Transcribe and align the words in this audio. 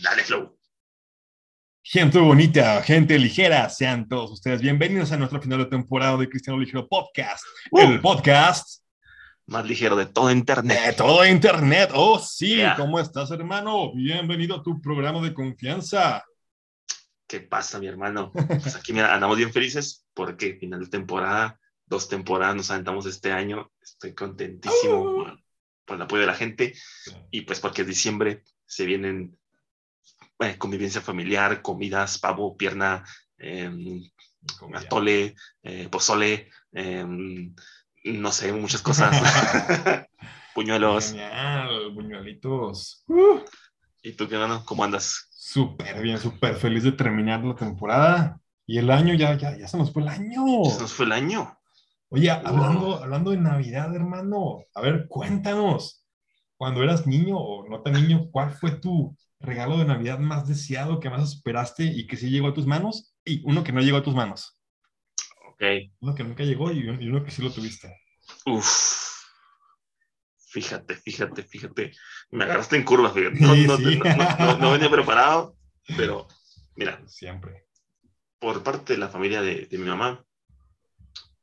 Dale, 0.00 0.22
Flow. 0.24 0.58
Gente 1.84 2.18
bonita, 2.18 2.80
gente 2.82 3.18
ligera, 3.18 3.68
sean 3.68 4.08
todos 4.08 4.30
ustedes 4.30 4.60
bienvenidos 4.62 5.10
a 5.12 5.16
nuestro 5.16 5.42
final 5.42 5.58
de 5.58 5.66
temporada 5.66 6.16
de 6.16 6.28
Cristiano 6.28 6.58
Ligero 6.58 6.88
Podcast. 6.88 7.44
Uh. 7.72 7.80
El 7.80 8.00
podcast 8.00 8.82
Más 9.46 9.66
ligero 9.66 9.96
de 9.96 10.06
todo 10.06 10.28
de 10.28 10.34
internet. 10.34 10.96
todo 10.96 11.26
Internet. 11.26 11.90
Oh, 11.92 12.18
sí, 12.20 12.56
Yeah. 12.56 12.76
¿cómo 12.76 13.00
estás, 13.00 13.30
hermano? 13.32 13.92
Bienvenido 13.94 14.56
a 14.56 14.62
tu 14.62 14.80
programa 14.80 15.20
de 15.20 15.34
confianza. 15.34 16.24
¿Qué 17.26 17.40
pasa, 17.40 17.78
mi 17.80 17.86
hermano? 17.88 18.30
Pues 18.32 18.76
aquí 18.76 18.92
mira, 18.92 19.12
andamos 19.12 19.36
bien 19.36 19.52
felices 19.52 20.06
porque 20.14 20.54
final 20.60 20.80
de 20.80 20.86
temporada, 20.88 21.58
dos 21.86 22.08
temporadas 22.08 22.54
nos 22.54 22.70
aventamos 22.70 23.06
este 23.06 23.32
año. 23.32 23.72
Estoy 23.82 24.14
contentísimo 24.14 25.00
Uh. 25.02 25.16
por, 25.16 25.40
por 25.84 25.96
el 25.96 26.02
apoyo 26.02 26.20
de 26.20 26.26
la 26.28 26.34
gente 26.34 26.74
y 27.32 27.40
pues 27.42 27.58
porque 27.58 27.82
es 27.82 27.88
diciembre, 27.88 28.44
se 28.64 28.86
vienen 28.86 29.36
eh, 30.42 30.58
convivencia 30.58 31.00
familiar, 31.00 31.62
comidas, 31.62 32.18
pavo, 32.18 32.56
pierna, 32.56 33.04
em, 33.38 34.02
atole, 34.74 35.34
eh, 35.62 35.88
pozole, 35.88 36.48
em, 36.72 37.54
no 38.04 38.32
sé, 38.32 38.52
muchas 38.52 38.82
cosas. 38.82 39.10
Puñuelos. 40.54 41.12
Genial, 41.12 41.90
buñuelitos. 41.94 43.04
Uh, 43.06 43.40
¿Y 44.02 44.12
tú 44.12 44.28
qué, 44.28 44.34
hermano? 44.34 44.64
¿Cómo 44.66 44.84
andas? 44.84 45.28
súper 45.42 46.00
bien, 46.00 46.18
súper 46.18 46.54
feliz 46.54 46.84
de 46.84 46.92
terminar 46.92 47.44
la 47.44 47.54
temporada. 47.54 48.40
Y 48.64 48.78
el 48.78 48.90
año 48.90 49.12
ya, 49.14 49.36
ya, 49.36 49.56
ya 49.58 49.66
se 49.66 49.76
nos 49.76 49.92
fue 49.92 50.02
el 50.02 50.08
año. 50.08 50.64
Se 50.64 50.80
nos 50.80 50.94
fue 50.94 51.04
el 51.04 51.12
año. 51.12 51.58
Oye, 52.08 52.30
hablando, 52.30 53.02
hablando 53.02 53.32
de 53.32 53.38
Navidad, 53.38 53.94
hermano, 53.94 54.60
a 54.74 54.80
ver, 54.80 55.08
cuéntanos, 55.08 56.06
cuando 56.56 56.82
eras 56.82 57.06
niño 57.06 57.36
o 57.38 57.68
no 57.68 57.82
tan 57.82 57.94
niño, 57.94 58.28
¿cuál 58.30 58.52
fue 58.52 58.70
tu 58.70 59.16
regalo 59.42 59.76
de 59.78 59.84
Navidad 59.84 60.18
más 60.18 60.46
deseado, 60.48 61.00
que 61.00 61.10
más 61.10 61.32
esperaste 61.34 61.84
y 61.84 62.06
que 62.06 62.16
sí 62.16 62.30
llegó 62.30 62.48
a 62.48 62.54
tus 62.54 62.66
manos? 62.66 63.14
Y 63.24 63.42
uno 63.44 63.62
que 63.64 63.72
no 63.72 63.80
llegó 63.80 63.98
a 63.98 64.02
tus 64.02 64.14
manos. 64.14 64.58
Ok. 65.52 65.62
Uno 66.00 66.14
que 66.14 66.24
nunca 66.24 66.44
llegó 66.44 66.70
y 66.72 66.88
un- 66.88 67.02
y 67.02 67.08
uno 67.08 67.24
que 67.24 67.30
sí 67.30 67.42
lo 67.42 67.52
tuviste. 67.52 67.94
Uf. 68.46 69.12
Fíjate, 70.36 70.96
fíjate, 70.96 71.42
fíjate. 71.44 71.92
Me 72.30 72.44
agarraste 72.44 72.76
en 72.76 72.84
curva, 72.84 73.10
fíjate. 73.10 73.40
No, 73.40 73.54
sí. 73.54 73.98
no- 73.98 74.04
no- 74.16 74.36
no- 74.38 74.58
no 74.58 74.72
venía 74.72 74.90
preparado, 74.90 75.56
pero 75.96 76.28
mira, 76.76 77.02
Siempre. 77.06 77.66
por 78.38 78.62
parte 78.62 78.92
de 78.94 78.98
la 78.98 79.08
familia 79.08 79.40
de, 79.40 79.66
de 79.66 79.78
mi 79.78 79.88
mamá, 79.88 80.22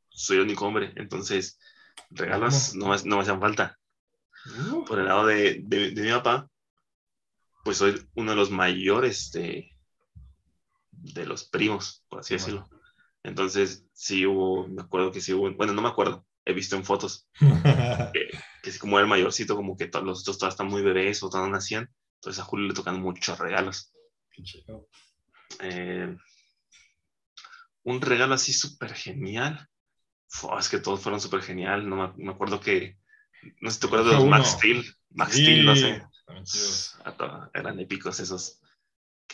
soy 0.09 0.37
el 0.37 0.43
único 0.43 0.65
hombre, 0.67 0.93
entonces 0.95 1.57
regalos 2.11 2.75
no, 2.75 2.89
me- 2.89 3.03
no 3.03 3.15
me 3.15 3.21
hacían 3.23 3.39
falta. 3.39 3.79
Uh, 4.71 4.85
Por 4.85 4.99
el 4.99 5.05
lado 5.05 5.25
de, 5.25 5.59
de- 5.63 5.91
de 5.91 6.01
mi 6.01 6.11
papá, 6.11 6.47
pues 7.63 7.77
soy 7.77 8.01
uno 8.15 8.31
de 8.31 8.37
los 8.37 8.51
mayores 8.51 9.31
de, 9.31 9.71
de 10.91 11.25
los 11.25 11.45
primos, 11.45 12.03
por 12.09 12.19
así 12.19 12.35
Bueno. 12.35 12.45
decirlo. 12.45 12.69
Entonces, 13.23 13.85
sí 13.93 14.25
hubo, 14.25 14.67
me 14.67 14.81
acuerdo 14.81 15.11
que 15.11 15.21
sí 15.21 15.33
hubo, 15.33 15.51
bueno, 15.53 15.73
no 15.73 15.81
me 15.81 15.89
acuerdo, 15.89 16.25
he 16.45 16.53
visto 16.53 16.75
en 16.75 16.85
fotos 16.85 17.27
que, 18.13 18.29
que 18.63 18.71
sí, 18.71 18.79
como 18.79 18.97
era 18.97 19.03
el 19.03 19.09
mayorcito, 19.09 19.55
como 19.55 19.75
que 19.75 19.87
todos 19.87 20.05
los 20.05 20.21
otros 20.21 20.37
todavía 20.37 20.53
están 20.53 20.67
muy 20.67 20.81
bebés 20.81 21.21
o 21.23 21.29
todavía 21.29 21.51
nacían. 21.53 21.89
Entonces 22.15 22.41
a 22.41 22.45
Julio 22.45 22.67
le 22.67 22.73
tocan 22.73 23.01
muchos 23.01 23.37
regalos. 23.39 23.93
Eh, 25.59 26.15
un 27.83 28.01
regalo 28.01 28.33
así 28.33 28.53
súper 28.53 28.93
genial. 28.93 29.67
Es 30.59 30.69
que 30.69 30.79
todos 30.79 31.01
fueron 31.01 31.19
súper 31.21 31.41
genial. 31.41 31.87
No 31.89 31.95
me, 31.95 32.25
me 32.25 32.31
acuerdo 32.31 32.59
que. 32.59 32.97
No 33.61 33.69
sé 33.69 33.75
si 33.75 33.79
te 33.81 33.85
acuerdas 33.87 34.07
de 34.07 34.13
los. 34.13 34.25
Max 34.25 34.49
Steel. 34.49 34.85
Max 35.11 35.33
Sí, 35.33 35.41
Steel, 35.43 35.65
no 35.65 35.75
sé. 35.75 36.03
También 36.29 36.45
chidos. 36.45 36.95
A 37.03 37.11
to- 37.11 37.49
Eran 37.53 37.79
épicos 37.79 38.19
esos. 38.19 38.61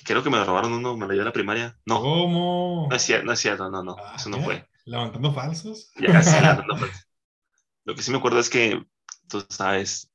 Creo 0.04 0.24
que 0.24 0.30
me 0.30 0.38
lo 0.38 0.46
robaron 0.46 0.74
uno, 0.74 0.96
me 0.98 1.06
lo 1.06 1.12
llevé 1.12 1.24
a 1.24 1.26
la 1.26 1.34
primaria. 1.34 1.78
No, 1.86 2.02
¿Cómo? 2.02 2.88
no 2.90 2.96
es 2.96 3.02
cierto, 3.02 3.26
no 3.26 3.32
es 3.34 3.40
cierto, 3.40 3.70
no, 3.70 3.84
no. 3.84 3.96
Ah, 4.00 4.14
eso 4.18 4.30
no 4.30 4.42
fue. 4.42 4.68
¿Levantando 4.86 5.34
falsos? 5.34 5.92
Ya, 6.00 6.22
sí. 6.22 6.36
Lo 7.86 7.96
que 7.96 8.02
sí 8.02 8.12
me 8.12 8.18
acuerdo 8.18 8.40
es 8.40 8.50
que, 8.50 8.84
tú 9.30 9.46
sabes, 9.50 10.12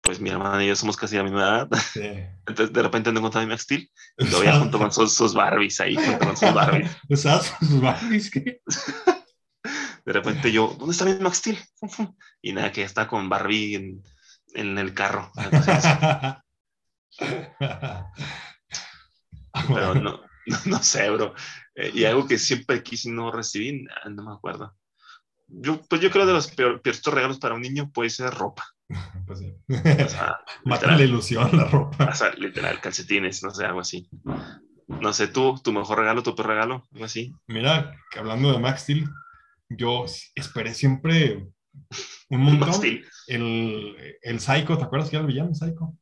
pues 0.00 0.20
mi 0.20 0.30
hermana 0.30 0.64
y 0.64 0.68
yo 0.68 0.76
somos 0.76 0.96
casi 0.96 1.16
de 1.16 1.18
la 1.22 1.24
misma 1.24 1.40
edad. 1.42 1.68
Sí. 1.92 2.00
Entonces 2.46 2.72
de 2.72 2.82
repente 2.82 3.12
no 3.12 3.18
encontraba 3.20 3.46
mi 3.46 3.52
Max 3.52 3.62
Steel 3.62 3.90
y 4.18 4.26
lo 4.28 4.40
veía 4.40 4.58
junto 4.58 4.78
con 4.78 4.92
sus, 4.92 5.14
sus 5.14 5.34
Barbies 5.34 5.80
ahí, 5.80 5.94
junto 5.94 6.18
con 6.26 6.36
sus 6.36 6.52
Barbies. 6.52 6.90
¿Usabas 7.08 7.52
sus 7.60 7.80
Barbies? 7.80 8.30
¿Qué? 8.30 8.60
De 10.04 10.12
repente 10.12 10.50
yo, 10.50 10.74
¿dónde 10.78 10.92
está 10.92 11.04
mi 11.04 11.14
Max 11.14 11.38
Steel? 11.38 11.58
Y 12.42 12.52
nada, 12.52 12.72
que 12.72 12.82
está 12.82 13.06
con 13.06 13.28
Barbie 13.28 13.76
en, 13.76 14.02
en 14.54 14.78
el 14.78 14.94
carro. 14.94 15.30
Pero 19.68 19.94
no, 19.94 20.20
no, 20.46 20.56
no 20.66 20.82
sé, 20.82 21.10
bro. 21.10 21.34
Eh, 21.74 21.90
y 21.94 22.04
algo 22.04 22.26
que 22.26 22.38
siempre 22.38 22.82
quise 22.82 23.08
y 23.08 23.12
no 23.12 23.30
recibí, 23.30 23.82
nah, 23.82 24.10
no 24.10 24.24
me 24.24 24.32
acuerdo. 24.32 24.74
Yo, 25.48 25.82
pues 25.82 26.00
yo 26.00 26.10
creo 26.10 26.26
de 26.26 26.32
los 26.32 26.48
peor, 26.48 26.80
peorcitos 26.80 27.12
regalos 27.12 27.38
para 27.38 27.54
un 27.54 27.62
niño 27.62 27.90
puede 27.90 28.10
ser 28.10 28.32
ropa. 28.32 28.64
Pues 29.26 29.38
sí. 29.38 29.54
O 29.68 30.08
sea, 30.08 30.38
Mata 30.64 30.94
la 30.94 31.02
ilusión, 31.02 31.56
la 31.56 31.64
ropa. 31.64 32.10
o 32.10 32.14
sea, 32.14 32.34
literal, 32.34 32.80
calcetines, 32.80 33.42
no 33.42 33.50
sé, 33.50 33.64
algo 33.64 33.80
así. 33.80 34.10
No 34.88 35.12
sé, 35.14 35.28
tú, 35.28 35.58
tu 35.62 35.72
mejor 35.72 35.98
regalo, 35.98 36.22
tu 36.22 36.34
peor 36.34 36.48
regalo, 36.48 36.86
algo 36.92 37.04
así. 37.04 37.34
Mira, 37.46 37.96
que 38.10 38.18
hablando 38.18 38.52
de 38.52 38.58
Max 38.58 38.82
Steel, 38.82 39.08
yo 39.70 40.04
esperé 40.34 40.74
siempre 40.74 41.48
un 42.30 42.40
montón 42.40 42.72
el, 43.28 43.96
el 44.22 44.40
Psycho, 44.40 44.76
¿te 44.78 44.84
acuerdas 44.84 45.10
que 45.10 45.16
era 45.16 45.22
el 45.24 45.28
villano 45.32 45.54
Psycho? 45.54 45.94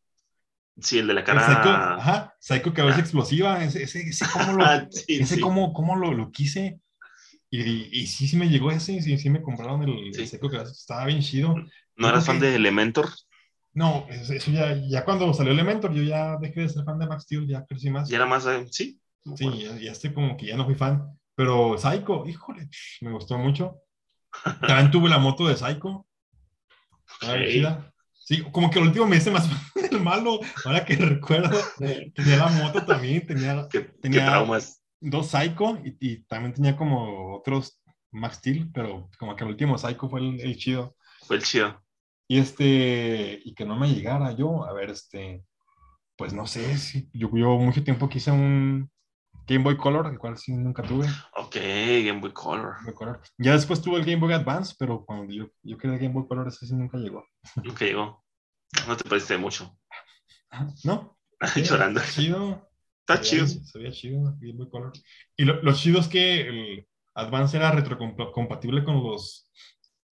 Sí, 0.80 0.98
el 0.98 1.06
de 1.08 1.14
la 1.14 1.20
El 1.20 1.26
Psycho, 1.26 1.62
cara. 1.62 1.94
ajá, 1.96 2.34
Psycho 2.40 2.72
que 2.72 2.82
Ah. 2.82 2.98
explosiva, 2.98 3.62
ese, 3.64 3.82
ese, 3.82 4.00
ese 4.08 4.24
cómo 4.32 4.52
lo, 4.54 4.64
Ah, 4.64 4.86
sí, 4.90 5.04
ese 5.20 5.34
sí. 5.36 5.40
cómo, 5.40 5.72
cómo 5.72 5.96
lo, 5.96 6.12
lo 6.12 6.30
quise. 6.30 6.80
Y, 7.50 7.60
y 8.00 8.06
sí, 8.06 8.28
sí 8.28 8.36
me 8.36 8.48
llegó 8.48 8.70
ese, 8.70 9.00
sí, 9.02 9.18
sí 9.18 9.28
me 9.30 9.42
compraron 9.42 9.82
el, 9.82 9.90
el 10.08 10.14
Sí. 10.14 10.26
Psycho 10.26 10.48
que 10.48 10.56
estaba 10.58 11.04
bien 11.06 11.20
chido. 11.20 11.54
¿No 11.96 12.08
eras 12.08 12.24
fan 12.26 12.40
de 12.40 12.54
Elementor? 12.54 13.10
No, 13.72 14.06
eso, 14.08 14.50
ya, 14.50 14.76
ya 14.88 15.04
cuando 15.04 15.32
salió 15.34 15.52
Elementor, 15.52 15.92
yo 15.92 16.02
ya 16.02 16.36
dejé 16.38 16.62
de 16.62 16.68
ser 16.68 16.84
fan 16.84 16.98
de 16.98 17.06
Max 17.06 17.24
Steel, 17.24 17.46
ya 17.46 17.64
crecí 17.66 17.90
más. 17.90 18.10
Y 18.10 18.14
era 18.14 18.26
más, 18.26 18.46
eh, 18.46 18.66
sí. 18.70 19.00
Sí, 19.36 19.62
ya, 19.62 19.76
ya 19.78 19.92
estoy 19.92 20.12
como 20.12 20.36
que 20.36 20.46
ya 20.46 20.56
no 20.56 20.64
fui 20.64 20.74
fan. 20.74 21.06
Pero 21.34 21.76
Psycho, 21.78 22.26
híjole, 22.26 22.68
me 23.02 23.12
gustó 23.12 23.38
mucho. 23.38 23.76
También 24.66 24.90
tuve 24.90 25.08
la 25.08 25.18
moto 25.18 25.46
de 25.46 25.56
Psycho. 25.56 26.06
Chida. 27.20 27.92
Sí, 28.14 28.42
como 28.52 28.70
que 28.70 28.78
el 28.78 28.86
último 28.86 29.06
me 29.06 29.16
hice 29.16 29.30
más 29.30 29.48
del 29.74 30.00
malo. 30.00 30.38
Ahora 30.64 30.84
que 30.84 30.96
recuerdo, 30.96 31.58
tenía 31.78 32.36
la 32.36 32.48
moto 32.48 32.84
también, 32.84 33.26
tenía 33.26 33.66
¿Qué, 33.70 33.80
Tenía- 33.80 34.20
qué 34.20 34.26
traumas? 34.26 34.82
dos 35.00 35.28
Psycho 35.28 35.78
y, 35.84 35.96
y 36.00 36.22
también 36.24 36.54
tenía 36.54 36.76
como 36.76 37.34
otros 37.36 37.80
Max 38.12 38.36
Steel, 38.36 38.70
pero 38.72 39.08
como 39.18 39.34
que 39.34 39.44
el 39.44 39.50
último 39.50 39.78
Psycho 39.78 40.08
fue 40.08 40.20
el, 40.20 40.40
el 40.40 40.56
chido. 40.56 40.96
Fue 41.26 41.36
el 41.36 41.42
chido. 41.42 41.82
Y 42.28 42.38
este, 42.38 43.40
y 43.44 43.54
que 43.54 43.64
no 43.64 43.76
me 43.76 43.92
llegara 43.92 44.30
yo, 44.32 44.64
a 44.64 44.72
ver, 44.72 44.90
este, 44.90 45.42
pues 46.16 46.32
no 46.32 46.46
sé, 46.46 46.78
si 46.78 47.08
yo, 47.12 47.28
yo 47.34 47.56
mucho 47.58 47.82
tiempo 47.82 48.08
quise 48.08 48.30
un 48.30 48.88
Game 49.50 49.64
Boy 49.64 49.76
Color, 49.76 50.06
el 50.06 50.16
cual 50.16 50.38
sí 50.38 50.52
nunca 50.52 50.80
tuve. 50.84 51.08
Ok, 51.34 51.56
Game 51.56 52.20
Boy 52.20 52.32
Color. 52.32 52.74
Game 52.74 52.84
Boy 52.84 52.94
Color. 52.94 53.20
Ya 53.36 53.52
después 53.54 53.82
tuve 53.82 53.98
el 53.98 54.04
Game 54.04 54.20
Boy 54.20 54.32
Advance, 54.32 54.76
pero 54.78 55.04
cuando 55.04 55.32
yo, 55.32 55.48
yo 55.64 55.76
quería 55.76 55.96
el 55.96 56.02
Game 56.02 56.14
Boy 56.14 56.28
Color, 56.28 56.46
ese 56.46 56.66
sí 56.66 56.74
nunca 56.76 56.98
llegó. 56.98 57.26
Nunca 57.56 57.84
llegó. 57.84 58.24
No 58.86 58.96
te 58.96 59.08
pareciste 59.08 59.36
mucho. 59.38 59.76
¿No? 60.84 61.18
Llorando. 61.56 62.00
Chido. 62.00 62.70
Está 63.00 63.20
chido. 63.20 63.48
Se 63.48 63.76
veía 63.76 63.90
chido, 63.90 64.36
Game 64.38 64.52
Boy 64.54 64.70
Color. 64.70 64.92
Y 65.36 65.44
lo, 65.44 65.60
lo 65.62 65.72
chido 65.74 65.98
es 65.98 66.06
que 66.06 66.42
el 66.42 66.88
Advance 67.14 67.56
era 67.56 67.72
retrocompatible 67.72 68.84
con 68.84 69.02
los 69.02 69.50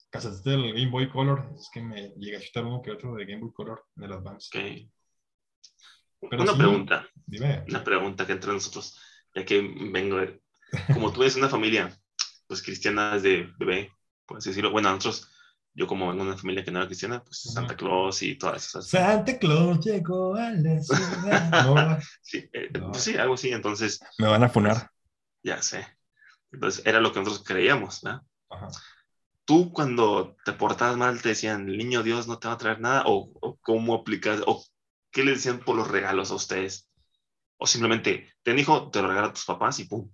cassettes 0.09 0.43
del 0.43 0.73
Game 0.73 0.89
Boy 0.89 1.11
Color. 1.11 1.53
Es 1.55 1.69
que 1.71 1.83
me 1.83 2.09
llega 2.17 2.39
a 2.39 2.41
chutar 2.41 2.65
uno 2.65 2.81
que 2.81 2.89
otro 2.89 3.13
de 3.13 3.25
Game 3.25 3.41
Boy 3.41 3.53
Color 3.53 3.85
en 3.97 4.03
el 4.03 4.13
Advance. 4.13 4.47
Ok. 4.47 6.27
Pero 6.31 6.41
una 6.41 6.53
sí. 6.53 6.57
pregunta, 6.57 7.07
Dime. 7.23 7.63
una 7.69 7.83
pregunta 7.83 8.25
que 8.25 8.31
entre 8.31 8.51
nosotros, 8.51 8.99
ya 9.37 9.45
que 9.45 9.61
vengo 9.91 10.17
de... 10.17 10.41
Como 10.93 11.13
tú 11.13 11.21
eres 11.21 11.35
una 11.35 11.47
familia, 11.49 11.95
pues 12.47 12.61
cristiana 12.61 13.13
desde 13.15 13.49
bebé, 13.57 13.91
por 14.25 14.37
así 14.37 14.49
decirlo. 14.49 14.71
Bueno, 14.71 14.89
nosotros, 14.89 15.29
yo 15.73 15.87
como 15.87 16.07
vengo 16.09 16.23
de 16.23 16.29
una 16.31 16.37
familia 16.37 16.63
que 16.65 16.71
no 16.71 16.79
era 16.79 16.87
cristiana, 16.87 17.23
pues. 17.23 17.41
Santa 17.43 17.75
Claus 17.77 18.21
y 18.23 18.35
todas 18.37 18.65
esas... 18.67 18.87
Santa 18.89 19.37
Claus 19.37 19.85
llegó 19.85 20.35
a 20.35 20.49
la 20.51 20.81
ciudad. 20.81 21.99
Sí, 22.21 22.49
eh, 22.51 22.69
No. 22.79 22.91
pues 22.91 23.03
sí, 23.03 23.15
algo 23.15 23.35
así. 23.35 23.49
Entonces, 23.51 23.99
Me 24.17 24.27
van 24.27 24.43
a 24.43 24.49
funar. 24.49 24.91
ya 25.43 25.61
sé. 25.61 25.85
Entonces, 26.51 26.85
era 26.85 26.99
lo 26.99 27.11
que 27.13 27.19
nosotros 27.19 27.45
creíamos, 27.45 28.01
¿verdad? 28.01 28.21
Ajá. 28.49 28.67
tú 29.45 29.71
cuando 29.71 30.35
te 30.45 30.53
portabas 30.53 30.97
mal 30.97 31.21
te 31.21 31.29
decían, 31.29 31.69
el 31.69 31.77
niño 31.77 32.01
Dios 32.03 32.27
no 32.27 32.39
te 32.39 32.47
va 32.47 32.55
a 32.55 32.57
traer 32.57 32.79
nada, 32.81 33.03
o, 33.05 33.31
o 33.41 33.57
cómo 33.61 33.93
aplicas, 33.95 34.41
o 34.45 34.63
qué 35.11 35.23
le 35.23 35.31
decían 35.31 35.59
por 35.59 35.75
los 35.75 35.87
regalos 35.89 36.31
a 36.31 36.35
ustedes, 36.35 36.86
o 37.57 37.67
simplemente, 37.67 38.33
te 38.43 38.53
dijo, 38.53 38.89
te 38.89 39.01
lo 39.01 39.07
regala 39.07 39.27
a 39.27 39.33
tus 39.33 39.45
papás 39.45 39.79
y 39.79 39.85
pum. 39.85 40.09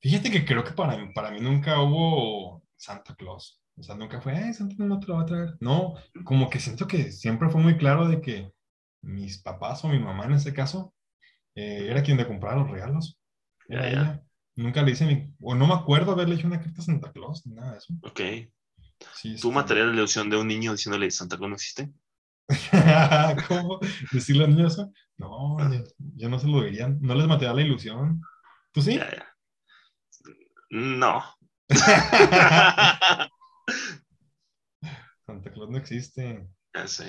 Fíjate 0.00 0.30
que 0.30 0.44
creo 0.44 0.64
que 0.64 0.72
para, 0.72 1.12
para 1.12 1.30
mí 1.30 1.40
nunca 1.40 1.80
hubo 1.80 2.62
Santa 2.76 3.14
Claus. 3.14 3.60
O 3.76 3.82
sea, 3.82 3.94
nunca 3.94 4.20
fue, 4.20 4.36
ay, 4.36 4.52
Santa 4.54 4.74
no 4.84 4.98
te 4.98 5.06
lo 5.06 5.16
va 5.16 5.22
a 5.22 5.26
traer. 5.26 5.56
No, 5.60 5.94
como 6.24 6.50
que 6.50 6.58
siento 6.60 6.86
que 6.86 7.12
siempre 7.12 7.48
fue 7.48 7.60
muy 7.60 7.76
claro 7.76 8.08
de 8.08 8.20
que 8.20 8.52
mis 9.02 9.38
papás 9.38 9.84
o 9.84 9.88
mi 9.88 9.98
mamá 9.98 10.24
en 10.26 10.32
este 10.32 10.52
caso 10.52 10.94
eh, 11.54 11.86
era 11.88 12.02
quien 12.02 12.16
le 12.16 12.26
compraba 12.26 12.60
los 12.62 12.70
regalos. 12.70 13.18
Era 13.68 13.82
ya. 13.82 13.88
ella. 13.90 14.22
Nunca 14.56 14.82
le 14.82 14.90
hice 14.92 15.06
ni, 15.06 15.32
o 15.40 15.54
no 15.54 15.66
me 15.66 15.74
acuerdo 15.74 16.12
haberle 16.12 16.34
hecho 16.34 16.46
una 16.46 16.60
carta 16.60 16.80
a 16.80 16.84
Santa 16.84 17.12
Claus, 17.12 17.46
ni 17.46 17.54
nada 17.54 17.72
de 17.72 17.78
eso. 17.78 17.94
Ok. 18.02 18.20
Sí, 19.14 19.30
¿Tú 19.30 19.48
este- 19.48 19.50
matarías 19.50 19.86
la 19.86 19.94
ilusión 19.94 20.28
de 20.28 20.36
un 20.36 20.48
niño 20.48 20.72
diciéndole 20.72 21.10
Santa 21.10 21.36
Claus 21.36 21.50
no 21.50 21.56
existe? 21.56 21.90
¿Cómo? 23.48 23.78
¿Decirle 24.12 24.44
a 24.44 24.46
los 24.48 24.56
niños 24.56 24.72
eso? 24.74 24.92
No, 25.18 25.56
yo 26.16 26.28
no 26.28 26.38
se 26.38 26.48
lo 26.48 26.62
diría. 26.62 26.88
No 27.00 27.14
les 27.14 27.26
mataría 27.26 27.54
la 27.54 27.62
ilusión. 27.62 28.22
¿Tú 28.72 28.82
sí? 28.82 28.96
Ya, 28.96 29.10
ya. 29.10 29.26
No. 30.70 31.22
Santa 35.26 35.50
Claus 35.52 35.70
no 35.70 35.78
existe. 35.78 36.46
Ya 36.74 36.86
sé. 36.86 37.06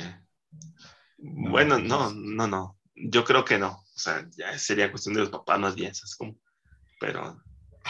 Bueno, 1.18 1.80
no, 1.80 2.12
no, 2.14 2.48
no. 2.48 2.80
Yo 2.96 3.24
creo 3.24 3.46
que 3.46 3.58
no. 3.58 3.70
O 3.72 4.00
sea, 4.00 4.28
ya 4.38 4.58
sería 4.58 4.92
cuestión 4.92 5.16
de 5.16 5.22
los 5.22 5.30
papás 5.30 5.60
más 5.60 5.76
bien, 5.76 5.94
¿sabes 5.96 6.16
cómo? 6.16 6.36
Pero 7.00 7.42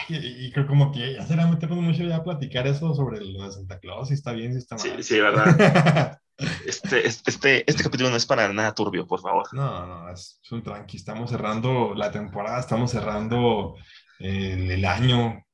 Y, 0.08 0.46
y 0.46 0.52
creo 0.52 0.66
como 0.66 0.92
que 0.92 1.14
ya 1.14 1.26
será 1.26 1.46
meternos 1.46 1.78
mucho 1.80 2.04
ya 2.04 2.16
a 2.16 2.24
platicar 2.24 2.66
eso 2.66 2.94
sobre 2.94 3.20
lo 3.24 3.44
de 3.44 3.52
Santa 3.52 3.78
Claus, 3.80 4.08
si 4.08 4.14
está 4.14 4.32
bien, 4.32 4.52
si 4.52 4.58
está 4.58 4.76
sí, 4.76 4.88
mal. 4.88 5.02
sí, 5.02 5.20
¿verdad? 5.20 5.56
Este, 6.66 7.06
este, 7.06 7.70
este 7.70 7.82
capítulo 7.82 8.10
no 8.10 8.16
es 8.16 8.26
para 8.26 8.52
nada 8.52 8.74
turbio, 8.74 9.06
por 9.06 9.20
favor. 9.20 9.46
No, 9.52 9.86
no, 9.86 10.10
es, 10.10 10.40
es 10.42 10.52
un 10.52 10.62
tranqui. 10.62 10.96
Estamos 10.96 11.30
cerrando 11.30 11.94
la 11.94 12.10
temporada, 12.10 12.58
estamos 12.58 12.90
cerrando 12.90 13.76
el, 14.18 14.70
el 14.70 14.84
año 14.84 15.44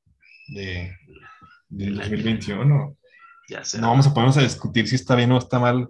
de, 0.47 0.95
del 1.67 1.93
El 1.93 2.01
año. 2.01 2.09
2021. 2.09 2.97
Ya 3.49 3.65
sé. 3.65 3.79
No 3.79 3.89
vamos 3.89 4.07
a 4.07 4.13
ponernos 4.13 4.37
a 4.37 4.41
discutir 4.41 4.87
si 4.87 4.95
está 4.95 5.15
bien 5.15 5.31
o 5.31 5.37
está 5.37 5.59
mal 5.59 5.89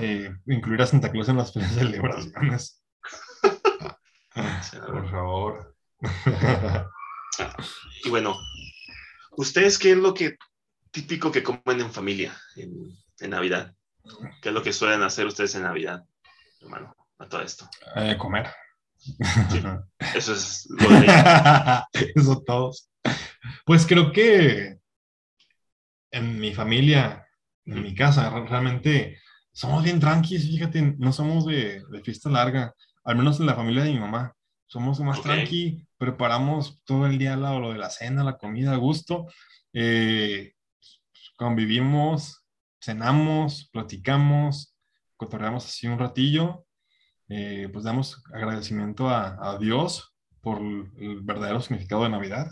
eh, 0.00 0.34
incluir 0.46 0.82
a 0.82 0.86
Santa 0.86 1.10
Claus 1.10 1.28
en 1.28 1.36
las 1.36 1.52
celebraciones. 1.74 2.82
Por 4.86 5.10
favor. 5.10 5.76
Y 8.04 8.10
bueno, 8.10 8.36
¿ustedes 9.32 9.78
qué 9.78 9.92
es 9.92 9.96
lo 9.96 10.14
que 10.14 10.36
típico 10.90 11.32
que 11.32 11.42
comen 11.42 11.80
en 11.80 11.92
familia 11.92 12.36
en, 12.56 12.96
en 13.20 13.30
Navidad? 13.30 13.74
¿Qué 14.42 14.48
es 14.50 14.54
lo 14.54 14.62
que 14.62 14.72
suelen 14.72 15.02
hacer 15.02 15.26
ustedes 15.26 15.54
en 15.54 15.62
Navidad, 15.62 16.04
hermano? 16.60 16.94
A 17.18 17.28
todo 17.28 17.42
esto. 17.42 17.68
Eh, 17.96 18.16
comer. 18.18 18.46
Eso 20.14 20.32
es 20.34 20.66
lo 20.78 20.88
de. 21.00 21.06
Eso 22.14 22.42
todos. 22.46 22.90
Pues 23.64 23.86
creo 23.86 24.12
que 24.12 24.78
en 26.10 26.38
mi 26.40 26.54
familia, 26.54 27.26
en 27.64 27.82
mi 27.82 27.94
casa, 27.94 28.30
re- 28.30 28.46
realmente 28.46 29.18
somos 29.52 29.82
bien 29.84 30.00
tranquilos, 30.00 30.44
fíjate, 30.46 30.94
no 30.98 31.12
somos 31.12 31.46
de, 31.46 31.82
de 31.90 32.00
fiesta 32.02 32.28
larga, 32.30 32.74
al 33.04 33.16
menos 33.16 33.40
en 33.40 33.46
la 33.46 33.54
familia 33.54 33.82
de 33.84 33.92
mi 33.92 34.00
mamá. 34.00 34.32
Somos 34.68 34.98
más 35.00 35.18
Ok. 35.18 35.24
tranqui, 35.24 35.86
preparamos 35.96 36.82
todo 36.84 37.06
el 37.06 37.18
día 37.18 37.36
lo, 37.36 37.60
lo 37.60 37.72
de 37.72 37.78
la 37.78 37.88
cena, 37.90 38.24
la 38.24 38.36
comida 38.36 38.72
a 38.72 38.76
gusto, 38.76 39.26
eh, 39.72 40.52
convivimos, 41.36 42.44
cenamos, 42.86 43.70
platicamos, 43.72 44.76
cotorreamos 45.16 45.66
así 45.66 45.86
un 45.88 45.98
ratillo, 45.98 46.66
eh, 47.28 47.68
pues 47.72 47.84
damos 47.84 48.22
agradecimiento 48.34 49.08
a, 49.10 49.38
a 49.52 49.58
Dios 49.58 50.14
por 50.42 50.60
el, 50.60 50.90
el 50.98 51.20
verdadero 51.22 51.60
significado 51.62 52.04
de 52.04 52.10
Navidad. 52.10 52.48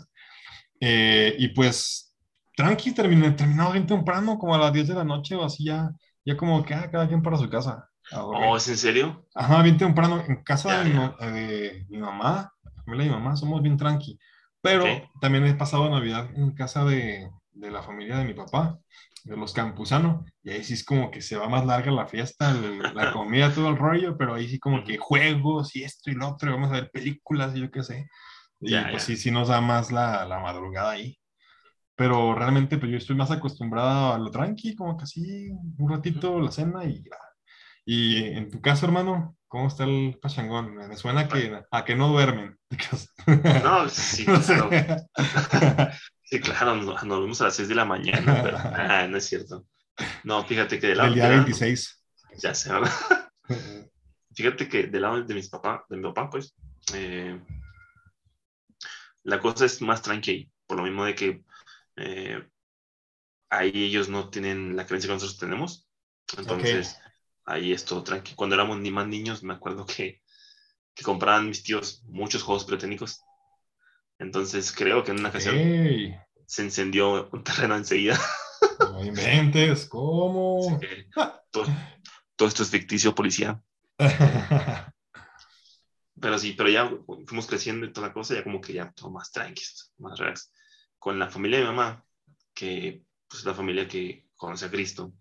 Eh, 0.79 1.35
y 1.39 1.49
pues, 1.49 2.15
tranqui, 2.55 2.93
terminé, 2.93 3.31
terminado 3.31 3.73
bien 3.73 3.87
temprano, 3.87 4.37
como 4.37 4.55
a 4.55 4.59
las 4.59 4.73
10 4.73 4.87
de 4.87 4.95
la 4.95 5.03
noche 5.03 5.35
o 5.35 5.43
así 5.43 5.65
ya, 5.65 5.89
ya 6.25 6.37
como 6.37 6.63
que 6.65 6.73
ah, 6.73 6.89
cada 6.91 7.07
quien 7.07 7.21
para 7.23 7.37
su 7.37 7.49
casa. 7.49 7.89
Oh, 8.11 8.55
¿es 8.57 8.67
en 8.67 8.77
serio? 8.77 9.27
Ajá, 9.33 9.61
bien 9.63 9.77
temprano. 9.77 10.23
En 10.27 10.43
casa 10.43 10.69
Ya, 10.69 10.83
de, 10.83 10.85
mi, 10.85 10.93
ya. 10.93 10.99
ma- 10.99 11.15
de 11.19 11.85
mi 11.89 11.97
mamá, 11.97 12.53
la 12.63 12.83
familia 12.83 13.05
de 13.05 13.09
mi 13.11 13.15
mamá, 13.17 13.35
somos 13.35 13.61
bien 13.61 13.77
tranqui. 13.77 14.17
Pero 14.61 14.85
Ok. 15.03 15.11
también 15.21 15.45
he 15.45 15.53
pasado 15.55 15.89
Navidad 15.89 16.29
en 16.35 16.51
casa 16.55 16.85
de, 16.85 17.29
de 17.51 17.71
la 17.71 17.83
familia 17.83 18.17
de 18.17 18.25
mi 18.25 18.33
papá, 18.33 18.79
de 19.25 19.37
los 19.37 19.53
Campuzano, 19.53 20.25
y 20.43 20.51
ahí 20.51 20.63
sí 20.65 20.75
es 20.75 20.85
como 20.85 21.11
que 21.11 21.21
se 21.21 21.37
va 21.37 21.49
más 21.49 21.65
larga 21.67 21.91
la 21.91 22.07
fiesta, 22.07 22.51
el- 22.51 22.79
la 22.95 23.11
comida, 23.13 23.53
todo 23.53 23.69
el 23.69 23.77
rollo, 23.77 24.17
pero 24.17 24.35
ahí 24.35 24.49
sí 24.49 24.59
como 24.59 24.83
que 24.85 24.97
juegos 24.99 25.75
y 25.75 25.83
esto 25.83 26.11
y 26.11 26.15
lo 26.15 26.29
otro, 26.29 26.49
y 26.51 26.53
vamos 26.53 26.71
a 26.71 26.75
ver 26.75 26.91
películas 26.91 27.55
y 27.57 27.61
yo 27.61 27.71
qué 27.71 27.83
sé. 27.83 28.07
Y 28.61 28.71
Ya, 28.71 28.83
pues 28.91 29.03
ya. 29.03 29.07
sí, 29.07 29.17
sí 29.17 29.31
nos 29.31 29.49
da 29.49 29.61
más 29.61 29.91
la, 29.91 30.25
la 30.25 30.39
madrugada 30.39 30.91
ahí. 30.91 31.17
Pero 31.95 32.35
realmente 32.35 32.77
pues 32.77 32.91
yo 32.91 32.97
estoy 32.97 33.15
más 33.15 33.31
acostumbrado 33.31 34.13
a 34.13 34.17
lo 34.19 34.29
tranqui, 34.31 34.75
como 34.75 34.97
que 34.97 35.03
así, 35.05 35.49
un 35.77 35.89
ratito 35.89 36.39
la 36.41 36.51
cena 36.51 36.83
y 36.85 37.03
ya. 37.03 37.17
Y 37.85 38.23
en 38.25 38.51
tu 38.51 38.61
caso, 38.61 38.85
hermano, 38.87 39.37
¿cómo 39.47 39.67
está 39.67 39.85
el 39.85 40.17
pachangón? 40.21 40.75
Me 40.75 40.95
suena 40.97 41.27
que, 41.27 41.61
a 41.71 41.85
que 41.85 41.95
no 41.95 42.09
duermen. 42.09 42.57
No, 43.63 43.87
sí, 43.89 44.25
No 44.27 44.41
sé. 44.41 44.55
claro. 44.55 44.69
Sí, 46.25 46.39
claro, 46.39 46.75
nos, 46.75 47.03
nos 47.03 47.19
vemos 47.21 47.41
a 47.41 47.45
las 47.45 47.55
6 47.55 47.67
de 47.67 47.75
la 47.75 47.85
mañana, 47.85 48.41
pero 48.43 48.57
ah, 48.63 49.07
no 49.07 49.17
es 49.17 49.25
cierto. 49.25 49.65
No, 50.23 50.43
fíjate 50.45 50.79
que 50.79 50.87
del 50.87 50.97
lado, 50.97 51.09
El 51.09 51.15
día 51.15 51.23
del 51.25 51.31
lado- 51.37 51.45
26. 51.45 52.03
ya 52.39 52.53
sé, 52.53 52.71
¿verdad? 52.73 52.91
Fíjate 54.35 54.67
que 54.67 54.87
del 54.87 55.01
lado 55.03 55.23
de 55.23 55.33
mis 55.33 55.47
papás, 55.47 55.81
de 55.87 55.95
mi 55.95 56.03
papá, 56.03 56.29
pues, 56.29 56.53
eh, 56.93 57.39
la 59.23 59.39
cosa 59.39 59.65
es 59.65 59.81
más 59.81 60.01
tranquila, 60.01 60.45
por 60.67 60.77
lo 60.77 60.83
mismo 60.83 61.05
de 61.05 61.15
que 61.15 61.43
eh, 61.95 62.45
ahí 63.49 63.71
ellos 63.85 64.09
no 64.09 64.29
tienen 64.29 64.75
la 64.75 64.85
creencia 64.85 65.07
que 65.07 65.13
nosotros 65.13 65.37
tenemos. 65.39 65.87
Entonces, 66.37 66.99
ahí 67.45 67.71
es 67.71 67.85
todo 67.85 68.03
tranquilo. 68.03 68.35
Cuando 68.35 68.55
éramos 68.55 68.77
ni 68.79 68.91
más 68.91 69.07
niños, 69.07 69.41
me 69.43 69.53
acuerdo 69.53 69.85
que, 69.85 70.21
que 70.93 71.03
compraban 71.03 71.47
mis 71.47 71.63
tíos 71.63 72.03
muchos 72.07 72.43
juegos 72.43 72.65
pirotécnicos. 72.65 73.23
Entonces, 74.19 74.71
creo 74.71 75.03
que 75.03 75.11
en 75.11 75.19
una 75.19 75.29
ocasión 75.29 75.55
Ey, 75.55 76.15
se 76.45 76.61
encendió 76.61 77.29
un 77.31 77.43
terreno 77.43 77.75
enseguida. 77.75 78.19
no 78.79 79.03
inventes, 79.03 79.85
¿cómo? 79.85 80.79
Que 80.79 81.07
todo, 81.51 81.65
todo 82.35 82.47
esto 82.47 82.63
es 82.63 82.69
ficticio, 82.69 83.15
policía. 83.15 83.61
Pero 86.21 86.39
sí, 86.39 86.53
pero 86.53 86.69
ya 86.69 86.89
fuimos 87.27 87.45
creciendo 87.45 87.85
y 87.85 87.91
toda 87.91 88.07
la 88.07 88.13
cosa, 88.13 88.35
ya 88.35 88.43
como 88.43 88.61
que 88.61 88.73
ya 88.73 88.91
todo 88.93 89.11
más 89.11 89.31
tranquilo, 89.31 89.69
más 89.97 90.17
relax. 90.17 90.51
Con 90.97 91.19
la 91.19 91.29
familia 91.29 91.59
de 91.59 91.65
mi 91.65 91.71
mamá, 91.71 92.05
que 92.53 93.03
pues 93.27 93.43
la 93.43 93.53
familia 93.53 93.87
que 93.87 94.27
conoce 94.35 94.65
a 94.65 94.71
Cristo, 94.71 95.13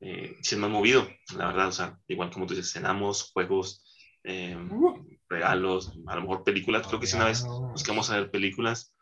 eh, 0.00 0.36
sí 0.42 0.54
es 0.54 0.60
más 0.60 0.70
movido, 0.70 1.08
la 1.36 1.48
verdad, 1.48 1.68
o 1.68 1.72
sea, 1.72 1.98
igual 2.06 2.30
como 2.30 2.46
tú 2.46 2.54
dices, 2.54 2.72
cenamos, 2.72 3.32
juegos, 3.32 3.84
eh, 4.22 4.56
Uh. 4.56 5.04
Regalos, 5.28 5.92
a 6.06 6.16
lo 6.16 6.22
mejor 6.22 6.44
películas, 6.44 6.86
creo 6.86 7.00
que 7.00 7.06
sí 7.06 7.16
una 7.16 7.26
vez 7.26 7.44
buscamos 7.46 8.10
a 8.10 8.16
ver 8.16 8.30
películas, 8.30 8.94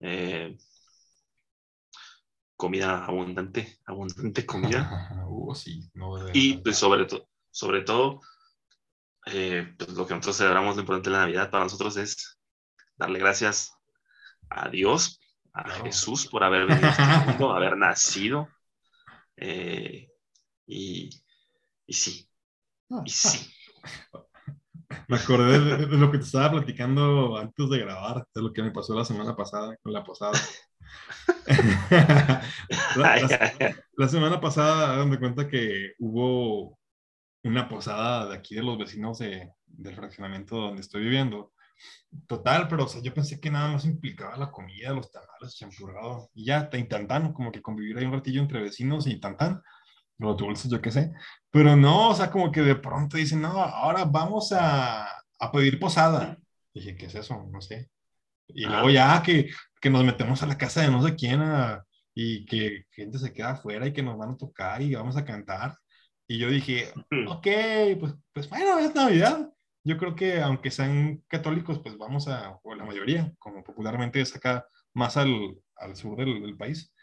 eh, 0.00 0.56
comida 2.56 3.04
abundante, 3.04 3.78
abundante 3.86 4.46
comida. 4.46 5.24
Uh, 5.28 5.54
sí, 5.54 5.90
no 5.94 6.16
debe 6.16 6.30
Y 6.34 6.58
pues 6.58 6.76
sobre, 6.76 7.06
todo 7.06 7.28
sobre 7.50 7.82
todo, 7.82 8.20
eh, 9.26 9.74
pues, 9.76 9.90
lo 9.90 10.06
que 10.06 10.14
nosotros 10.14 10.36
celebramos 10.36 10.76
lo 10.76 10.82
importante 10.82 11.10
de 11.10 11.16
la 11.16 11.22
Navidad 11.22 11.50
para 11.50 11.64
nosotros 11.64 11.96
es 11.96 12.38
darle 12.96 13.18
gracias 13.18 13.72
a 14.48 14.68
Dios, 14.68 15.20
a. 15.52 15.68
Jesús 15.82 16.26
por 16.26 16.44
haber 16.44 16.66
venido 16.66 16.86
a 16.86 16.90
este 16.90 17.02
mundo, 17.30 17.52
haber 17.52 17.76
nacido. 17.76 18.48
eh, 19.36 20.08
y, 20.66 21.10
y 21.86 21.92
sí, 21.92 22.28
y 23.04 23.10
sí. 23.10 23.52
Me 25.12 25.18
acordé 25.18 25.58
de, 25.60 25.86
de 25.86 25.96
lo 25.98 26.10
que 26.10 26.18
te 26.18 26.24
estaba 26.24 26.52
platicando 26.52 27.36
antes 27.36 27.68
de 27.68 27.78
grabar, 27.78 28.26
de 28.34 28.42
lo 28.42 28.52
que 28.52 28.62
me 28.62 28.70
pasó 28.70 28.94
la 28.94 29.04
semana 29.04 29.36
pasada 29.36 29.76
con 29.82 29.92
la 29.92 30.02
posada. 30.02 30.32
la, 32.96 33.16
la- 33.20 33.76
la 33.96 34.08
semana 34.08 34.40
pasada, 34.40 34.94
hagan 34.94 35.10
de 35.10 35.18
cuenta 35.18 35.48
que 35.48 35.92
hubo 35.98 36.78
una 37.44 37.68
posada 37.68 38.28
de 38.30 38.36
aquí 38.36 38.54
de 38.54 38.62
los 38.62 38.78
vecinos 38.78 39.18
de, 39.18 39.50
del 39.66 39.94
fraccionamiento 39.94 40.56
donde 40.56 40.80
estoy 40.80 41.02
viviendo. 41.02 41.52
Total, 42.26 42.68
pero 42.68 42.84
o 42.84 42.88
sea, 42.88 43.02
yo 43.02 43.12
pensé 43.12 43.40
que 43.40 43.50
nada 43.50 43.72
más 43.72 43.84
implicaba 43.84 44.36
la 44.36 44.50
comida, 44.50 44.92
los 44.92 45.10
tamales, 45.10 45.56
champurrado, 45.56 46.30
y 46.34 46.46
ya, 46.46 46.70
y 46.72 46.84
tantán, 46.88 47.32
como 47.32 47.52
que 47.52 47.60
convivir 47.62 47.98
ahí 47.98 48.04
un 48.06 48.12
ratillo 48.12 48.40
entre 48.40 48.62
vecinos 48.62 49.06
y 49.06 49.20
tantán, 49.20 49.62
los 50.22 50.36
dulces, 50.36 50.70
yo 50.70 50.80
qué 50.80 50.90
sé. 50.90 51.12
Pero 51.50 51.76
no, 51.76 52.10
o 52.10 52.14
sea, 52.14 52.30
como 52.30 52.50
que 52.52 52.62
de 52.62 52.76
pronto 52.76 53.16
dicen, 53.16 53.42
no, 53.42 53.48
ahora 53.62 54.04
vamos 54.04 54.52
a, 54.52 55.04
a 55.38 55.52
pedir 55.52 55.78
posada. 55.80 56.38
Dije, 56.74 56.96
¿qué 56.96 57.06
es 57.06 57.14
eso? 57.14 57.46
No 57.50 57.60
sé. 57.60 57.90
Y 58.48 58.64
Ah. 58.64 58.68
luego 58.70 58.90
ya 58.90 59.22
que, 59.22 59.50
que 59.80 59.90
nos 59.90 60.04
metemos 60.04 60.42
a 60.42 60.46
la 60.46 60.56
casa 60.58 60.80
de 60.82 60.90
no 60.90 61.02
sé 61.02 61.14
quién 61.16 61.40
a- 61.42 61.84
y 62.14 62.44
que 62.46 62.84
gente 62.90 63.18
se 63.18 63.32
queda 63.32 63.52
afuera 63.52 63.86
y 63.86 63.92
que 63.92 64.02
nos 64.02 64.18
van 64.18 64.30
a 64.32 64.36
tocar 64.36 64.82
y 64.82 64.94
vamos 64.94 65.16
a 65.16 65.24
cantar. 65.24 65.76
Y 66.28 66.38
yo 66.38 66.48
dije, 66.48 66.92
ok, 67.26 67.46
pues, 68.00 68.14
pues 68.32 68.48
bueno, 68.48 68.78
es 68.78 68.94
Navidad. 68.94 69.50
Yo 69.84 69.96
creo 69.98 70.14
que 70.14 70.40
aunque 70.40 70.70
sean 70.70 71.22
católicos, 71.26 71.80
pues 71.82 71.96
vamos 71.98 72.28
a, 72.28 72.58
o 72.62 72.74
la 72.74 72.84
mayoría, 72.84 73.32
como 73.38 73.64
popularmente 73.64 74.20
es 74.20 74.34
acá 74.36 74.66
más 74.94 75.16
al, 75.16 75.56
al 75.76 75.96
sur 75.96 76.16
del, 76.16 76.40
del 76.42 76.56
país. 76.56 76.94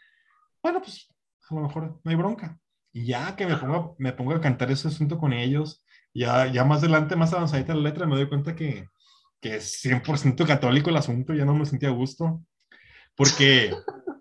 Bueno, 0.62 0.80
pues 0.80 1.08
a 1.48 1.54
lo 1.54 1.62
mejor 1.62 2.00
no 2.02 2.10
hay 2.10 2.16
bronca. 2.16 2.58
Y 2.92 3.06
ya 3.06 3.36
que 3.36 3.46
me 3.46 3.56
pongo, 3.56 3.94
me 3.98 4.12
pongo 4.12 4.34
a 4.34 4.40
cantar 4.40 4.70
ese 4.70 4.88
asunto 4.88 5.18
con 5.18 5.32
ellos, 5.32 5.84
ya, 6.12 6.46
ya 6.52 6.64
más 6.64 6.80
adelante, 6.80 7.14
más 7.16 7.32
avanzadita 7.32 7.74
la 7.74 7.82
letra, 7.82 8.06
me 8.06 8.16
doy 8.16 8.28
cuenta 8.28 8.56
que, 8.56 8.86
que 9.40 9.56
es 9.56 9.80
100% 9.80 10.44
católico 10.46 10.90
el 10.90 10.96
asunto, 10.96 11.32
ya 11.34 11.44
no 11.44 11.54
me 11.54 11.66
sentía 11.66 11.88
a 11.90 11.92
gusto. 11.92 12.42
Porque, 13.14 13.72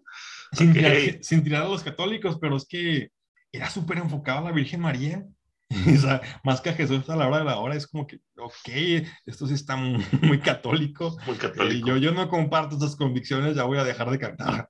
sin, 0.51 0.73
tirar, 0.73 0.93
sin 1.21 1.43
tirar 1.43 1.63
a 1.63 1.69
los 1.69 1.83
católicos, 1.83 2.37
pero 2.39 2.57
es 2.57 2.65
que 2.67 3.09
era 3.51 3.69
súper 3.69 3.97
enfocado 3.97 4.39
a 4.39 4.43
la 4.43 4.51
Virgen 4.51 4.81
María. 4.81 5.25
O 5.95 5.97
sea, 5.99 6.19
más 6.43 6.61
que 6.61 6.71
a 6.71 6.73
Jesús 6.73 7.07
a 7.11 7.15
la 7.15 7.27
hora 7.27 7.37
de 7.39 7.45
la 7.45 7.57
hora, 7.59 7.75
es 7.75 7.85
como 7.85 8.07
que, 8.07 8.17
ok, 8.37 9.05
esto 9.27 9.45
sí 9.45 9.53
está 9.53 9.75
muy, 9.75 10.03
muy 10.23 10.39
católico. 10.39 11.15
Muy 11.27 11.35
Eh, 11.35 11.39
católico. 11.39 11.87
yo, 11.89 11.97
yo 11.97 12.11
no 12.11 12.27
comparto 12.27 12.75
esas 12.75 12.95
convicciones, 12.95 13.55
ya 13.55 13.63
voy 13.65 13.77
a 13.77 13.83
dejar 13.83 14.09
de 14.09 14.17
cantar. 14.17 14.69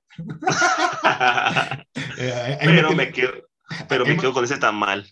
Eh, 2.18 2.58
pero 2.64 2.88
tiene- 2.88 3.06
me 3.06 3.12
quedo, 3.12 3.32
pero 3.88 4.04
me 4.06 4.16
quedo 4.16 4.32
con 4.32 4.44
ese 4.44 4.58
tamal. 4.58 5.06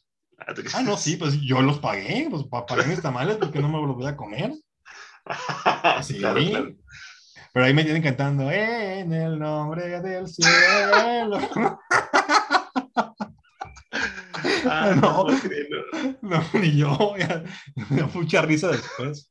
Ah, 0.74 0.82
no, 0.82 0.96
sí, 0.96 1.16
pues 1.16 1.40
yo 1.40 1.60
los 1.62 1.78
pagué, 1.80 2.28
pues 2.30 2.44
pa- 2.44 2.64
pagué 2.64 2.86
mis 2.86 3.02
tamales 3.02 3.36
porque 3.38 3.58
no 3.60 3.68
me 3.68 3.78
los 3.86 3.96
voy 3.96 4.06
a 4.06 4.16
comer. 4.16 4.52
Sí. 6.02 6.18
Claro, 6.18 6.40
claro. 6.40 6.74
Pero 7.52 7.64
ahí 7.66 7.74
me 7.74 7.82
tienen 7.84 8.02
cantando, 8.02 8.50
en 8.50 9.12
el 9.12 9.38
nombre 9.38 10.00
del 10.00 10.26
cielo. 10.28 11.38
Ah, 14.70 14.94
No. 15.00 15.26
no. 15.26 15.38
No, 16.22 16.44
ni 16.54 16.76
yo, 16.76 17.16
ya, 17.16 17.42
me 17.90 18.00
da 18.02 18.06
mucha 18.12 18.42
risa 18.42 18.68
después. 18.68 19.30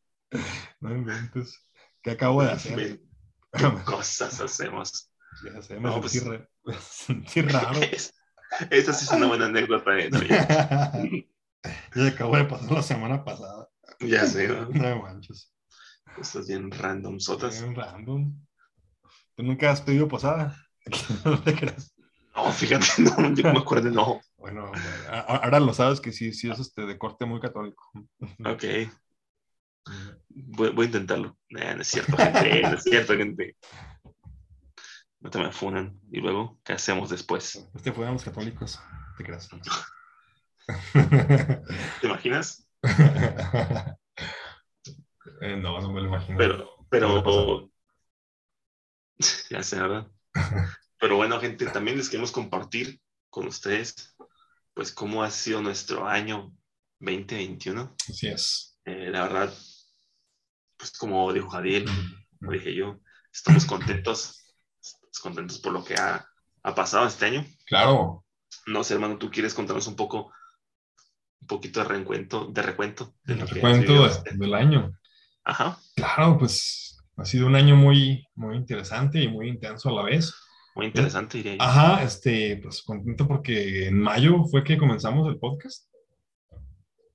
No 0.80 0.92
inventes. 0.96 1.66
¿Qué 2.02 2.12
acabo 2.12 2.44
de 2.44 2.52
hacer? 2.52 3.00
¿Qué 3.54 3.72
cosas 3.86 4.40
hacemos? 4.42 5.12
Ya 5.46 5.62
sé, 5.62 5.76
me 5.76 5.82
No, 5.82 5.94
sentí, 6.02 6.20
pues- 6.20 6.24
re- 6.26 6.50
me 6.66 6.74
sentí 6.80 7.42
raro. 7.42 7.80
Es- 7.82 8.14
esa 8.70 8.94
sí 8.94 9.06
es 9.06 9.12
una 9.12 9.28
buena 9.28 9.46
anécdota. 9.46 9.98
¿eh? 9.98 10.10
Ya 11.96 12.08
acabo 12.08 12.38
de 12.38 12.46
pasar 12.46 12.72
la 12.72 12.82
semana 12.82 13.26
pasada. 13.26 13.68
Ya 14.00 14.26
sé, 14.26 14.48
¿no? 14.48 14.70
No 14.70 15.02
manches. 15.02 15.54
Estás 16.20 16.48
bien 16.48 16.72
random, 16.72 17.20
sotas. 17.20 17.62
Bien 17.62 17.76
random. 17.76 18.34
¿Tú 19.36 19.44
nunca 19.44 19.72
has 19.72 19.82
pedido 19.82 20.08
posada? 20.08 20.56
No 21.26 21.42
te 21.42 21.54
creas. 21.54 21.94
No, 22.36 22.52
fíjate, 22.52 22.86
no, 23.00 23.34
yo 23.34 23.52
me 23.52 23.60
acuerdo, 23.60 23.90
no. 23.90 24.22
Bueno, 24.38 24.72
ahora 25.10 25.60
lo 25.60 25.74
sabes 25.74 26.00
que 26.00 26.12
sí, 26.12 26.32
sí 26.34 26.50
es 26.50 26.60
este, 26.60 26.86
de 26.86 26.98
corte 26.98 27.26
muy 27.26 27.40
católico. 27.40 27.92
Ok, 28.46 28.64
voy, 30.30 30.70
voy 30.70 30.86
a 30.86 30.88
intentarlo. 30.88 31.38
Nah, 31.50 31.76
no 31.76 31.82
es 31.82 31.88
cierto, 31.88 32.16
gente, 32.18 32.62
no 32.62 32.74
es 32.76 32.84
cierto, 32.84 33.16
gente. 33.16 33.56
No 35.20 35.30
te 35.30 35.40
me 35.40 35.52
funan. 35.52 36.00
Y 36.12 36.22
luego, 36.22 36.60
¿qué 36.64 36.74
hacemos 36.74 37.10
después? 37.10 37.68
Fue 37.94 38.08
a 38.08 38.12
los 38.12 38.24
católicos. 38.24 38.80
¿Te 39.18 39.24
creas? 39.24 39.50
¿Te 42.02 42.08
imaginas? 42.08 42.68
Eh, 45.40 45.56
no, 45.56 45.80
no 45.80 45.92
me 45.92 46.02
lo 46.02 46.08
imagino. 46.08 46.36
Pero, 46.36 46.88
pero, 46.90 47.70
ya 49.52 49.62
sé, 49.62 49.80
¿verdad? 49.80 50.08
Pero 51.00 51.16
bueno, 51.16 51.40
gente, 51.40 51.68
también 51.68 51.98
les 51.98 52.10
queremos 52.10 52.32
compartir 52.32 53.00
con 53.30 53.48
ustedes, 53.48 54.16
pues, 54.74 54.92
cómo 54.92 55.24
ha 55.24 55.30
sido 55.30 55.62
nuestro 55.62 56.08
año 56.08 56.52
2021. 57.00 57.96
Así 58.10 58.28
es. 58.28 58.80
Eh, 58.86 59.10
la 59.12 59.24
verdad, 59.24 59.54
pues, 60.76 60.92
como 60.98 61.32
dijo 61.34 61.50
Jadiel, 61.50 61.86
como 62.40 62.54
dije 62.54 62.74
yo, 62.74 63.00
estamos 63.32 63.66
contentos, 63.66 64.47
contentos 65.20 65.60
por 65.60 65.74
lo 65.74 65.84
que 65.84 65.96
ha, 65.96 66.26
ha 66.64 66.76
pasado 66.76 67.08
este 67.08 67.26
año. 67.26 67.46
Claro. 67.66 68.24
No 68.66 68.84
sé, 68.84 68.94
hermano, 68.96 69.18
¿tú 69.18 69.30
quieres 69.30 69.54
contarnos 69.54 69.88
un 69.88 69.96
poco, 69.96 70.32
un 71.42 71.48
poquito 71.48 71.80
de 71.82 71.86
recuento, 71.88 72.48
de 72.52 72.62
recuento? 72.62 73.14
de 73.26 73.34
El 73.36 73.48
recuento 73.48 74.02
de- 74.04 74.08
este- 74.08 74.38
del 74.38 74.54
año. 74.54 74.92
Ajá, 75.44 75.78
Claro, 75.96 76.38
pues 76.38 76.98
ha 77.16 77.24
sido 77.26 77.48
un 77.48 77.56
año 77.56 77.76
muy, 77.76 78.28
muy 78.36 78.56
interesante 78.58 79.22
y 79.22 79.28
muy 79.30 79.48
intenso 79.50 79.90
a 79.90 79.94
la 79.94 80.04
vez. 80.04 80.34
muy 80.76 80.86
interesante, 80.88 81.38
diría 81.38 81.56
yo. 81.56 81.62
Ajá, 81.64 82.04
este, 82.04 82.58
pues 82.62 82.84
contento 82.84 83.28
porque 83.28 83.88
en 83.88 84.00
mayo 84.00 84.44
fue 84.52 84.64
que 84.64 84.78
comenzamos 84.78 85.28
el 85.28 85.40
podcast. 85.40 85.88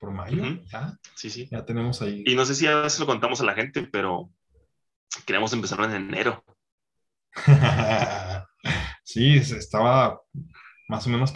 Por 0.00 0.10
mayo, 0.10 0.42
ya, 0.72 0.98
Sí, 1.14 1.30
sí. 1.30 1.48
ya 1.48 1.64
tenemos 1.64 2.02
ahí. 2.02 2.24
Y 2.26 2.34
no 2.34 2.44
sé 2.44 2.56
si 2.56 2.66
a 2.66 2.74
veces 2.80 2.98
lo 2.98 3.06
contamos 3.06 3.40
a 3.40 3.44
la 3.44 3.54
gente, 3.54 3.82
pero 3.84 4.30
queremos 5.26 5.52
empezar 5.52 5.78
en 5.84 5.92
enero. 5.92 6.42
sí, 9.04 9.36
estaba 9.36 10.20
más 10.88 11.06
o 11.06 11.10
menos 11.10 11.32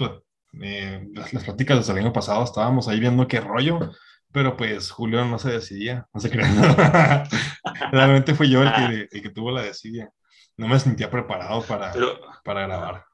eh, 0.63 1.07
las, 1.13 1.33
las 1.33 1.45
pláticas 1.45 1.79
desde 1.79 1.93
el 1.93 1.99
año 2.07 2.13
pasado, 2.13 2.45
estábamos 2.45 2.89
ahí 2.89 3.01
viendo 3.01 3.27
qué 3.29 3.41
rollo, 3.41 3.93
pero 4.33 4.57
pues 4.57 4.91
Julio 4.91 5.25
no 5.25 5.39
se 5.39 5.51
decidía, 5.51 6.07
no 6.13 6.21
se 6.21 6.31
crea. 6.31 7.27
Realmente 7.93 8.35
fui 8.35 8.51
yo 8.51 8.63
el 8.63 8.73
que, 8.73 9.09
el 9.11 9.23
que 9.23 9.31
tuvo 9.31 9.51
la 9.51 9.63
desidia. 9.63 10.11
No 10.59 10.69
me 10.69 10.79
sentía 10.79 11.11
preparado 11.11 11.63
para, 11.63 11.93
Pero, 11.93 12.21
para 12.45 12.67
grabar. 12.67 13.05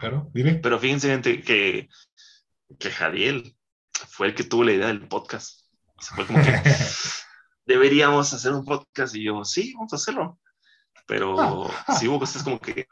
Pero, 0.00 0.28
dime. 0.32 0.54
pero 0.54 0.78
fíjense, 0.78 1.08
gente, 1.08 1.42
que, 1.42 1.88
que 2.78 2.90
Jadiel 2.90 3.56
fue 3.92 4.28
el 4.28 4.34
que 4.34 4.44
tuvo 4.44 4.64
la 4.64 4.72
idea 4.72 4.86
del 4.86 5.08
podcast. 5.08 5.66
O 5.96 6.02
sea, 6.02 6.16
fue 6.16 6.26
como 6.26 6.42
que 6.42 6.52
deberíamos 7.66 8.32
hacer 8.32 8.52
un 8.52 8.64
podcast 8.64 9.14
y 9.14 9.24
yo, 9.24 9.44
sí, 9.44 9.72
vamos 9.74 9.92
a 9.92 9.96
hacerlo. 9.96 10.38
Pero 11.10 11.68
sí 11.98 12.06
hubo 12.06 12.20
cosas 12.20 12.44
como 12.44 12.60
que, 12.60 12.86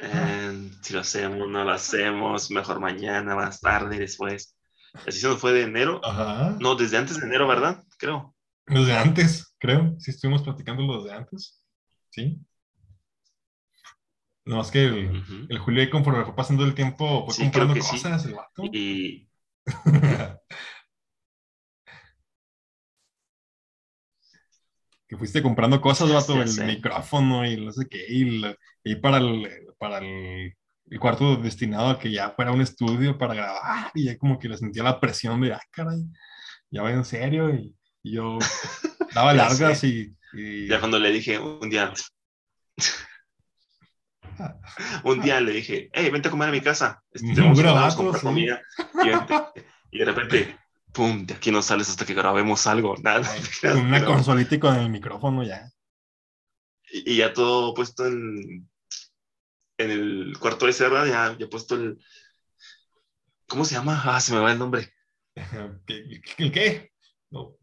eh, 0.00 0.70
si 0.80 0.94
lo 0.94 1.00
hacemos, 1.00 1.46
no 1.46 1.62
lo 1.62 1.70
hacemos, 1.72 2.50
mejor 2.50 2.80
mañana, 2.80 3.36
más 3.36 3.60
tarde, 3.60 3.98
después. 3.98 4.56
Así 5.06 5.20
se 5.20 5.28
nos 5.28 5.38
fue 5.38 5.52
de 5.52 5.64
enero. 5.64 6.00
Ajá. 6.02 6.56
No, 6.58 6.74
desde 6.74 6.96
antes 6.96 7.20
de 7.20 7.26
enero, 7.26 7.46
¿verdad? 7.46 7.84
Creo. 7.98 8.34
Desde 8.66 8.96
antes, 8.96 9.54
creo. 9.58 9.94
Sí, 9.98 10.10
estuvimos 10.10 10.42
platicando 10.42 10.82
lo 10.84 11.04
de 11.04 11.12
antes. 11.12 11.62
Sí. 12.08 12.40
No, 14.46 14.62
es 14.62 14.70
que 14.70 14.86
el, 14.86 15.18
Ujú. 15.18 15.46
el 15.50 15.58
Julio, 15.58 15.90
conforme 15.90 16.24
fue 16.24 16.34
pasando 16.34 16.64
el 16.64 16.74
tiempo, 16.74 17.26
fue 17.26 17.34
Sí, 17.34 17.42
comprando 17.42 17.74
que 17.74 17.82
sí. 17.82 17.90
cosas, 17.90 18.24
el 18.24 18.34
vato. 18.36 18.62
Y 18.72 19.28
que 25.10 25.16
fuiste 25.16 25.42
comprando 25.42 25.80
cosas, 25.80 26.08
vato, 26.12 26.40
el 26.40 26.48
sé. 26.48 26.64
micrófono 26.64 27.44
y 27.44 27.56
no 27.62 27.72
sé 27.72 27.86
qué, 27.90 28.04
y, 28.08 28.38
la- 28.40 28.54
y 28.84 28.94
para 28.94 29.18
el, 29.18 29.48
para 29.76 29.98
el, 29.98 30.54
el 30.88 31.00
cuarto 31.00 31.36
destinado 31.36 31.88
a 31.90 31.98
que 31.98 32.12
ya 32.12 32.30
fuera 32.30 32.52
un 32.52 32.60
estudio 32.60 33.18
para 33.18 33.34
grabar, 33.34 33.90
y 33.94 34.04
ya 34.04 34.16
como 34.16 34.38
que 34.38 34.48
le 34.48 34.56
sentía 34.56 34.84
la 34.84 35.00
presión 35.00 35.40
de, 35.40 35.52
ah, 35.52 35.60
caray, 35.72 36.04
ya 36.70 36.82
va 36.82 36.92
en 36.92 37.04
serio, 37.04 37.52
y, 37.52 37.74
y 38.04 38.12
yo 38.12 38.38
daba 39.14 39.34
largas 39.34 39.82
y, 39.84 40.14
y- 40.32 40.68
ya 40.68 40.78
cuando 40.78 40.98
le 41.00 41.10
dije 41.10 41.38
un 41.40 41.68
día, 41.68 41.92
un 45.04 45.20
día 45.20 45.40
le 45.40 45.52
dije, 45.52 45.90
hey, 45.92 46.10
vente 46.10 46.28
a 46.28 46.30
comer 46.30 46.48
a 46.48 46.52
mi 46.52 46.60
casa. 46.60 47.02
Este, 47.10 47.34
tenemos 47.34 47.60
comprar 47.60 48.20
comida. 48.22 48.62
Y 49.90 49.98
de 49.98 50.04
repente, 50.04 50.56
pum, 50.92 51.26
de 51.26 51.34
aquí 51.34 51.50
no 51.50 51.62
sales 51.62 51.88
hasta 51.88 52.04
que 52.06 52.14
grabemos 52.14 52.66
algo. 52.66 52.96
Nada. 53.02 53.28
con 53.62 53.78
una 53.78 53.98
Pero- 54.00 54.12
consolita 54.12 54.54
y 54.54 54.58
con 54.58 54.76
el 54.76 54.88
micrófono 54.90 55.42
ya. 55.42 55.70
y, 56.92 57.12
y 57.12 57.16
ya 57.18 57.32
todo 57.32 57.74
puesto 57.74 58.06
en, 58.06 58.68
en 59.78 59.90
el 59.90 60.36
cuarto 60.38 60.66
de 60.66 60.72
cerra, 60.72 61.06
ya, 61.06 61.36
ya 61.38 61.48
puesto 61.48 61.74
el. 61.76 61.98
¿Cómo 63.48 63.64
se 63.64 63.74
llama? 63.74 64.00
Ah, 64.04 64.20
se 64.20 64.32
me 64.32 64.38
va 64.40 64.52
el 64.52 64.58
nombre. 64.58 64.92
¿El 65.86 66.52
qué? 66.52 66.92
No, 67.30 67.56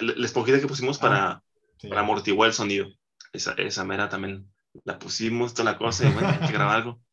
La, 0.00 0.14
la 0.16 0.26
esponjita 0.26 0.60
que 0.60 0.66
pusimos 0.66 0.98
para, 0.98 1.42
sí. 1.78 1.88
para 1.88 2.00
amortiguar 2.00 2.48
el 2.48 2.54
sonido. 2.54 2.88
Esa, 3.32 3.52
esa 3.54 3.84
mera 3.84 4.08
también 4.08 4.52
la 4.84 4.98
pusimos, 4.98 5.54
toda 5.54 5.72
la 5.72 5.78
cosa, 5.78 6.08
y 6.08 6.12
bueno, 6.12 6.28
hay 6.28 6.38
que 6.46 6.52
grabar 6.52 6.76
algo. 6.76 7.00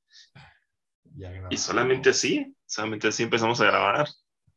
Ya 1.16 1.32
Y 1.50 1.58
solamente 1.58 2.12
así, 2.12 2.56
solamente 2.66 3.08
así 3.10 3.24
empezamos 3.24 3.60
a 3.60 3.66
grabar. 3.66 4.08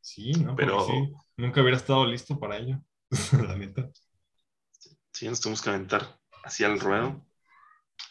Sí, 0.02 0.32
¿no? 0.32 0.54
pero- 0.56 0.76
Porque 0.78 0.92
sí, 0.92 1.12
nunca 1.38 1.62
hubiera 1.62 1.76
estado 1.78 2.04
listo 2.04 2.38
para 2.38 2.58
ello, 2.58 2.78
la 3.48 3.56
neta. 3.56 3.88
Sí, 5.12 5.28
nos 5.28 5.40
tuvimos 5.40 5.62
que 5.62 5.70
aventar 5.70 6.18
así 6.44 6.64
al 6.64 6.78
ruedo. 6.80 7.24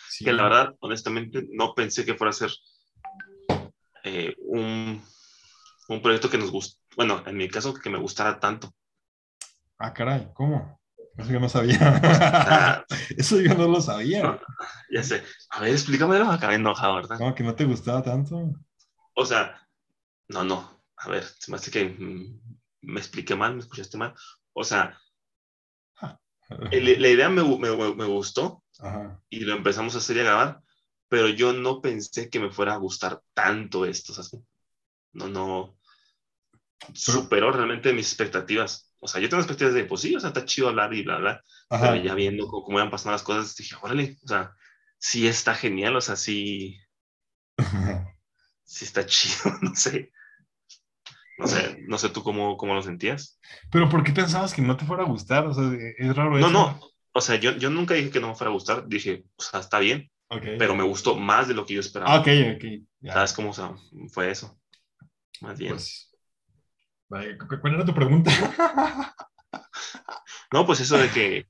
Sí. 0.10 0.26
Que 0.26 0.34
la 0.34 0.44
verdad, 0.44 0.76
honestamente, 0.80 1.46
no 1.52 1.74
pensé 1.76 2.06
que 2.06 2.16
fuera 2.16 2.30
a 2.32 2.34
ser 2.34 2.52
eh, 4.04 4.36
un, 4.40 5.04
un 5.90 6.02
proyecto 6.02 6.30
que 6.30 6.38
nos 6.38 6.52
guste. 6.52 6.80
Bueno, 6.96 7.24
en 7.26 7.38
mi 7.38 7.48
caso, 7.50 7.74
que 7.74 7.90
me 7.90 7.98
gustara 8.00 8.40
tanto. 8.40 8.74
Ah, 9.78 9.94
caray, 9.94 10.30
¿cómo? 10.34 10.80
Eso 11.18 11.32
yo 11.32 11.40
no 11.40 11.50
sabía. 11.50 11.78
Ah, 12.04 12.86
Eso 13.18 13.42
yo 13.42 13.54
no 13.56 13.68
lo 13.68 13.82
sabía. 13.82 14.40
ya 14.90 15.04
sé. 15.04 15.24
A 15.50 15.62
ver, 15.62 15.72
explícamelo. 15.72 16.30
Acabé 16.32 16.56
enojado, 16.56 16.96
¿verdad? 16.96 17.18
¿Cómo 17.18 17.36
que 17.36 17.44
no 17.44 17.56
te 17.56 17.66
gustaba 17.66 18.02
tanto? 18.02 18.54
O 19.16 19.26
sea, 19.26 19.68
no, 20.30 20.44
no. 20.44 20.81
A 21.04 21.10
ver, 21.10 21.24
se 21.24 21.52
me 21.52 21.58
hace 21.58 21.72
que 21.72 21.86
mm, 21.86 22.40
me 22.82 23.00
expliqué 23.00 23.36
mal, 23.36 23.54
me 23.56 23.62
escuchaste 23.62 23.98
mal. 23.98 24.14
O 24.54 24.64
sea, 24.64 24.98
el- 26.72 27.02
la 27.02 27.08
idea 27.10 27.30
me, 27.30 27.44
me- 27.44 27.96
me 27.96 28.06
gustó 28.06 28.64
Ajá. 28.80 29.22
y 29.30 29.42
lo 29.42 29.56
empezamos 29.56 29.96
a 29.96 30.00
hacer 30.00 30.18
y 30.18 30.20
a 30.22 30.24
grabar, 30.24 30.62
pero 31.08 31.28
yo 31.30 31.54
no 31.54 31.82
pensé 31.82 32.30
que 32.30 32.40
me 32.40 32.52
fuera 32.52 32.74
a 32.74 32.78
gustar 32.78 33.22
tanto 33.34 33.86
esto. 33.86 34.14
¿sabes? 34.14 34.38
No, 35.14 35.28
no. 35.28 35.78
Superó 36.94 37.52
realmente 37.52 37.94
mis 37.94 38.08
expectativas. 38.08 38.92
o 39.00 39.08
sea, 39.08 39.22
yo 39.22 39.30
tengo 39.30 39.42
expectativas 39.42 39.74
de, 39.74 39.86
pues 39.86 40.02
sí, 40.02 40.16
o 40.16 40.20
sea, 40.20 40.30
está 40.30 40.46
chido 40.46 40.70
hablar 40.70 40.94
y 40.94 41.04
bla, 41.04 41.18
bla, 41.18 41.44
pero 41.70 41.96
ya 41.96 42.14
viendo 42.16 42.48
cómo, 42.48 42.64
cómo 42.64 42.78
iban 42.80 42.92
pasando 42.92 43.14
las 43.14 43.24
cosas, 43.24 43.56
dije, 43.56 43.76
órale, 43.82 44.18
o 44.24 44.28
sea, 44.28 44.54
sí 45.00 45.28
está 45.28 45.56
genial, 45.56 45.96
o 45.96 46.02
sea, 46.02 46.16
sí, 46.16 46.78
sí 48.64 48.86
está 48.86 49.06
chido, 49.06 49.58
no 49.62 49.76
sé. 49.76 50.12
No 51.42 51.48
sé, 51.48 51.84
no 51.88 51.98
sé 51.98 52.10
tú 52.10 52.22
cómo, 52.22 52.56
cómo 52.56 52.76
lo 52.76 52.84
sentías. 52.84 53.40
Pero 53.72 53.90
¿por 53.90 54.04
qué 54.04 54.12
pensabas 54.12 54.54
que 54.54 54.62
no 54.62 54.78
te 54.78 54.86
fuera 54.86 55.04
a 55.04 55.08
gustar? 55.08 55.48
O 55.48 55.54
sea, 55.56 55.72
es 55.98 56.16
raro 56.16 56.38
No, 56.38 56.52
no, 56.52 56.80
o 57.14 57.22
sea, 57.22 57.38
yo, 57.38 57.58
yo 57.58 57.72
nunca 57.72 57.96
dije 57.96 58.12
que 58.12 58.20
no 58.20 58.28
me 58.30 58.36
fuera 58.36 58.52
a 58.52 58.54
gustar, 58.54 58.88
dije, 58.88 59.24
o 59.36 59.42
sea, 59.42 59.60
está 59.60 59.80
bien, 59.80 60.12
pero 60.60 60.76
me 60.76 60.84
gustó 60.84 61.16
más 61.16 61.48
de 61.48 61.56
lo 61.56 61.66
que 61.66 61.74
yo 61.74 61.80
esperaba. 61.80 62.14
Ah, 62.14 62.20
ok, 62.20 62.28
ok. 62.56 63.12
¿Sabes 63.12 63.34
cómo 63.34 63.54
fue 64.10 64.30
eso? 64.30 64.60
Más 65.42 65.58
bien. 65.58 65.74
Pues, 65.74 66.16
¿Cuál 67.10 67.74
era 67.74 67.86
tu 67.86 67.94
pregunta? 67.94 68.32
no, 70.54 70.66
pues 70.66 70.80
eso 70.80 70.98
de 71.00 71.10
que, 71.10 71.48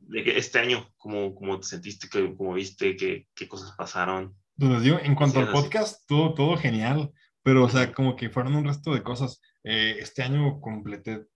de 0.00 0.24
que 0.24 0.38
este 0.38 0.58
año, 0.58 0.92
¿cómo, 0.96 1.36
cómo 1.36 1.60
te 1.60 1.68
sentiste? 1.68 2.08
¿Cómo 2.36 2.54
viste? 2.54 2.96
¿Qué, 2.96 3.28
qué 3.32 3.46
cosas 3.46 3.72
pasaron? 3.76 4.36
Pues 4.58 4.82
digo, 4.82 4.98
en 5.00 5.14
cuanto 5.14 5.38
al 5.38 5.52
podcast, 5.52 6.06
todo, 6.06 6.34
todo 6.34 6.56
genial, 6.58 7.12
pero 7.42 7.64
o 7.64 7.68
sea, 7.68 7.92
como 7.92 8.16
que 8.16 8.30
fueron 8.30 8.56
un 8.56 8.64
resto 8.64 8.94
de 8.94 9.02
cosas. 9.02 9.40
Eh, 9.64 9.96
este 10.00 10.22
año 10.22 10.60
completé 10.60 11.26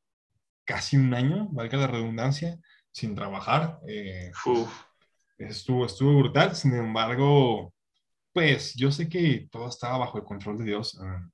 casi 0.65 0.97
un 0.97 1.15
año, 1.15 1.49
valga 1.53 1.79
la 1.79 1.87
redundancia, 1.87 2.59
sin 2.93 3.15
trabajar. 3.15 3.79
Eh, 3.89 4.31
estuvo, 5.39 5.87
estuvo 5.87 6.19
brutal, 6.19 6.55
sin 6.57 6.75
embargo, 6.75 7.75
pues 8.33 8.75
yo 8.75 8.91
sé 8.91 9.09
que 9.09 9.49
todo 9.51 9.69
estaba 9.69 9.99
bajo 9.99 10.19
el 10.19 10.25
control 10.25 10.59
de 10.59 10.65
Dios. 10.65 10.99
Ah, 11.01 11.29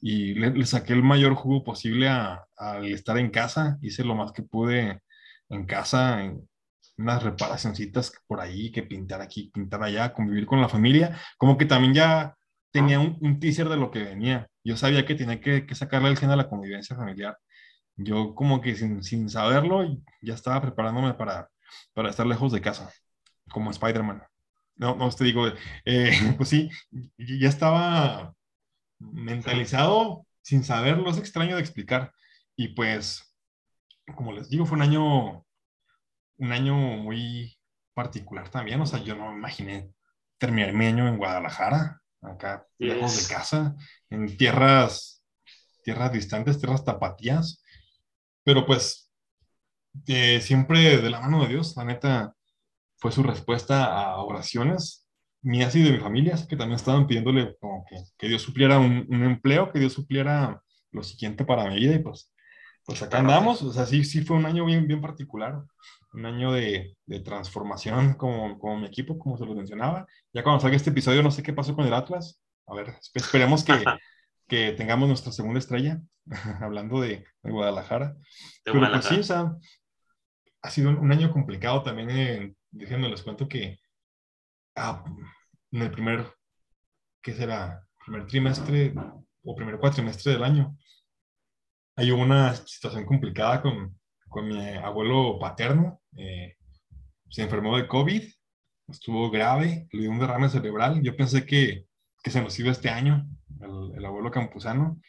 y 0.00 0.34
le, 0.34 0.66
saqué 0.66 0.92
el 0.92 1.02
mayor 1.02 1.34
jugo 1.34 1.64
posible 1.64 2.08
al 2.08 2.84
estar 2.86 3.16
en 3.18 3.30
casa. 3.30 3.78
Hice 3.80 4.04
lo 4.04 4.14
más 4.14 4.32
que 4.32 4.42
pude 4.42 5.00
en 5.48 5.66
casa, 5.66 6.22
en 6.22 6.46
unas 6.98 7.22
reparacioncitas 7.22 8.12
por 8.26 8.40
ahí, 8.40 8.70
que 8.70 8.82
pintar 8.82 9.22
aquí, 9.22 9.50
pintar 9.52 9.82
allá, 9.82 10.12
convivir 10.12 10.46
con 10.46 10.60
la 10.60 10.68
familia. 10.68 11.18
Como 11.38 11.56
que 11.56 11.64
también 11.64 11.94
ya 11.94 12.36
tenía 12.74 12.98
un, 12.98 13.38
teaser 13.38 13.68
de 13.68 13.76
lo 13.76 13.92
que 13.92 14.02
venía. 14.02 14.48
Yo 14.64 14.76
sabía 14.76 15.06
que 15.06 15.14
tenía 15.14 15.40
que, 15.40 15.64
sacarle 15.76 16.08
el 16.08 16.18
gen 16.18 16.30
a 16.30 16.36
la 16.36 16.48
convivencia 16.48 16.96
familiar. 16.96 17.38
Yo 17.96 18.34
como 18.34 18.60
que 18.60 18.74
sin, 18.74 19.04
sin 19.04 19.30
saberlo 19.30 19.84
ya 20.20 20.34
estaba 20.34 20.60
preparándome 20.60 21.14
para, 21.14 21.48
para 21.94 22.10
estar 22.10 22.26
lejos 22.26 22.50
de 22.52 22.60
casa, 22.60 22.92
como 23.52 23.70
Spider-Man. 23.70 24.24
No, 24.74 24.96
no, 24.96 25.08
te 25.10 25.22
digo, 25.22 25.46
eh, 25.84 26.10
pues 26.36 26.48
sí, 26.48 26.68
ya 27.16 27.48
estaba 27.48 28.34
mentalizado 28.98 30.26
sin 30.42 30.64
saberlo, 30.64 31.10
es 31.10 31.18
extraño 31.18 31.54
de 31.54 31.62
explicar. 31.62 32.12
Y 32.56 32.68
pues, 32.74 33.36
como 34.16 34.32
les 34.32 34.48
digo, 34.50 34.66
fue 34.66 34.76
un 34.76 34.82
año, 34.82 35.46
un 36.38 36.52
año 36.52 36.74
muy 36.74 37.56
particular 37.94 38.48
también. 38.48 38.80
O 38.80 38.86
sea, 38.86 38.98
yo 38.98 39.14
no 39.14 39.30
me 39.30 39.38
imaginé 39.38 39.92
terminar 40.38 40.72
mi 40.72 40.86
año 40.86 41.06
en 41.06 41.18
Guadalajara, 41.18 42.02
acá 42.24 42.66
lejos 42.78 43.16
de 43.16 43.34
casa, 43.34 43.76
en 44.10 44.36
tierras, 44.36 45.22
tierras 45.82 46.12
distantes, 46.12 46.58
tierras 46.58 46.84
tapatías. 46.84 47.62
Pero 48.42 48.66
pues, 48.66 49.10
eh, 50.06 50.40
siempre 50.40 50.98
de 51.00 51.10
la 51.10 51.20
mano 51.20 51.42
de 51.42 51.48
Dios, 51.48 51.76
la 51.76 51.84
neta, 51.84 52.34
fue 52.96 53.12
su 53.12 53.22
respuesta 53.22 53.84
a 53.84 54.16
oraciones 54.22 55.06
mías 55.42 55.74
y 55.76 55.82
de 55.82 55.92
mi 55.92 55.98
familia, 55.98 56.34
que 56.48 56.56
también 56.56 56.76
estaban 56.76 57.06
pidiéndole 57.06 57.56
como 57.60 57.84
que, 57.88 57.96
que 58.16 58.28
Dios 58.28 58.42
supliera 58.42 58.78
un, 58.78 59.06
un, 59.10 59.24
empleo, 59.24 59.70
que 59.70 59.78
Dios 59.78 59.92
supliera 59.92 60.62
lo 60.90 61.02
siguiente 61.02 61.44
para 61.44 61.68
mi 61.68 61.76
vida 61.76 61.94
y 61.94 61.98
pues, 61.98 62.33
pues 62.86 63.02
acá 63.02 63.18
andamos, 63.18 63.62
o 63.62 63.72
sea, 63.72 63.86
sí, 63.86 64.04
sí 64.04 64.22
fue 64.22 64.36
un 64.36 64.46
año 64.46 64.64
bien, 64.64 64.86
bien 64.86 65.00
particular, 65.00 65.62
un 66.12 66.26
año 66.26 66.52
de, 66.52 66.96
de 67.06 67.20
transformación 67.20 68.14
como, 68.14 68.58
como 68.58 68.78
mi 68.78 68.86
equipo, 68.86 69.18
como 69.18 69.38
se 69.38 69.46
lo 69.46 69.54
mencionaba. 69.54 70.06
Ya 70.32 70.42
cuando 70.42 70.60
salga 70.60 70.76
este 70.76 70.90
episodio 70.90 71.22
no 71.22 71.30
sé 71.30 71.42
qué 71.42 71.52
pasó 71.52 71.74
con 71.74 71.86
el 71.86 71.94
Atlas, 71.94 72.40
a 72.66 72.74
ver, 72.74 72.94
esperemos 73.14 73.64
que, 73.64 73.72
que 74.48 74.72
tengamos 74.72 75.08
nuestra 75.08 75.32
segunda 75.32 75.58
estrella, 75.58 76.00
hablando 76.60 77.00
de, 77.00 77.24
de 77.42 77.50
Guadalajara. 77.50 78.16
Pero 78.62 78.80
pues 78.80 79.04
sí, 79.04 79.16
o 79.16 79.22
sea, 79.22 79.56
ha 80.62 80.70
sido 80.70 80.90
un 80.90 81.12
año 81.12 81.30
complicado 81.30 81.82
también, 81.82 82.10
eh, 82.10 82.54
déjenme 82.70 83.08
les 83.08 83.22
cuento 83.22 83.48
que 83.48 83.78
ah, 84.76 85.04
en 85.72 85.82
el 85.82 85.90
primer, 85.90 86.26
¿qué 87.22 87.32
será? 87.32 87.86
Primer 88.04 88.26
trimestre 88.26 88.94
o 89.42 89.54
primer 89.54 89.78
cuatrimestre 89.78 90.32
del 90.32 90.44
año. 90.44 90.76
Hay 91.96 92.10
una 92.10 92.54
situación 92.54 93.04
complicada 93.04 93.62
con, 93.62 93.98
con 94.28 94.48
mi 94.48 94.58
abuelo 94.76 95.38
paterno. 95.38 96.00
Eh, 96.16 96.56
se 97.30 97.42
enfermó 97.42 97.76
de 97.76 97.86
COVID, 97.86 98.22
estuvo 98.88 99.30
grave, 99.30 99.86
le 99.92 100.00
dio 100.02 100.10
un 100.10 100.18
derrame 100.18 100.48
cerebral. 100.48 101.02
Yo 101.02 101.16
pensé 101.16 101.44
que, 101.46 101.86
que 102.22 102.30
se 102.30 102.42
nos 102.42 102.58
iba 102.58 102.70
este 102.70 102.90
año, 102.90 103.26
el, 103.60 103.98
el 103.98 104.04
abuelo 104.04 104.30
campusano, 104.30 105.00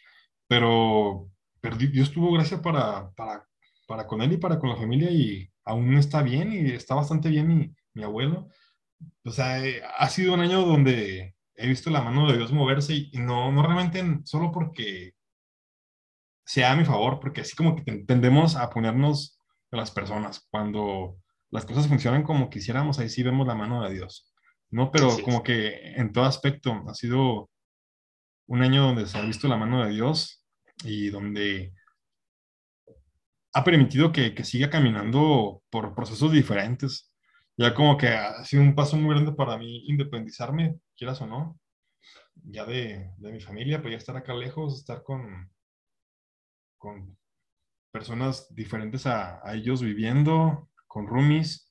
pero, 0.48 1.30
pero 1.62 1.76
Dios 1.78 2.12
tuvo 2.12 2.32
gracia 2.34 2.62
para, 2.62 3.12
para, 3.12 3.48
para 3.88 4.08
con 4.08 4.22
él 4.22 4.34
y 4.34 4.38
para 4.38 4.60
con 4.60 4.70
la 4.70 4.76
familia 4.76 5.12
y 5.12 5.50
aún 5.64 5.96
está 5.98 6.22
bien 6.22 6.54
y 6.54 6.72
está 6.72 6.96
bastante 6.96 7.30
bien 7.30 7.48
mi, 7.48 7.76
mi 7.94 8.04
abuelo 8.04 8.50
o 9.24 9.32
sea, 9.32 9.64
eh, 9.66 9.82
ha 9.98 10.10
sido 10.10 10.34
un 10.34 10.42
año 10.42 10.62
donde 10.62 11.36
he 11.56 11.68
visto 11.68 11.90
la 11.90 12.02
mano 12.02 12.28
de 12.28 12.38
Dios 12.38 12.52
moverse 12.52 12.94
y, 12.94 13.12
no, 13.14 13.52
no 13.52 13.64
realmente 13.64 14.04
solo 14.24 14.52
porque 14.52 15.15
sea 16.46 16.72
a 16.72 16.76
mi 16.76 16.86
favor, 16.86 17.20
porque 17.20 17.42
así 17.42 17.56
como 17.56 17.76
que 17.76 18.04
tendemos 18.06 18.56
a 18.56 18.70
ponernos 18.70 19.40
a 19.72 19.78
las 19.78 19.92
personas. 19.92 20.48
Cuando 20.50 21.18
las 21.52 21.66
cosas 21.66 21.88
funcionan 21.88 22.24
como 22.24 22.50
quisiéramos, 22.50 23.00
ahí 23.00 23.10
sí 23.10 23.24
vemos 23.24 23.48
la 23.48 23.56
mano 23.56 23.84
de 23.84 23.94
Dios. 23.94 24.34
¿no? 24.70 24.92
Pero 24.92 25.10
como 25.24 25.44
que 25.44 25.94
en 25.96 26.12
todo 26.12 26.26
aspecto 26.26 26.84
ha 26.88 26.94
sido 26.94 27.50
un 28.48 28.62
año 28.62 28.84
donde 28.84 29.08
se 29.08 29.18
ha 29.18 29.22
visto 29.22 29.48
la 29.48 29.58
mano 29.58 29.84
de 29.84 29.92
Dios 29.92 30.46
y 30.84 31.10
donde 31.10 31.74
ha 33.54 33.64
permitido 33.64 34.12
que, 34.12 34.36
que 34.36 34.44
siga 34.44 34.70
caminando 34.70 35.64
por 35.70 35.96
procesos 35.96 36.32
diferentes 36.32 37.16
ya 37.58 37.74
como 37.74 37.98
que 37.98 38.08
ha 38.10 38.44
sido 38.44 38.64
un 38.64 38.76
paso 38.76 38.98
muy 38.98 39.14
grande 39.14 39.32
para 39.32 39.58
mí 39.58 39.86
independizarme, 39.88 40.78
quieras 40.96 41.22
o 41.22 41.28
no, 41.28 41.60
ya 42.36 42.66
de, 42.66 43.12
de 43.18 43.32
mi 43.32 43.40
familia, 43.40 43.82
pues 43.82 43.92
ya 43.92 43.98
estar 43.98 44.18
acá 44.18 44.34
lejos, 44.34 44.80
estar 44.80 45.04
con, 45.04 45.50
con 46.86 47.18
personas 47.92 48.54
diferentes 48.54 49.08
a, 49.08 49.42
ellos 49.56 49.82
viviendo, 49.82 50.70
con 50.86 51.08
roomies, 51.08 51.68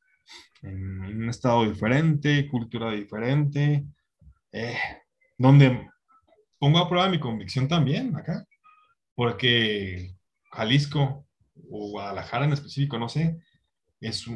en, 0.62 1.00
un 1.04 1.28
estado 1.28 1.64
diferente, 1.64 2.48
cultura 2.48 2.90
diferente, 2.90 3.84
eh, 4.50 4.76
donde 5.38 5.88
pongo 6.58 6.78
a 6.78 6.88
prueba 6.88 7.08
mi 7.08 7.20
convicción 7.20 7.68
también 7.68 8.16
acá, 8.16 8.44
porque 9.14 10.16
Jalisco 10.50 11.26
o 11.70 11.90
Guadalajara 11.90 12.46
en 12.46 12.54
específico, 12.54 12.98
no 12.98 13.08
sé, 13.08 13.38
es 14.00 14.26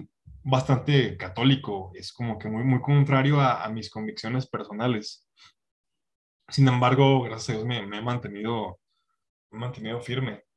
bastante 0.45 1.17
católico, 1.17 1.91
es 1.95 2.13
como 2.13 2.39
que 2.39 2.49
muy, 2.49 2.63
muy 2.63 2.81
contrario 2.81 3.41
a, 3.41 3.69
mis 3.71 3.91
convicciones 3.91 4.47
personales. 4.47 5.27
Sin 6.49 6.69
embargo, 6.69 7.23
gracias 7.23 7.49
a 7.49 7.53
Dios 7.55 7.67
me, 7.67 7.79
he 7.79 8.03
mantenido, 8.03 8.79
me 9.51 9.59
he 9.59 9.61
mantenido 9.61 10.01
firme 10.01 10.48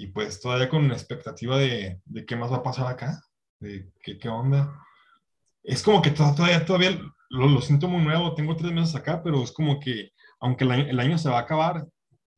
y 0.00 0.06
pues 0.08 0.40
todavía 0.40 0.68
con 0.68 0.86
la 0.88 0.94
expectativa 0.94 1.58
de, 1.58 2.00
de, 2.04 2.24
qué 2.24 2.36
más 2.36 2.52
va 2.52 2.58
a 2.58 2.62
pasar 2.62 2.86
acá, 2.86 3.20
de 3.58 3.90
qué, 4.00 4.16
qué 4.16 4.28
onda. 4.28 4.72
Es 5.64 5.82
como 5.82 6.00
que 6.00 6.12
todavía, 6.12 6.64
todavía 6.64 7.00
lo, 7.30 7.48
lo, 7.48 7.60
siento 7.60 7.88
muy 7.88 8.02
nuevo, 8.04 8.34
tengo 8.34 8.54
tres 8.54 8.72
meses 8.72 8.94
acá, 8.94 9.22
pero 9.22 9.42
es 9.42 9.50
como 9.50 9.80
que 9.80 10.12
aunque 10.40 10.64
el 10.64 10.70
año, 10.70 10.84
el 10.88 11.00
año 11.00 11.18
se 11.18 11.28
va 11.28 11.38
a 11.38 11.42
acabar, 11.42 11.84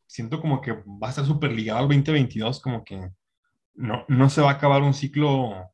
siento 0.07 0.40
como 0.40 0.62
que 0.62 0.73
va 0.73 1.09
a 1.09 1.11
estar 1.11 1.27
súper 1.27 1.53
ligado 1.53 1.81
al 1.81 1.88
2022, 1.88 2.61
como 2.62 2.83
que 2.83 3.11
no, 3.75 4.07
no 4.09 4.31
se 4.31 4.40
va 4.40 4.51
a 4.51 4.55
acabar 4.55 4.83
un 4.83 4.94
ciclo 4.94 5.70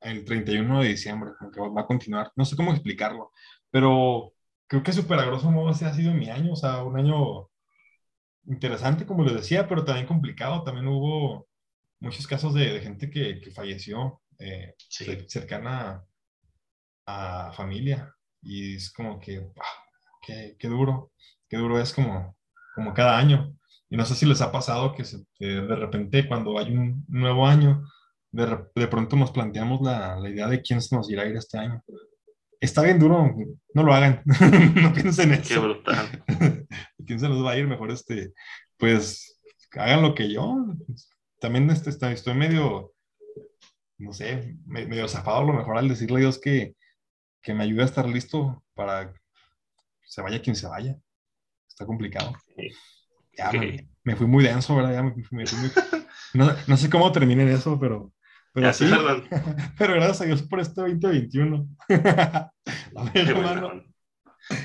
el 0.00 0.24
31 0.24 0.82
de 0.82 0.88
diciembre, 0.88 1.32
como 1.36 1.50
que 1.50 1.60
va 1.60 1.80
a 1.80 1.86
continuar. 1.86 2.30
No 2.36 2.44
sé 2.44 2.54
cómo 2.54 2.70
explicarlo, 2.70 3.32
pero 3.70 4.32
creo 4.68 4.84
que 4.84 4.92
súper 4.92 5.18
a 5.18 5.24
grosso 5.24 5.50
modo 5.50 5.70
ese 5.70 5.86
ha 5.86 5.94
sido 5.94 6.14
mi 6.14 6.30
año, 6.30 6.52
o 6.52 6.56
sea, 6.56 6.84
un 6.84 6.96
año 6.96 7.48
interesante, 8.46 9.06
como 9.06 9.24
les 9.24 9.34
decía, 9.34 9.68
pero 9.68 9.84
también 9.84 10.06
complicado. 10.06 10.62
También 10.62 10.86
hubo 10.88 11.48
muchos 12.00 12.26
casos 12.26 12.54
de, 12.54 12.80
gente 12.80 13.10
que, 13.10 13.40
que 13.40 13.50
falleció 13.50 14.20
eh, 14.38 14.74
cercana 15.28 16.04
a, 17.06 17.52
familia 17.52 18.14
y 18.42 18.76
es 18.76 18.92
como 18.92 19.18
que, 19.18 19.48
qué, 20.22 20.56
qué, 20.58 20.68
duro, 20.68 21.12
qué 21.48 21.56
duro 21.56 21.80
es 21.80 21.92
como, 21.92 22.36
como 22.74 22.94
cada 22.94 23.18
año. 23.18 23.54
Y 23.88 23.96
no 23.96 24.04
sé 24.04 24.14
si 24.14 24.26
les 24.26 24.40
ha 24.40 24.50
pasado 24.50 24.94
que, 24.94 25.04
que 25.38 25.46
de 25.46 25.76
repente 25.76 26.26
cuando 26.26 26.58
hay 26.58 26.72
un 26.72 27.04
nuevo 27.08 27.46
año, 27.46 27.84
de, 28.32 28.88
pronto 28.88 29.16
nos 29.16 29.30
planteamos 29.30 29.80
la, 29.80 30.16
la, 30.16 30.28
idea 30.28 30.48
de 30.48 30.60
quién 30.60 30.82
se 30.82 30.94
nos 30.94 31.10
irá 31.10 31.22
a 31.22 31.26
ir 31.26 31.36
este 31.36 31.58
año. 31.58 31.82
Está 32.60 32.82
bien 32.82 32.98
duro, 32.98 33.34
no 33.74 33.82
lo 33.82 33.94
hagan, 33.94 34.22
no 34.74 34.92
piensen 34.92 35.32
en 35.32 35.40
eso. 35.40 35.54
Qué 35.54 35.60
brutal. 35.60 36.24
¿Quién 37.06 37.20
se 37.20 37.28
nos 37.28 37.44
va 37.44 37.52
a 37.52 37.58
ir? 37.58 37.66
Mejor 37.66 37.90
este, 37.90 38.32
pues 38.76 39.40
hagan 39.72 40.02
lo 40.02 40.14
que 40.14 40.32
yo. 40.32 40.74
también 41.40 41.70
este, 41.70 41.90
estoy, 41.90 42.34
medio, 42.34 42.92
no 43.98 44.12
sé, 44.12 44.56
medio 44.66 45.08
zafado 45.08 45.38
a 45.38 45.44
lo 45.44 45.52
mejor 45.52 45.78
al 45.78 45.88
decirle 45.88 46.16
a 46.16 46.20
Dios 46.20 46.40
que, 46.40 46.74
que 47.42 47.54
me 47.54 47.64
ayude 47.64 47.82
a 47.82 47.86
estar 47.86 48.08
listo 48.08 48.62
para 48.74 49.12
se 50.04 50.22
vaya 50.22 50.40
quien 50.40 50.56
se 50.56 50.66
vaya. 50.66 50.96
Está 51.68 51.84
complicado. 51.84 52.32
Ya, 53.36 53.52
me, 54.02 54.16
fui 54.16 54.26
muy 54.26 54.44
denso, 54.44 54.74
¿verdad? 54.74 54.94
Ya 54.94 55.02
me, 55.02 55.12
fui 55.12 55.36
muy... 55.58 55.70
no, 56.32 56.50
no, 56.66 56.76
sé 56.76 56.88
cómo 56.88 57.12
terminé 57.12 57.52
eso, 57.52 57.78
pero... 57.78 58.12
Pero 58.54 58.72
sí, 58.72 58.86
pero 59.78 59.94
gracias 59.94 60.22
a 60.22 60.24
Dios 60.24 60.42
por 60.42 60.60
este 60.60 60.80
2021. 60.80 61.68
a 61.90 62.50
ver, 63.12 63.28
hermano, 63.28 63.84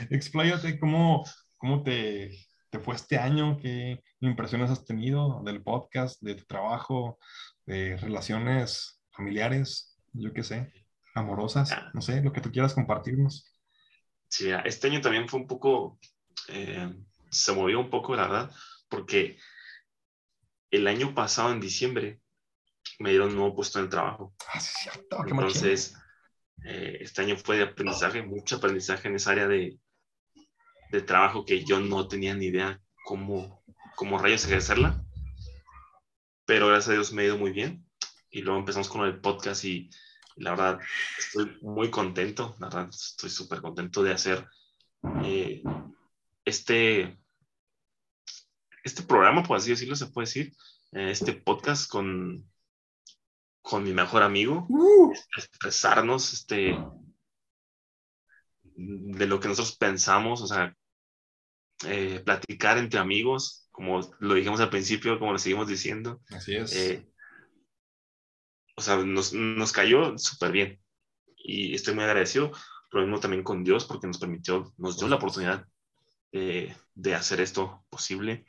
expláyate 0.09 0.79
cómo, 0.79 1.25
cómo 1.61 1.83
te, 1.83 2.31
te 2.71 2.79
fue 2.79 2.95
este 2.95 3.17
año, 3.17 3.57
qué 3.61 4.03
impresiones 4.19 4.71
has 4.71 4.83
tenido 4.83 5.41
del 5.45 5.61
podcast, 5.61 6.19
de 6.21 6.33
tu 6.33 6.43
trabajo, 6.45 7.19
de 7.67 7.97
relaciones 7.97 8.99
familiares, 9.11 9.95
yo 10.11 10.33
qué 10.33 10.43
sé 10.43 10.73
amorosas, 11.13 11.71
no 11.93 12.01
sé, 12.01 12.21
lo 12.21 12.31
que 12.31 12.41
tú 12.41 12.51
quieras 12.51 12.73
compartirnos. 12.73 13.53
Sí, 14.27 14.49
este 14.65 14.87
año 14.87 15.01
también 15.01 15.27
fue 15.27 15.41
un 15.41 15.47
poco, 15.47 15.99
eh, 16.47 16.89
se 17.29 17.51
movió 17.51 17.79
un 17.79 17.89
poco, 17.89 18.15
la 18.15 18.23
verdad, 18.23 18.51
porque 18.89 19.37
el 20.71 20.87
año 20.87 21.13
pasado, 21.13 21.51
en 21.51 21.59
diciembre, 21.59 22.21
me 22.97 23.09
dieron 23.09 23.29
un 23.29 23.35
nuevo 23.35 23.55
puesto 23.55 23.79
en 23.79 23.85
el 23.85 23.91
trabajo. 23.91 24.33
Ah, 24.53 24.59
sí, 24.59 24.71
cierto. 24.83 25.23
Entonces, 25.27 25.95
eh, 26.63 26.97
este 27.01 27.21
año 27.21 27.35
fue 27.35 27.57
de 27.57 27.63
aprendizaje, 27.63 28.23
mucho 28.23 28.55
aprendizaje 28.55 29.09
en 29.09 29.15
esa 29.15 29.31
área 29.31 29.47
de, 29.47 29.77
de 30.91 31.01
trabajo 31.01 31.45
que 31.45 31.63
yo 31.63 31.79
no 31.79 32.07
tenía 32.07 32.33
ni 32.33 32.47
idea 32.47 32.81
cómo, 33.05 33.63
cómo 33.95 34.17
rayos 34.17 34.45
ejercerla. 34.45 35.03
Pero 36.45 36.67
gracias 36.67 36.89
a 36.89 36.93
Dios 36.93 37.13
me 37.13 37.23
ha 37.23 37.25
ido 37.25 37.37
muy 37.37 37.51
bien. 37.51 37.85
Y 38.29 38.41
luego 38.41 38.59
empezamos 38.59 38.89
con 38.89 39.05
el 39.05 39.19
podcast 39.19 39.65
y 39.65 39.89
la 40.35 40.51
verdad, 40.51 40.79
estoy 41.17 41.57
muy 41.61 41.89
contento, 41.89 42.55
la 42.59 42.67
verdad, 42.67 42.89
estoy 42.89 43.29
súper 43.29 43.61
contento 43.61 44.01
de 44.01 44.13
hacer 44.13 44.47
eh, 45.23 45.61
este, 46.45 47.19
este 48.83 49.03
programa, 49.03 49.43
por 49.43 49.57
así 49.57 49.71
decirlo, 49.71 49.95
se 49.95 50.07
puede 50.07 50.27
decir, 50.27 50.53
eh, 50.93 51.11
este 51.11 51.33
podcast 51.33 51.89
con, 51.89 52.49
con 53.61 53.83
mi 53.83 53.93
mejor 53.93 54.23
amigo, 54.23 54.65
uh. 54.69 55.13
expresarnos 55.37 56.33
este, 56.33 56.77
de 58.75 59.27
lo 59.27 59.39
que 59.39 59.47
nosotros 59.47 59.75
pensamos, 59.77 60.41
o 60.41 60.47
sea, 60.47 60.75
eh, 61.87 62.21
platicar 62.23 62.77
entre 62.77 62.99
amigos, 62.99 63.67
como 63.71 64.01
lo 64.19 64.33
dijimos 64.33 64.59
al 64.59 64.69
principio, 64.69 65.19
como 65.19 65.33
lo 65.33 65.39
seguimos 65.39 65.67
diciendo. 65.67 66.21
Así 66.29 66.55
es 66.55 67.05
o 68.81 68.81
sea, 68.81 68.97
nos, 68.97 69.33
nos 69.33 69.71
cayó 69.71 70.17
súper 70.17 70.51
bien. 70.51 70.79
Y 71.37 71.75
estoy 71.75 71.93
muy 71.93 72.03
agradecido, 72.03 72.51
lo 72.91 73.01
mismo 73.01 73.19
también 73.19 73.43
con 73.43 73.63
Dios, 73.63 73.85
porque 73.85 74.07
nos 74.07 74.17
permitió, 74.17 74.73
nos 74.77 74.97
dio 74.97 75.07
la 75.07 75.15
oportunidad 75.17 75.67
de 76.31 77.15
hacer 77.15 77.41
esto 77.41 77.85
posible. 77.89 78.45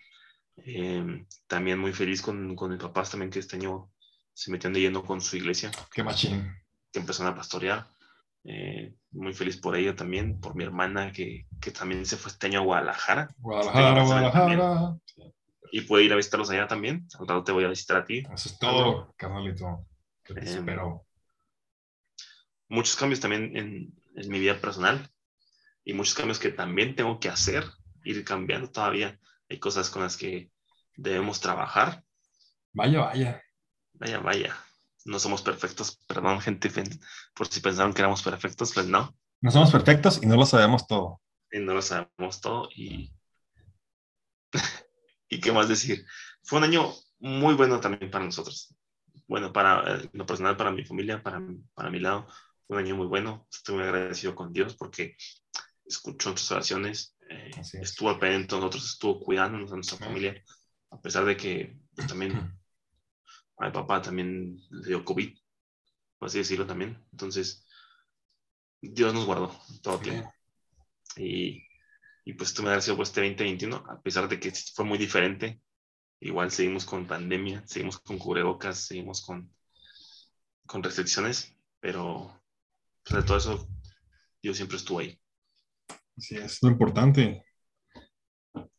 Em, 0.56 1.26
también 1.46 1.78
muy 1.78 1.92
feliz 1.92 2.22
con, 2.22 2.54
con 2.54 2.70
mis 2.70 2.80
papás 2.80 3.10
también 3.10 3.30
que 3.30 3.40
este 3.40 3.56
año 3.56 3.90
se 4.34 4.50
metieron 4.50 4.74
de 4.74 4.80
lleno 4.80 5.04
con 5.04 5.20
su 5.20 5.36
iglesia. 5.36 5.70
Qué 5.92 6.02
machín. 6.02 6.50
Que 6.92 7.00
empezaron 7.00 7.32
a 7.32 7.36
pastorear. 7.36 7.86
Eh, 8.44 8.94
muy 9.12 9.34
feliz 9.34 9.56
por 9.56 9.76
ella 9.76 9.94
también, 9.94 10.40
por 10.40 10.56
mi 10.56 10.64
hermana 10.64 11.12
que, 11.12 11.46
que, 11.60 11.70
también 11.70 12.04
se 12.06 12.16
fue 12.16 12.30
este 12.30 12.48
año 12.48 12.60
a 12.60 12.64
Guadalajara. 12.64 13.28
Guadalajara, 13.38 14.04
Guadalajara. 14.04 14.96
Y 15.70 15.82
puede 15.82 16.04
ir 16.04 16.12
a 16.12 16.16
visitarlos 16.16 16.50
allá 16.50 16.66
también. 16.66 17.06
Al 17.18 17.28
rato 17.28 17.44
te 17.44 17.52
voy 17.52 17.64
a 17.64 17.68
visitar 17.68 17.98
a 17.98 18.04
ti. 18.04 18.22
Eso 18.32 18.48
es 18.48 18.58
todo, 18.58 19.14
carnalito. 19.16 19.86
Em, 20.36 20.66
muchos 22.68 22.96
cambios 22.96 23.20
también 23.20 23.56
en, 23.56 23.92
en, 24.16 24.28
mi 24.30 24.38
vida 24.38 24.58
personal 24.60 25.10
y 25.84 25.94
muchos 25.94 26.14
cambios 26.14 26.38
que 26.38 26.50
también 26.50 26.94
tengo 26.94 27.18
que 27.20 27.28
hacer, 27.28 27.64
ir 28.04 28.24
cambiando 28.24 28.70
todavía. 28.70 29.18
Hay 29.48 29.58
cosas 29.58 29.90
con 29.90 30.02
las 30.02 30.16
que 30.16 30.50
debemos 30.96 31.40
trabajar. 31.40 32.02
Vaya, 32.72 33.00
vaya. 33.00 33.42
Vaya, 33.94 34.18
vaya. 34.18 34.61
No 35.04 35.18
somos 35.18 35.42
perfectos, 35.42 35.98
perdón, 36.06 36.40
gente, 36.40 36.70
por 37.34 37.48
si 37.48 37.60
pensaron 37.60 37.92
que 37.92 38.02
éramos 38.02 38.22
perfectos, 38.22 38.72
pues 38.72 38.86
no. 38.86 39.14
No 39.40 39.50
somos 39.50 39.70
perfectos 39.70 40.20
y 40.22 40.26
no 40.26 40.36
lo 40.36 40.46
sabemos 40.46 40.86
todo. 40.86 41.20
Y 41.50 41.58
no 41.58 41.74
lo 41.74 41.82
sabemos 41.82 42.40
todo 42.40 42.68
y... 42.74 43.12
¿Y 45.28 45.40
qué 45.40 45.50
más 45.50 45.68
decir? 45.68 46.04
Fue 46.42 46.58
un 46.58 46.64
año 46.64 46.92
muy 47.18 47.54
bueno 47.54 47.80
también 47.80 48.10
para 48.10 48.24
nosotros 48.24 48.76
bueno, 49.32 49.50
para 49.50 49.96
eh, 49.96 50.10
lo 50.12 50.26
personal, 50.26 50.58
para 50.58 50.70
mi 50.70 50.84
familia, 50.84 51.22
para, 51.22 51.42
para 51.72 51.88
mi 51.88 52.00
lado, 52.00 52.26
un 52.68 52.78
año 52.78 52.96
muy 52.96 53.06
bueno. 53.06 53.46
Estoy 53.50 53.76
muy 53.76 53.84
agradecido 53.84 54.34
con 54.34 54.52
Dios 54.52 54.76
porque 54.76 55.16
escuchó 55.86 56.28
nuestras 56.28 56.52
oraciones, 56.52 57.16
eh, 57.30 57.50
estuvo 57.80 58.10
al 58.10 58.18
pendiente 58.18 58.54
nosotros, 58.54 58.84
estuvo 58.84 59.20
cuidándonos 59.20 59.72
a 59.72 59.76
nuestra 59.76 59.96
familia, 59.96 60.34
a 60.90 61.00
pesar 61.00 61.24
de 61.24 61.36
que 61.38 61.78
pues, 61.94 62.06
también 62.06 62.32
a 63.58 63.66
mi 63.66 63.72
papá 63.72 64.02
también 64.02 64.60
le 64.70 64.88
dio 64.88 65.04
COVID, 65.04 65.36
por 66.18 66.28
así 66.28 66.38
decirlo 66.38 66.66
también. 66.66 67.02
Entonces, 67.12 67.66
Dios 68.80 69.14
nos 69.14 69.26
guardó 69.26 69.54
todo 69.82 69.96
el 69.96 70.02
tiempo. 70.02 70.34
Y, 71.16 71.62
y 72.24 72.32
pues 72.34 72.50
estoy 72.50 72.64
muy 72.64 72.70
agradecido 72.70 72.96
por 72.96 73.04
este 73.04 73.20
2021, 73.20 73.76
a 73.76 74.00
pesar 74.02 74.28
de 74.28 74.40
que 74.40 74.50
fue 74.50 74.84
muy 74.84 74.98
diferente 74.98 75.60
Igual 76.24 76.52
seguimos 76.52 76.84
con 76.84 77.04
pandemia, 77.04 77.64
seguimos 77.66 77.98
con 77.98 78.16
cubrebocas, 78.16 78.78
seguimos 78.78 79.22
con, 79.22 79.52
con 80.66 80.80
restricciones, 80.80 81.52
pero 81.80 82.40
pues, 83.02 83.16
de 83.16 83.26
todo 83.26 83.38
eso 83.38 83.68
yo 84.40 84.54
siempre 84.54 84.76
estuve 84.76 85.02
ahí. 85.02 85.20
Así 86.16 86.36
es, 86.36 86.62
lo 86.62 86.68
importante. 86.68 87.44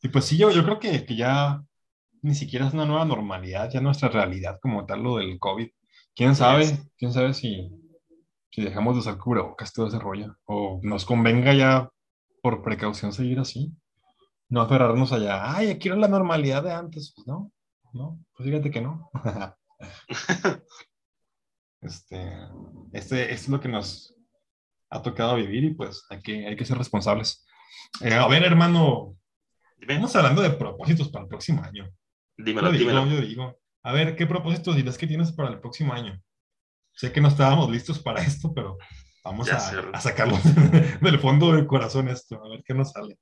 Y 0.02 0.08
pues 0.08 0.24
sí, 0.24 0.38
yo, 0.38 0.52
yo 0.52 0.64
creo 0.64 0.80
que, 0.80 1.06
que 1.06 1.18
ya 1.18 1.62
ni 2.24 2.34
siquiera 2.36 2.68
es 2.68 2.74
una 2.74 2.86
nueva 2.86 3.06
normalidad, 3.06 3.70
ya 3.72 3.82
nuestra 3.82 4.10
realidad 4.10 4.60
como 4.62 4.86
tal, 4.86 5.04
lo 5.04 5.18
del 5.18 5.38
COVID. 5.40 5.70
¿Quién 6.16 6.36
sabe? 6.36 6.66
¿Quién 6.98 7.14
sabe 7.14 7.34
si, 7.34 7.70
si 8.52 8.62
dejamos 8.62 8.96
de 8.96 9.02
usar 9.02 9.18
cubrebocas, 9.18 9.74
todo 9.74 9.88
ese 9.88 10.00
rollo? 10.00 10.36
O 10.46 10.80
nos 10.84 11.06
convenga 11.06 11.54
ya 11.54 11.90
por 12.42 12.64
precaución 12.64 13.14
seguir 13.14 13.40
así 13.40 13.76
no 14.54 14.62
aferrarnos 14.62 15.12
allá, 15.12 15.56
ay, 15.56 15.80
quiero 15.80 15.98
la 15.98 16.08
normalidad 16.08 16.62
de 16.62 16.72
antes, 16.72 17.12
pues 17.16 17.26
no, 17.26 17.52
no, 17.92 18.24
pues 18.36 18.48
fíjate 18.48 18.70
que 18.70 18.82
no. 18.82 19.10
este, 21.82 22.38
este, 22.92 23.34
es 23.34 23.50
lo 23.50 23.60
que 23.60 23.68
nos 23.68 24.16
ha 24.92 25.02
tocado 25.02 25.38
vivir 25.38 25.64
y 25.64 25.74
pues 25.74 26.06
hay 26.12 26.22
que, 26.22 26.46
hay 26.46 26.56
que 26.56 26.66
ser 26.66 26.78
responsables. 26.78 27.44
Eh, 28.02 28.14
a 28.14 28.28
ver, 28.28 28.44
hermano, 28.44 29.18
estamos 29.80 30.16
hablando 30.16 30.44
de 30.44 30.52
propósitos 30.52 31.10
para 31.10 31.24
el 31.24 31.30
próximo 31.30 31.64
año. 31.64 31.90
Dímelo, 32.38 32.72
yo 32.72 32.80
dímelo. 32.80 33.06
Yo 33.08 33.22
digo, 33.22 33.60
a 33.84 33.92
ver, 33.92 34.16
¿qué 34.16 34.26
propósitos 34.26 34.76
dirás 34.76 34.98
que 34.98 35.08
tienes 35.08 35.32
para 35.32 35.50
el 35.50 35.60
próximo 35.60 35.94
año? 35.94 36.22
Sé 36.94 37.12
que 37.12 37.22
no 37.22 37.28
estábamos 37.28 37.70
listos 37.70 38.00
para 38.00 38.22
esto, 38.22 38.54
pero 38.54 38.78
vamos 39.24 39.50
a, 39.52 39.58
a, 39.58 40.02
sacarlo 40.02 40.38
del 41.02 41.20
fondo 41.20 41.52
del 41.54 41.66
corazón 41.68 42.08
esto, 42.08 42.44
a 42.44 42.50
ver 42.50 42.64
qué 42.66 42.74
nos 42.74 42.92
sale. 42.92 43.18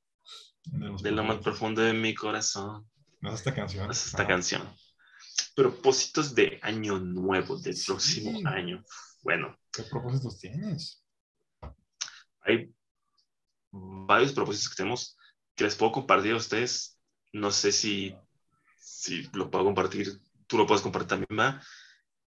De, 0.63 1.12
lo 1.12 1.24
más 1.24 1.39
profundo 1.39 1.82
de 1.82 1.93
mi 1.93 2.13
corazón. 2.13 2.89
No 3.19 3.30
es 3.30 3.36
esta 3.36 3.54
canción. 3.54 3.89
es 3.89 4.06
esta 4.08 4.28
canción. 4.28 4.62
Propósitos 5.56 6.36
de 6.36 6.60
año 6.62 7.00
nuevo, 7.00 7.58
del 7.60 7.76
próximo 7.86 8.47
año. 8.47 8.84
Bueno. 9.24 9.58
¿Qué 9.71 9.84
propósitos 9.84 10.39
tienes? 10.39 11.04
Hay 12.41 12.74
varios 13.71 14.34
propósitos 14.34 14.69
que 14.69 14.76
tenemos 14.76 15.17
que 15.56 15.63
les 15.63 15.76
puedo 15.76 15.91
compartir 15.91 16.34
a 16.34 16.38
ustedes. 16.38 17.00
No 17.34 17.52
sé 17.52 17.71
si, 17.71 18.15
si 18.82 19.30
lo 19.34 19.50
puedo 19.50 19.65
compartir, 19.65 20.20
tú 20.48 20.58
lo 20.58 20.67
puedes 20.67 20.82
compartir 20.82 21.08
también, 21.08 21.39
¿va? 21.39 21.62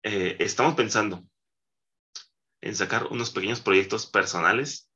Eh, 0.03 0.37
estamos 0.41 0.75
pensando 0.75 1.25
en 2.61 2.77
sacar 2.77 3.07
unos 3.07 3.31
pequeños 3.31 3.61
proyectos 3.61 4.07
personales 4.07 4.93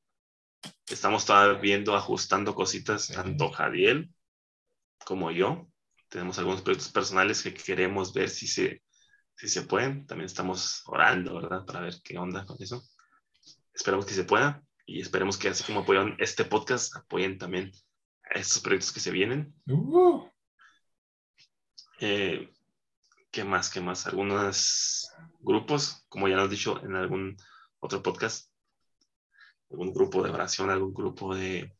Estamos 0.88 1.26
todavía 1.26 1.60
viendo, 1.60 1.96
ajustando 1.96 2.54
cositas, 2.54 3.08
tanto 3.08 3.50
Jadiel 3.50 4.12
como 5.04 5.30
yo. 5.30 5.68
Tenemos 6.08 6.38
algunos 6.38 6.62
proyectos 6.62 6.92
personales 6.92 7.42
que 7.42 7.52
queremos 7.52 8.12
ver 8.12 8.28
si 8.30 8.46
se, 8.46 8.82
si 9.34 9.48
se 9.48 9.62
pueden. 9.62 10.06
También 10.06 10.26
estamos 10.26 10.82
orando, 10.86 11.34
¿verdad? 11.34 11.64
Para 11.64 11.80
ver 11.80 11.96
qué 12.04 12.18
onda 12.18 12.44
con 12.46 12.56
eso. 12.60 12.82
Esperamos 13.74 14.06
que 14.06 14.14
se 14.14 14.24
pueda 14.24 14.62
y 14.86 15.00
esperemos 15.00 15.36
que 15.36 15.48
así 15.48 15.64
como 15.64 15.80
apoyan 15.80 16.16
este 16.18 16.44
podcast, 16.44 16.94
apoyen 16.96 17.38
también 17.38 17.72
a 18.32 18.38
estos 18.38 18.62
proyectos 18.62 18.92
que 18.92 19.00
se 19.00 19.10
vienen. 19.10 19.54
Uh. 19.66 20.28
Eh, 22.00 22.52
¿Qué 23.30 23.44
más? 23.44 23.70
¿Qué 23.70 23.80
más? 23.80 24.06
Algunos 24.06 25.10
grupos, 25.40 26.04
como 26.08 26.28
ya 26.28 26.36
lo 26.36 26.44
he 26.44 26.48
dicho 26.48 26.82
en 26.82 26.94
algún 26.94 27.36
otro 27.80 28.02
podcast, 28.02 28.50
algún 29.70 29.92
grupo 29.92 30.22
de 30.22 30.30
oración, 30.30 30.70
algún 30.70 30.94
grupo 30.94 31.34
de, 31.34 31.72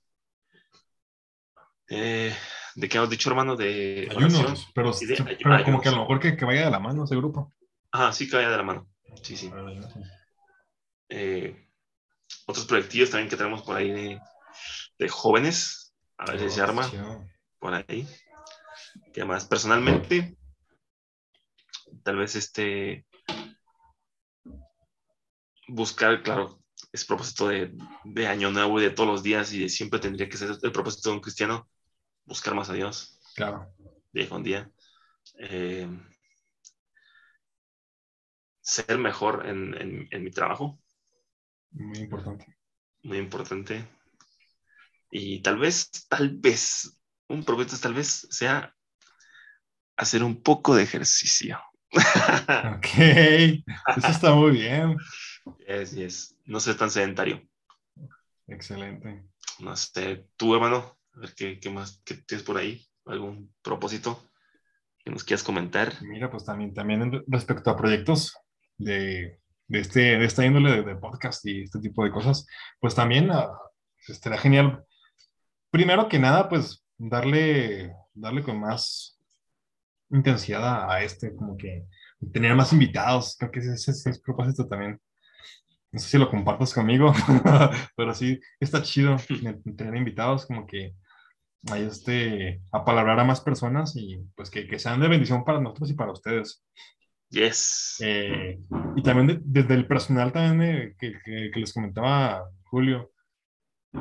¿De 1.89 2.89
qué 2.89 2.99
has 2.99 3.09
dicho, 3.09 3.31
hermano? 3.31 3.57
De 3.57 4.07
ayunos, 4.11 4.69
pero, 4.75 4.93
pero 5.43 5.65
como 5.65 5.81
que 5.81 5.89
a 5.89 5.93
lo 5.93 6.01
mejor 6.01 6.21
que, 6.21 6.37
que, 6.37 6.45
vaya 6.45 6.67
de 6.67 6.71
la 6.71 6.79
mano 6.79 7.05
ese 7.05 7.17
grupo. 7.17 7.55
Ajá, 7.91 8.13
sí 8.13 8.29
que 8.29 8.37
vaya 8.37 8.51
de 8.51 8.57
la 8.59 8.63
mano. 8.63 8.89
Sí, 9.23 9.37
sí. 9.37 9.51
Eh, 11.09 11.69
otros 12.47 12.67
proyectillos 12.67 13.11
también 13.11 13.31
que 13.31 13.37
tenemos 13.37 13.63
por 13.63 13.77
ahí 13.77 13.91
de, 13.91 14.21
de 14.99 15.09
jóvenes. 15.09 15.95
A 16.19 16.31
ver 16.31 16.41
si 16.41 16.51
se 16.51 16.61
arma 16.61 16.91
por 17.59 17.75
ahí. 17.75 18.07
Que 19.13 19.25
más 19.25 19.47
personalmente, 19.47 20.37
tal 22.03 22.17
vez 22.17 22.37
este 22.37 23.07
buscar, 25.69 26.23
claro, 26.23 26.63
es 26.93 27.05
propósito 27.05 27.49
de, 27.49 27.77
de, 28.05 28.27
año 28.27 28.51
nuevo 28.51 28.81
y 28.81 28.85
de 28.85 28.91
todos 28.91 29.09
los 29.09 29.23
días 29.23 29.53
y 29.53 29.61
de 29.61 29.69
siempre 29.69 29.99
tendría 29.99 30.29
que 30.29 30.37
ser 30.37 30.57
el 30.63 30.73
propósito 30.73 31.11
de 31.11 31.17
un 31.17 31.21
cristiano, 31.21 31.69
buscar 32.25 32.55
más 32.55 32.71
a 32.71 32.75
Dios. 32.75 33.19
Claro. 33.35 33.75
Día 34.13 34.29
con 34.29 34.43
día. 34.43 34.71
Eh, 35.39 35.89
ser 38.61 38.99
mejor 38.99 39.47
en, 39.47 39.75
en, 39.81 40.09
en, 40.11 40.25
mi 40.25 40.31
trabajo. 40.31 40.81
Muy 41.71 41.99
importante. 41.99 42.57
Muy 43.03 43.19
importante. 43.19 43.87
Y 45.11 45.41
tal 45.41 45.59
vez, 45.59 45.91
tal 46.09 46.37
vez, 46.37 46.99
un 47.29 47.45
propósito 47.45 47.79
tal 47.79 47.95
vez 47.95 48.27
sea 48.31 48.76
hacer 49.97 50.23
un 50.23 50.43
poco 50.43 50.75
de 50.75 50.83
ejercicio. 50.83 51.59
Ok, 52.77 52.87
eso 53.97 54.09
está 54.09 54.35
muy 54.35 54.53
bien. 54.53 54.97
Yes, 55.67 55.93
yes. 55.93 56.37
No 56.45 56.61
ser 56.61 56.77
tan 56.77 56.91
sedentario. 56.91 57.43
Excelente. 58.47 59.25
No 59.61 59.75
sé, 59.77 60.27
tú, 60.37 60.55
hermano, 60.55 60.97
a 61.15 61.21
ver 61.21 61.35
qué, 61.35 61.59
qué 61.59 61.71
más 61.71 62.03
qué 62.05 62.15
tienes 62.15 62.45
por 62.45 62.59
ahí, 62.59 62.87
algún 63.07 63.55
propósito 63.63 64.23
que 65.05 65.11
nos 65.11 65.25
quieras 65.25 65.43
comentar. 65.43 65.95
Mira, 66.03 66.31
pues 66.31 66.45
también, 66.45 66.75
también 66.75 67.25
respecto 67.29 67.71
a 67.71 67.77
proyectos 67.77 68.37
de, 68.77 69.41
de, 69.69 69.81
este, 69.81 70.01
de 70.19 70.25
esta 70.25 70.45
índole 70.45 70.83
de, 70.83 70.97
podcast 70.97 71.45
y 71.47 71.63
este 71.63 71.81
tipo 71.81 72.05
de 72.05 72.11
cosas, 72.11 72.47
pues 72.81 72.95
también 72.95 73.31
uh, 73.31 73.53
estaría 74.09 74.39
genial. 74.39 74.85
Primero 75.71 76.09
que 76.09 76.19
nada, 76.19 76.49
pues 76.49 76.85
darle, 76.99 77.95
darle 78.15 78.43
con 78.43 78.61
más 78.61 79.16
intensidad 80.11 80.91
a, 80.91 81.03
este, 81.03 81.35
como 81.35 81.57
que 81.57 81.87
tener 82.33 82.55
más 82.55 82.73
invitados, 82.73 83.37
creo 83.39 83.51
que 83.51 83.61
ese, 83.61 83.75
ese, 83.75 83.91
ese 83.91 84.11
es 84.11 84.21
propósito 84.21 84.67
también. 84.67 85.01
No 85.93 86.01
sé 86.01 86.09
si 86.09 86.19
lo 86.19 86.31
compartas 86.31 86.75
conmigo, 86.75 87.13
pero 87.97 88.15
sí, 88.15 88.41
está 88.61 88.83
chido 88.83 89.17
tener 89.77 89.97
invitados, 89.97 90.47
como 90.47 90.67
que 90.67 90.95
hay 91.71 91.85
este, 91.85 92.61
apalabrar 92.71 93.19
a 93.21 93.25
más 93.25 93.41
personas 93.41 93.97
y 93.97 94.19
pues 94.35 94.51
que, 94.51 94.67
que, 94.67 94.79
sean 94.79 95.01
de 95.01 95.09
bendición 95.09 95.45
para 95.45 95.61
nosotros 95.61 95.91
y 95.91 95.95
para 95.95 96.13
ustedes. 96.13 96.65
Yes. 97.31 97.97
Eh, 98.01 98.61
y 98.95 99.03
también 99.03 99.43
desde 99.45 99.75
el 99.75 99.87
personal 99.87 100.33
también 100.33 100.95
que, 100.99 101.13
que, 101.25 101.51
que, 101.53 101.61
les 101.61 101.73
comentaba 101.73 102.45
Julio, 102.65 103.11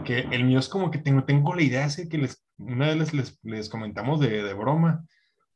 que 0.04 0.20
el 0.20 0.44
mío 0.44 0.60
es 0.60 0.70
como 0.70 0.92
que 0.92 1.00
tengo, 1.00 1.24
tengo 1.24 1.56
la 1.56 1.64
idea 1.64 1.86
ese 1.86 2.08
que 2.08 2.20
les, 2.20 2.44
una 2.58 2.88
vez 2.88 2.98
les, 2.98 3.14
les, 3.14 3.40
les 3.44 3.70
comentamos 3.70 4.20
de, 4.20 4.44
de, 4.44 4.54
broma, 4.54 5.04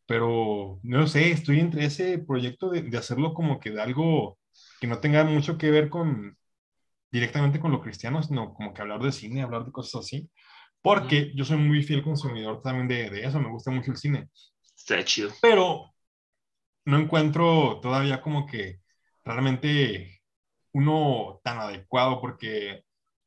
pero 0.09 0.79
no 0.81 1.05
sé, 1.05 1.29
estoy 1.29 1.59
entre 1.59 1.85
ese 1.85 2.17
proyecto 2.17 2.71
de, 2.71 2.81
de, 2.81 2.97
hacerlo 2.97 3.35
como 3.35 3.59
que 3.59 3.69
de 3.69 3.79
algo 3.79 4.39
que 4.81 4.87
no 4.87 4.99
tenga 4.99 5.23
mucho 5.23 5.55
que 5.55 5.69
ver 5.69 5.87
con 5.87 6.35
directamente 7.11 7.59
con 7.59 7.71
lo 7.71 7.79
cristiano, 7.79 8.23
sino 8.23 8.55
como 8.55 8.73
que 8.73 8.81
hablar 8.81 9.03
de 9.03 9.11
cine, 9.11 9.43
hablar 9.43 9.65
de 9.65 9.71
cosas 9.71 10.03
así, 10.03 10.27
porque 10.81 11.31
yo 11.35 11.45
soy 11.45 11.57
muy 11.57 11.83
fiel 11.83 12.01
consumidor 12.01 12.59
también 12.63 12.87
de, 12.87 13.11
de 13.11 13.23
eso, 13.23 13.39
me 13.39 13.51
gusta 13.51 13.69
mucho 13.69 13.91
el 13.91 13.97
cine. 13.97 14.29
Está 14.75 15.05
chido. 15.05 15.29
Pero 15.43 15.93
no 16.85 16.97
encuentro 16.97 17.79
todavía 17.79 18.19
como 18.19 18.47
que 18.47 18.79
realmente 19.23 20.23
uno 20.71 21.39
tan 21.43 21.59
adecuado 21.59 22.19
porque 22.19 22.83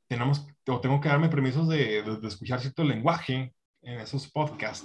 tenemos 0.09 0.49
o 0.66 0.81
tengo 0.81 1.01
que 1.01 1.11
darme 1.11 1.29
permisos 1.29 1.68
de, 1.68 2.03
de, 2.03 2.16
de, 2.16 2.27
escuchar 2.27 2.61
cierto 2.61 2.83
lenguaje 2.83 3.55
en 3.83 4.01
esos 4.01 4.29
podcasts 4.29 4.85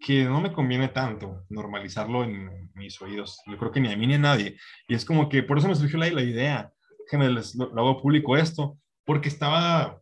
que 0.00 0.24
no 0.24 0.40
me 0.40 0.52
conviene 0.52 0.88
tanto 0.88 1.44
normalizarlo 1.50 2.24
en 2.24 2.70
mis 2.74 3.00
oídos. 3.02 3.40
Yo 3.46 3.58
creo 3.58 3.70
que 3.70 3.80
ni 3.80 3.92
a 3.92 3.96
mí 3.96 4.06
ni 4.06 4.14
a 4.14 4.18
nadie. 4.18 4.56
Y 4.88 4.94
es 4.94 5.04
como 5.04 5.28
que 5.28 5.42
por 5.42 5.58
eso 5.58 5.68
me 5.68 5.74
surgió 5.76 5.98
la, 5.98 6.08
idea. 6.08 6.72
Que 7.08 7.18
me 7.18 7.28
les, 7.28 7.54
lo, 7.54 7.68
lo, 7.68 7.82
hago 7.82 8.00
público 8.02 8.36
esto, 8.36 8.78
porque 9.04 9.28
estaba 9.28 10.00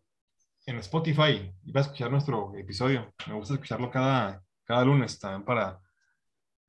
en 0.66 0.78
Spotify, 0.78 1.52
iba 1.64 1.80
a 1.80 1.84
escuchar 1.84 2.10
nuestro 2.10 2.54
episodio. 2.56 3.12
Me 3.26 3.34
gusta 3.34 3.54
escucharlo 3.54 3.90
cada, 3.90 4.42
cada 4.64 4.84
lunes 4.84 5.18
también 5.18 5.44
para, 5.44 5.80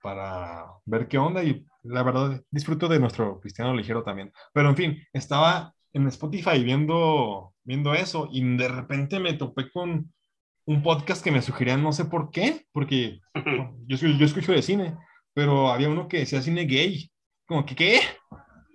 para 0.01 0.65
ver 0.85 1.07
qué 1.07 1.17
onda 1.17 1.43
y 1.43 1.65
la 1.83 2.01
verdad 2.03 2.41
disfruto 2.49 2.87
de 2.87 2.99
nuestro 2.99 3.39
cristiano 3.39 3.75
ligero 3.75 4.03
también. 4.03 4.31
Pero 4.53 4.69
en 4.69 4.75
fin, 4.75 5.03
estaba 5.13 5.73
en 5.91 6.07
Spotify 6.07 6.63
viendo, 6.63 7.53
viendo 7.63 7.93
eso 7.93 8.27
y 8.31 8.57
de 8.57 8.67
repente 8.69 9.19
me 9.19 9.33
topé 9.33 9.69
con 9.69 10.13
un 10.69 10.83
podcast 10.83 11.23
que 11.23 11.31
me 11.31 11.41
sugerían, 11.41 11.81
no 11.81 11.91
sé 11.91 12.05
por 12.05 12.29
qué, 12.29 12.67
porque 12.71 13.19
yo, 13.87 13.97
yo 13.97 14.25
escucho 14.25 14.51
de 14.51 14.61
cine, 14.61 14.95
pero 15.33 15.71
había 15.71 15.89
uno 15.89 16.07
que 16.07 16.19
decía 16.19 16.43
cine 16.43 16.65
gay. 16.65 17.11
Como 17.47 17.65
que, 17.65 17.75
¿qué? 17.75 18.01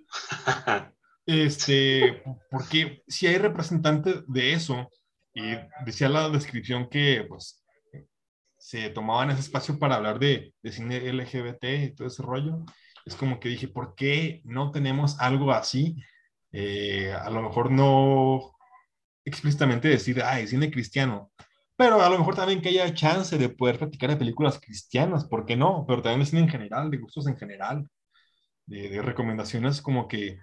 Este, 1.27 2.21
porque 2.51 3.01
si 3.07 3.25
hay 3.25 3.39
representantes 3.39 4.23
de 4.27 4.53
eso, 4.53 4.87
y 5.33 5.55
decía 5.83 6.07
la 6.07 6.29
descripción 6.29 6.87
que, 6.87 7.25
pues, 7.27 7.65
se 8.59 8.91
tomaban 8.91 9.31
ese 9.31 9.39
espacio 9.39 9.79
para 9.79 9.95
hablar 9.95 10.19
de, 10.19 10.53
de 10.61 10.71
cine 10.71 10.99
LGBT 10.99 11.63
y 11.63 11.95
todo 11.95 12.09
ese 12.09 12.21
rollo, 12.21 12.63
es 13.05 13.15
como 13.15 13.39
que 13.39 13.49
dije, 13.49 13.67
¿por 13.67 13.95
qué 13.95 14.41
no 14.43 14.69
tenemos 14.69 15.19
algo 15.19 15.51
así? 15.51 15.95
Eh, 16.51 17.11
a 17.11 17.29
lo 17.31 17.41
mejor 17.41 17.71
no 17.71 18.53
explícitamente 19.25 19.87
decir, 19.87 20.21
ay, 20.21 20.45
cine 20.45 20.69
cristiano, 20.69 21.31
pero 21.75 22.01
a 22.01 22.09
lo 22.09 22.17
mejor 22.17 22.35
también 22.35 22.61
que 22.61 22.69
haya 22.69 22.93
chance 22.93 23.37
de 23.37 23.49
poder 23.49 23.77
practicar 23.77 24.09
de 24.09 24.17
películas 24.17 24.59
cristianas, 24.59 25.25
¿por 25.25 25.45
qué 25.45 25.55
no? 25.55 25.85
Pero 25.87 26.01
también 26.01 26.21
de 26.21 26.25
cine 26.25 26.41
en 26.41 26.49
general, 26.49 26.89
de 26.89 26.97
gustos 26.97 27.27
en 27.27 27.37
general, 27.37 27.87
de, 28.65 28.89
de 28.89 29.01
recomendaciones 29.01 29.81
como 29.81 30.07
que 30.07 30.39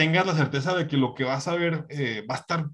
tengas 0.00 0.26
la 0.26 0.34
certeza 0.34 0.74
de 0.74 0.86
que 0.86 0.96
lo 0.96 1.14
que 1.14 1.24
vas 1.24 1.46
a 1.46 1.54
ver 1.54 1.84
eh, 1.90 2.24
va 2.28 2.36
a 2.36 2.38
estar 2.38 2.70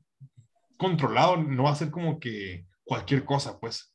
controlado, 0.76 1.36
no 1.36 1.64
va 1.64 1.72
a 1.72 1.74
ser 1.74 1.90
como 1.90 2.20
que 2.20 2.66
cualquier 2.84 3.24
cosa, 3.24 3.58
pues. 3.58 3.94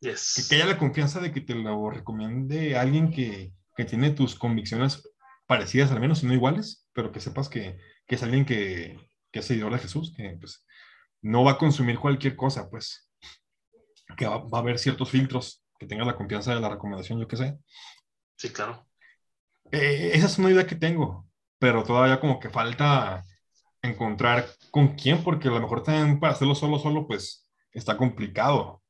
Yes. 0.00 0.34
Que, 0.36 0.42
que, 0.48 0.54
haya 0.56 0.72
la 0.72 0.78
confianza 0.78 1.20
de 1.20 1.32
que 1.32 1.40
te 1.40 1.54
lo 1.54 1.88
recomiende 1.88 2.76
alguien 2.76 3.10
que, 3.10 3.54
que, 3.74 3.84
tiene 3.86 4.10
tus 4.10 4.34
convicciones 4.34 5.08
parecidas, 5.46 5.90
al 5.90 6.00
menos, 6.00 6.18
si 6.18 6.26
no 6.26 6.34
iguales, 6.34 6.86
pero 6.92 7.12
que 7.12 7.20
sepas 7.20 7.48
que, 7.48 7.78
que 8.06 8.16
es 8.16 8.22
alguien 8.22 8.44
que, 8.44 8.98
que, 9.32 9.38
es 9.38 9.46
seguidor 9.46 9.72
de 9.72 9.78
Jesús, 9.78 10.12
que 10.14 10.36
pues 10.38 10.66
no 11.22 11.44
va 11.44 11.52
a 11.52 11.58
consumir 11.58 11.98
cualquier 11.98 12.36
cosa, 12.36 12.68
pues. 12.70 13.10
Que 14.16 14.26
va, 14.26 14.38
va 14.38 14.58
a 14.58 14.60
haber 14.60 14.78
ciertos 14.78 15.10
filtros, 15.10 15.64
que 15.78 15.86
tenga 15.86 16.04
la 16.04 16.16
confianza 16.16 16.54
de 16.54 16.60
la 16.60 16.68
recomendación, 16.68 17.20
yo 17.20 17.28
qué 17.28 17.36
sé. 17.36 17.58
Sí, 18.36 18.50
claro. 18.50 18.86
Eh, 19.72 20.12
esa 20.14 20.26
es 20.26 20.38
una 20.38 20.50
idea 20.50 20.66
que 20.66 20.76
tengo, 20.76 21.26
pero 21.58 21.82
todavía 21.82 22.20
como 22.20 22.38
que 22.38 22.50
falta 22.50 23.24
encontrar 23.82 24.46
con 24.70 24.94
quién, 24.94 25.22
porque 25.22 25.48
a 25.48 25.52
lo 25.52 25.60
mejor 25.60 25.82
también 25.82 26.20
para 26.20 26.32
hacerlo 26.32 26.54
solo, 26.54 26.78
solo, 26.78 27.06
pues 27.06 27.48
está 27.72 27.96
complicado. 27.96 28.82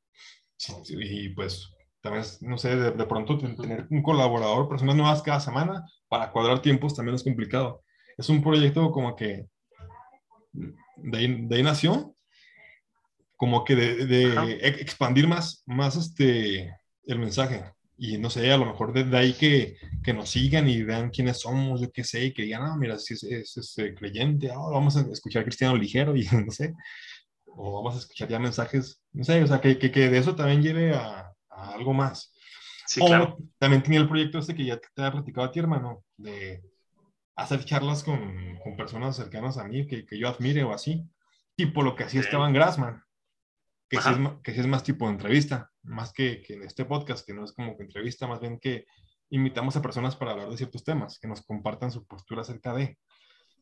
Y 0.89 1.29
pues 1.29 1.69
también, 2.01 2.25
no 2.41 2.57
sé, 2.57 2.75
de, 2.75 2.91
de, 2.91 3.05
pronto 3.05 3.37
tener 3.37 3.87
un 3.89 4.01
colaborador, 4.01 4.69
personas 4.69 4.95
nuevas 4.95 5.21
cada 5.21 5.39
semana, 5.39 5.85
para 6.07 6.31
cuadrar 6.31 6.61
tiempos 6.61 6.95
también 6.95 7.15
es 7.15 7.23
complicado. 7.23 7.83
Es 8.17 8.29
un 8.29 8.41
proyecto 8.41 8.91
como 8.91 9.15
que 9.15 9.47
de 10.51 11.17
ahí, 11.17 11.45
de 11.47 11.55
ahí 11.55 11.63
nació, 11.63 12.15
como 13.37 13.63
que 13.63 13.75
de, 13.75 14.05
de 14.05 14.57
expandir 14.81 15.27
más, 15.27 15.63
más 15.65 15.95
este, 15.95 16.75
el 17.05 17.19
mensaje 17.19 17.63
y 17.97 18.17
no 18.17 18.29
sé, 18.29 18.51
a 18.51 18.57
lo 18.57 18.65
mejor 18.65 18.93
desde 18.93 19.17
ahí 19.17 19.33
que, 19.33 19.77
que, 20.03 20.13
nos 20.13 20.29
sigan 20.29 20.69
y 20.69 20.83
vean 20.83 21.09
quiénes 21.09 21.39
somos, 21.39 21.81
yo 21.81 21.91
qué 21.91 22.03
sé, 22.03 22.25
y 22.25 22.33
que 22.33 22.43
digan, 22.43 22.61
ah, 22.63 22.75
mira, 22.77 22.99
si 22.99 23.15
es, 23.15 23.23
es, 23.23 23.57
es 23.57 23.77
eh, 23.79 23.95
creyente, 23.95 24.51
oh, 24.55 24.71
vamos 24.71 24.95
a 24.97 25.01
escuchar 25.11 25.43
Cristiano 25.43 25.75
Ligero 25.75 26.15
y 26.15 26.23
no 26.45 26.51
sé, 26.51 26.75
o 27.45 27.73
vamos 27.73 27.95
a 27.95 27.99
escuchar 27.99 28.29
ya 28.29 28.37
mensajes, 28.37 29.01
no 29.13 29.23
sé, 29.23 29.41
o 29.41 29.47
sea, 29.47 29.59
que, 29.59 29.79
que, 29.79 29.91
que 29.91 30.09
de 30.09 30.17
eso 30.19 30.35
también 30.35 30.61
lleve 30.61 30.93
a, 30.93 31.31
a 31.49 31.71
algo 31.73 31.93
más. 31.93 32.31
Sí, 32.85 33.01
o 33.01 33.07
claro. 33.07 33.37
también 33.57 33.83
tenía 33.83 33.99
el 33.99 34.07
proyecto 34.07 34.37
este 34.37 34.55
que 34.55 34.63
ya 34.63 34.77
te 34.77 35.01
había 35.01 35.13
platicado 35.13 35.47
a 35.47 35.51
ti, 35.51 35.59
hermano, 35.59 36.03
de 36.17 36.61
hacer 37.35 37.65
charlas 37.65 38.03
con, 38.03 38.57
con 38.63 38.77
personas 38.77 39.15
cercanas 39.15 39.57
a 39.57 39.65
mí 39.65 39.87
que, 39.87 40.05
que, 40.05 40.17
yo 40.17 40.29
admire 40.29 40.63
o 40.63 40.71
así, 40.71 41.03
tipo 41.55 41.81
lo 41.81 41.95
que 41.95 42.03
hacía 42.03 42.21
sí. 42.21 42.27
Esteban 42.27 42.53
Grassman, 42.53 43.03
que 43.89 44.01
sí, 44.01 44.09
es, 44.09 44.17
que 44.43 44.53
sí 44.53 44.59
es 44.59 44.67
más 44.67 44.83
tipo 44.83 45.05
de 45.05 45.13
entrevista 45.13 45.71
más 45.87 46.11
que, 46.11 46.41
que, 46.41 46.53
en 46.53 46.63
este 46.63 46.85
podcast, 46.85 47.25
que 47.25 47.33
no 47.33 47.43
es 47.43 47.53
como 47.53 47.77
que 47.77 47.83
entrevista, 47.83 48.27
más 48.27 48.39
bien 48.39 48.59
que 48.59 48.85
invitamos 49.29 49.75
a 49.75 49.81
personas 49.81 50.15
para 50.15 50.31
hablar 50.31 50.49
de 50.49 50.57
ciertos 50.57 50.83
temas, 50.83 51.19
que 51.19 51.27
nos 51.27 51.45
compartan 51.45 51.91
su 51.91 52.05
postura 52.05 52.41
acerca 52.41 52.73
de. 52.73 52.97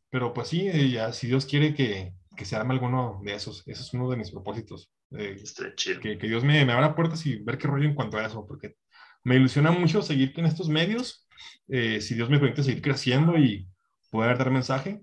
Pero 0.09 0.33
pues 0.33 0.49
sí, 0.49 0.91
ya, 0.91 1.11
si 1.13 1.27
Dios 1.27 1.45
quiere 1.45 1.73
que, 1.73 2.13
que 2.35 2.45
se 2.45 2.55
arme 2.55 2.73
alguno 2.73 3.21
de 3.23 3.35
esos. 3.35 3.63
Ese 3.67 3.81
es 3.81 3.93
uno 3.93 4.09
de 4.09 4.17
mis 4.17 4.31
propósitos. 4.31 4.91
Eh, 5.11 5.41
chido. 5.75 5.99
Que, 5.99 6.17
que, 6.17 6.27
Dios 6.27 6.43
me, 6.43 6.63
me, 6.65 6.73
abra 6.73 6.95
puertas 6.95 7.25
y 7.25 7.37
ver 7.37 7.57
qué 7.57 7.67
rollo 7.67 7.87
en 7.87 7.95
cuanto 7.95 8.17
a 8.17 8.25
eso, 8.25 8.45
porque 8.45 8.75
me 9.23 9.35
ilusiona 9.35 9.71
mucho 9.71 10.01
seguir 10.01 10.33
en 10.37 10.45
estos 10.45 10.69
medios, 10.69 11.27
eh, 11.67 12.01
si 12.01 12.15
Dios 12.15 12.29
me 12.29 12.39
permite 12.39 12.63
seguir 12.63 12.81
creciendo 12.81 13.37
y 13.37 13.67
poder 14.11 14.37
dar 14.37 14.51
mensaje, 14.51 15.01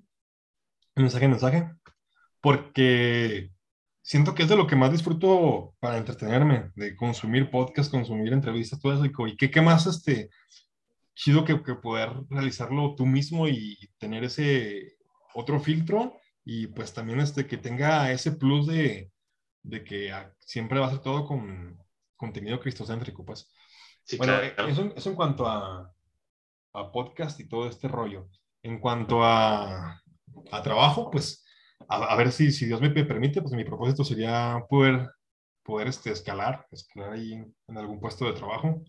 mensaje, 0.94 1.28
mensaje, 1.28 1.70
porque 2.40 3.50
siento 4.02 4.34
que 4.34 4.42
es 4.42 4.48
de 4.48 4.56
lo 4.56 4.66
que 4.66 4.76
más 4.76 4.92
disfruto 4.92 5.74
para 5.80 5.96
entretenerme, 5.96 6.70
de 6.74 6.96
consumir 6.96 7.50
podcast, 7.50 7.90
consumir 7.90 8.32
entrevistas, 8.32 8.80
todo 8.80 8.94
eso, 8.94 9.04
y, 9.04 9.36
qué, 9.36 9.50
qué 9.50 9.62
más 9.62 9.86
este, 9.86 10.28
chido 11.14 11.44
que, 11.44 11.62
que 11.62 11.76
poder 11.76 12.10
realizarlo 12.28 12.94
tú 12.96 13.06
mismo 13.06 13.48
y 13.48 13.78
tener 13.98 14.24
ese 14.24 14.96
otro 15.34 15.60
filtro 15.60 16.16
y 16.44 16.66
pues 16.66 16.92
también 16.92 17.20
este, 17.20 17.46
que 17.46 17.56
tenga 17.56 18.10
ese 18.10 18.32
plus 18.32 18.66
de, 18.66 19.10
de 19.62 19.84
que 19.84 20.12
siempre 20.40 20.80
va 20.80 20.88
a 20.88 20.90
ser 20.90 21.00
todo 21.00 21.24
con 21.24 21.78
contenido 22.16 22.60
cristocéntrico, 22.60 23.24
pues. 23.24 23.48
bueno, 24.18 24.34
eso, 24.68 24.92
eso, 24.94 25.10
en 25.10 25.16
cuanto 25.16 25.46
a, 25.46 25.92
a, 26.72 26.92
podcast 26.92 27.38
y 27.40 27.48
todo 27.48 27.68
este 27.68 27.88
rollo. 27.88 28.28
En 28.62 28.78
cuanto 28.78 29.24
a, 29.24 30.00
a 30.52 30.62
trabajo, 30.62 31.10
pues 31.10 31.41
a, 31.88 32.16
ver 32.16 32.32
si, 32.32 32.52
si 32.52 32.66
Dios 32.66 32.80
me 32.80 32.90
permite, 32.90 33.42
pues 33.42 33.54
mi 33.54 33.64
propósito 33.64 34.04
sería 34.04 34.64
poder, 34.68 35.10
poder 35.62 35.88
este, 35.88 36.10
escalar, 36.10 36.66
escalar 36.70 37.12
ahí 37.12 37.32
en, 37.32 37.76
algún 37.76 38.00
puesto 38.00 38.26
de 38.26 38.32
trabajo. 38.32 38.82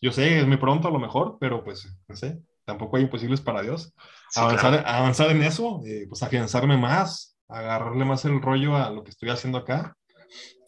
Yo 0.00 0.12
sé, 0.12 0.40
es 0.40 0.46
muy 0.46 0.56
pronto 0.56 0.88
a 0.88 0.90
lo 0.90 0.98
mejor, 0.98 1.36
pero 1.40 1.62
pues, 1.62 1.88
no 2.08 2.16
sé, 2.16 2.40
tampoco 2.64 2.96
hay 2.96 3.04
imposibles 3.04 3.40
para 3.40 3.62
Dios. 3.62 3.94
avanzar, 4.36 4.84
avanzar 4.86 5.30
en 5.30 5.42
eso, 5.42 5.80
eh, 5.86 6.06
pues 6.08 6.22
afianzarme 6.22 6.76
más, 6.76 7.38
agarrarle 7.48 8.04
más 8.04 8.24
el 8.24 8.40
rollo 8.40 8.76
a 8.76 8.90
lo 8.90 9.04
que 9.04 9.10
estoy 9.10 9.30
haciendo 9.30 9.58
acá 9.58 9.96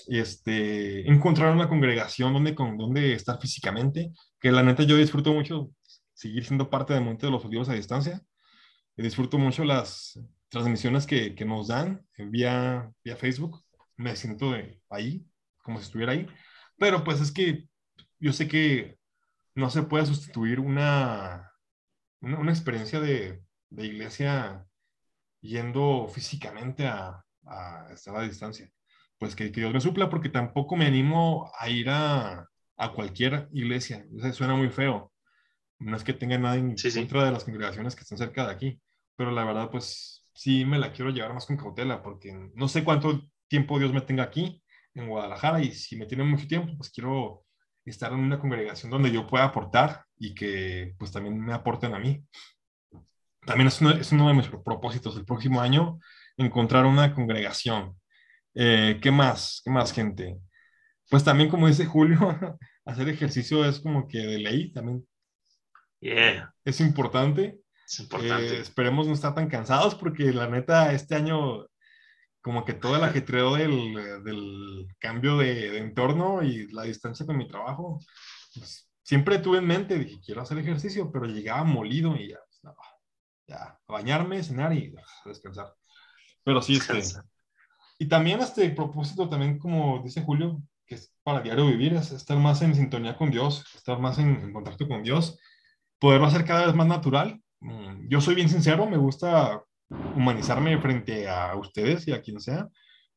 este, 0.09 1.09
encontrar 1.09 1.53
una 1.53 1.69
congregación 1.69 2.33
donde, 2.33 2.55
con, 2.55 2.77
donde 2.77 3.15
estar 3.15 3.41
físicamente, 3.41 4.13
que 4.41 4.53
la 4.53 4.63
neta 4.63 4.83
yo 4.83 4.97
disfruto 4.97 5.33
mucho 5.33 5.71
seguir 6.15 6.45
siendo 6.45 6.71
parte 6.71 6.95
del 6.95 7.05
Monte 7.05 7.27
de 7.27 7.33
los 7.33 7.45
Olivos 7.45 7.69
a 7.69 7.75
distancia. 7.75 8.21
Disfruto 8.97 9.39
mucho 9.39 9.65
las 9.65 10.21
transmisiones 10.53 11.07
que, 11.07 11.35
que 11.35 11.45
nos 11.45 11.69
dan 11.69 12.07
vía, 12.19 12.93
vía 13.05 13.17
Facebook. 13.17 13.65
Me 13.97 14.15
siento 14.17 14.55
ahí, 14.91 15.27
como 15.65 15.79
si 15.79 15.87
estuviera 15.87 16.13
ahí. 16.13 16.27
Pero 16.79 17.05
pues 17.05 17.21
es 17.21 17.33
que 17.33 17.69
yo 18.21 18.33
sé 18.33 18.49
que 18.49 18.99
no 19.55 19.71
se 19.71 19.83
puede 19.83 20.07
sustituir 20.07 20.61
una, 20.61 21.51
una, 22.21 22.39
una 22.39 22.53
experiencia 22.53 23.01
de, 23.01 23.43
de, 23.71 23.87
iglesia 23.87 24.67
yendo 25.41 26.09
físicamente 26.09 26.87
a, 26.87 27.25
a 27.45 27.89
estar 27.93 28.17
a 28.17 28.23
distancia 28.23 28.71
pues 29.19 29.37
que, 29.37 29.53
que, 29.53 29.61
Dios 29.61 29.73
me 29.73 29.81
supla, 29.81 30.11
porque 30.11 30.31
tampoco 30.31 30.75
me 30.75 30.87
animo 30.87 31.53
a 31.57 31.69
ir 31.69 31.91
a, 31.91 32.49
a 32.77 32.93
cualquier 32.93 33.49
iglesia. 33.53 34.05
Eso 34.19 34.33
suena 34.33 34.57
muy 34.57 34.69
feo. 34.69 35.13
No 35.79 35.97
es 35.97 36.03
que 36.03 36.13
tenga 36.13 36.39
nada 36.39 36.57
en 36.57 36.75
contra 36.75 37.25
de 37.27 37.31
las 37.31 37.45
congregaciones 37.45 37.95
que 37.95 38.03
están 38.03 38.19
cerca 38.19 38.47
de 38.47 38.53
aquí, 38.53 38.83
pero 39.15 39.31
la 39.31 39.45
verdad, 39.45 39.71
pues 39.71 40.22
sí 40.35 40.65
me 40.65 40.79
la 40.79 40.93
quiero 40.93 41.11
llevar 41.11 41.35
más 41.35 41.47
con 41.47 41.57
cautela, 41.57 42.03
porque 42.03 42.33
no 42.55 42.69
sé 42.69 42.85
cuánto 42.85 43.23
tiempo 43.49 43.79
Dios 43.79 43.93
me 43.93 44.01
tenga 44.01 44.25
aquí 44.25 44.63
en 44.95 45.09
Guadalajara 45.09 45.63
y 45.63 45.73
si 45.73 45.97
me 45.97 46.07
tiene 46.07 46.25
mucho 46.25 46.47
tiempo, 46.47 46.75
pues 46.77 46.91
quiero 46.91 47.45
estar 47.85 48.13
en 48.13 48.21
una 48.21 48.39
congregación 48.39 48.91
donde 48.91 49.11
yo 49.11 49.27
pueda 49.27 49.45
aportar 49.45 50.05
y 50.17 50.35
que 50.35 50.95
pues 50.99 51.13
también 51.13 51.39
me 51.39 51.53
aporten 51.53 51.95
a 51.95 51.99
mí. 51.99 52.25
También 53.45 53.69
es 53.69 53.81
uno, 53.81 53.91
es 53.91 54.13
uno 54.13 54.29
de 54.29 54.35
mis 54.35 54.49
propósitos 54.49 55.17
el 55.17 55.25
próximo 55.25 55.61
año, 55.61 55.99
encontrar 56.37 56.87
una 56.87 57.13
congregación 57.15 57.97
eh, 58.55 58.99
¿Qué 59.01 59.11
más? 59.11 59.63
¿Qué 59.65 59.71
más, 59.71 59.93
gente? 59.93 60.39
Pues 61.09 61.25
también, 61.25 61.49
como 61.51 61.69
dice 61.69 61.87
Julio, 61.87 62.19
hacer 62.85 63.09
ejercicio 63.09 63.65
es 63.65 63.81
como 63.81 64.07
que 64.07 64.19
de 64.19 64.39
ley 64.39 64.73
también. 64.73 65.07
Yeah. 66.01 66.53
Es 66.65 66.81
importante. 66.81 67.59
Es 67.93 68.01
importante. 68.01 68.57
Eh, 68.57 68.61
esperemos 68.61 69.07
no 69.07 69.13
estar 69.13 69.35
tan 69.35 69.49
cansados 69.49 69.95
porque 69.95 70.33
la 70.33 70.49
neta, 70.49 70.93
este 70.93 71.15
año, 71.15 71.67
como 72.41 72.65
que 72.65 72.73
todo 72.73 72.97
el 72.97 73.05
ajetreo 73.05 73.55
del, 73.55 74.25
del 74.25 74.89
cambio 74.99 75.37
de, 75.37 75.71
de, 75.71 75.79
entorno 75.79 76.43
y 76.43 76.69
la 76.73 76.85
distancia 76.85 77.27
con 77.27 77.37
mi 77.37 77.47
trabajo, 77.47 78.01
pues, 78.55 78.89
siempre 79.03 79.39
tuve 79.39 79.59
en 79.59 79.67
mente, 79.67 79.99
dije, 79.99 80.21
quiero 80.25 80.41
hacer 80.41 80.59
ejercicio, 80.59 81.11
pero 81.13 81.27
llegaba 81.27 81.65
molido 81.65 82.17
y 82.17 82.31
ya, 82.31 82.39
pues, 82.49 82.65
no, 82.65 82.75
ya, 83.47 83.79
a 83.87 83.93
bañarme, 83.93 84.43
cenar 84.43 84.73
y 84.73 84.95
a 84.97 85.29
descansar. 85.29 85.75
Pero 86.45 86.63
sí, 86.63 86.77
este, 86.77 87.21
y 87.99 88.09
también 88.09 88.41
este 88.41 88.69
propósito, 88.71 89.29
también 89.29 89.59
como 89.59 90.03
dice 90.03 90.23
Julio, 90.23 90.61
que 90.87 90.97
es 90.97 91.15
para 91.23 91.41
diario 91.41 91.67
vivir, 91.67 91.93
es 91.95 92.11
estar 92.11 92.37
más 92.39 92.63
en 92.63 92.75
sintonía 92.75 93.17
con 93.17 93.31
Dios, 93.31 93.65
estar 93.75 93.99
más 94.01 94.19
en, 94.19 94.53
contacto 94.53 94.89
con 94.89 95.03
Dios, 95.03 95.39
poderlo 96.01 96.27
hacer 96.27 96.45
cada 96.45 96.67
vez 96.67 96.75
más 96.75 96.87
natural. 96.87 97.41
Mm, 97.63 98.09
yo 98.09 98.21
soy 98.21 98.35
bien 98.35 98.49
sincero, 98.49 98.87
me 98.89 98.97
gusta 98.97 99.63
humanizarme 100.17 100.79
frente 100.81 101.29
a 101.29 101.55
ustedes 101.57 102.07
y 102.09 102.13
a 102.13 102.21
quien 102.23 102.41
sea. 102.41 102.69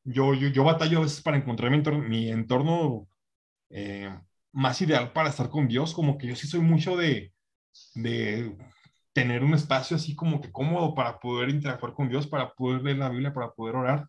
Yo, 0.04 0.34
yo, 0.34 0.48
yo 0.48 0.64
batallo 0.64 0.98
a 0.98 1.02
veces 1.02 1.20
para 1.22 1.36
encontrar 1.36 1.70
mi 1.70 2.30
entorno, 2.30 3.08
eh, 3.70 4.10
más 4.52 4.80
ideal 4.82 5.12
para 5.12 5.30
estar 5.30 5.50
con 5.50 5.68
Dios, 5.68 5.94
como 5.94 6.18
que 6.18 6.28
yo 6.28 6.36
sí 6.36 6.46
soy 6.46 6.60
mucho 6.60 6.96
de, 6.96 7.32
de 7.94 8.56
tener 9.12 9.44
un 9.44 9.54
espacio 9.54 9.96
así 9.96 10.14
como 10.14 10.40
que 10.40 10.52
cómodo 10.52 10.94
para 10.94 11.18
poder 11.18 11.50
interactuar 11.50 11.94
con 11.94 12.08
Dios, 12.08 12.26
para 12.28 12.52
poder 12.54 12.82
leer 12.82 12.98
la 12.98 13.08
Biblia, 13.10 13.34
para 13.34 13.50
poder 13.52 13.76
orar 13.76 14.08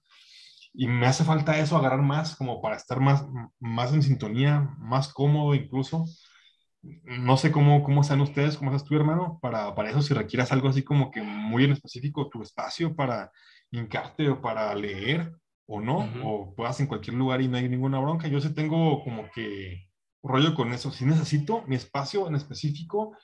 y 0.74 0.88
me 0.88 1.08
hace 1.08 1.24
falta 1.24 1.58
eso, 1.58 1.76
agarrar 1.76 2.04
más, 2.04 2.36
como 2.36 2.62
para 2.62 2.76
estar 2.76 3.00
más, 3.00 3.26
más 3.60 3.94
en 3.94 4.04
sintonía, 4.04 4.76
más 4.78 5.12
cómodo 5.12 5.56
incluso. 5.56 6.06
No 7.04 7.38
sé 7.38 7.52
cómo, 7.52 7.84
cómo 7.84 8.02
están 8.02 8.22
ustedes, 8.22 8.58
cómo 8.58 8.72
estás 8.72 8.88
tú, 8.88 8.96
hermano, 8.96 9.40
para, 9.42 9.76
para 9.76 9.90
eso, 9.90 10.02
si 10.02 10.14
requieras 10.14 10.52
algo 10.52 10.70
así 10.70 10.84
como 10.84 11.12
que 11.12 11.22
muy 11.22 11.66
en 11.66 11.72
específico, 11.72 12.30
tu 12.30 12.42
espacio 12.42 12.96
para 12.96 13.32
hincarte 13.72 14.30
o 14.30 14.42
para 14.42 14.74
leer 14.76 15.34
o 15.66 15.82
no, 15.82 16.10
o 16.24 16.56
puedas 16.56 16.80
en 16.80 16.88
cualquier 16.88 17.18
lugar 17.18 17.42
y 17.42 17.48
no 17.48 17.58
hay 17.58 17.68
ninguna 17.68 18.00
bronca. 18.00 18.28
Yo 18.28 18.40
sí 18.40 18.54
tengo 18.54 19.04
como 19.04 19.30
que 19.32 19.90
rollo 20.24 20.56
con 20.56 20.72
eso. 20.74 20.92
Si 20.92 21.06
necesito 21.06 21.64
mi 21.68 21.76
espacio 21.76 22.28
en 22.28 22.36
específico 22.36 23.18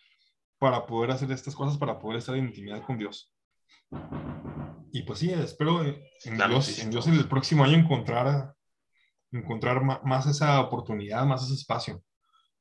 para 0.60 0.86
poder 0.86 1.12
hacer 1.12 1.32
estas 1.32 1.56
cosas, 1.56 1.78
para 1.78 2.00
poder 2.00 2.18
estar 2.18 2.36
en 2.36 2.46
intimidad 2.46 2.82
con 2.86 2.98
Dios. 2.98 3.34
Y 4.92 5.04
pues 5.04 5.20
sí, 5.20 5.32
espero 5.32 5.84
en, 5.84 5.98
Dios, 6.38 6.80
en 6.80 6.90
Dios 6.90 7.08
en 7.08 7.14
el 7.14 7.28
próximo 7.28 7.64
año 7.64 7.78
encontrar, 7.78 8.54
encontrar 9.32 9.82
más 10.04 10.26
esa 10.28 10.62
oportunidad, 10.62 11.26
más 11.26 11.44
ese 11.44 11.54
espacio. 11.54 12.04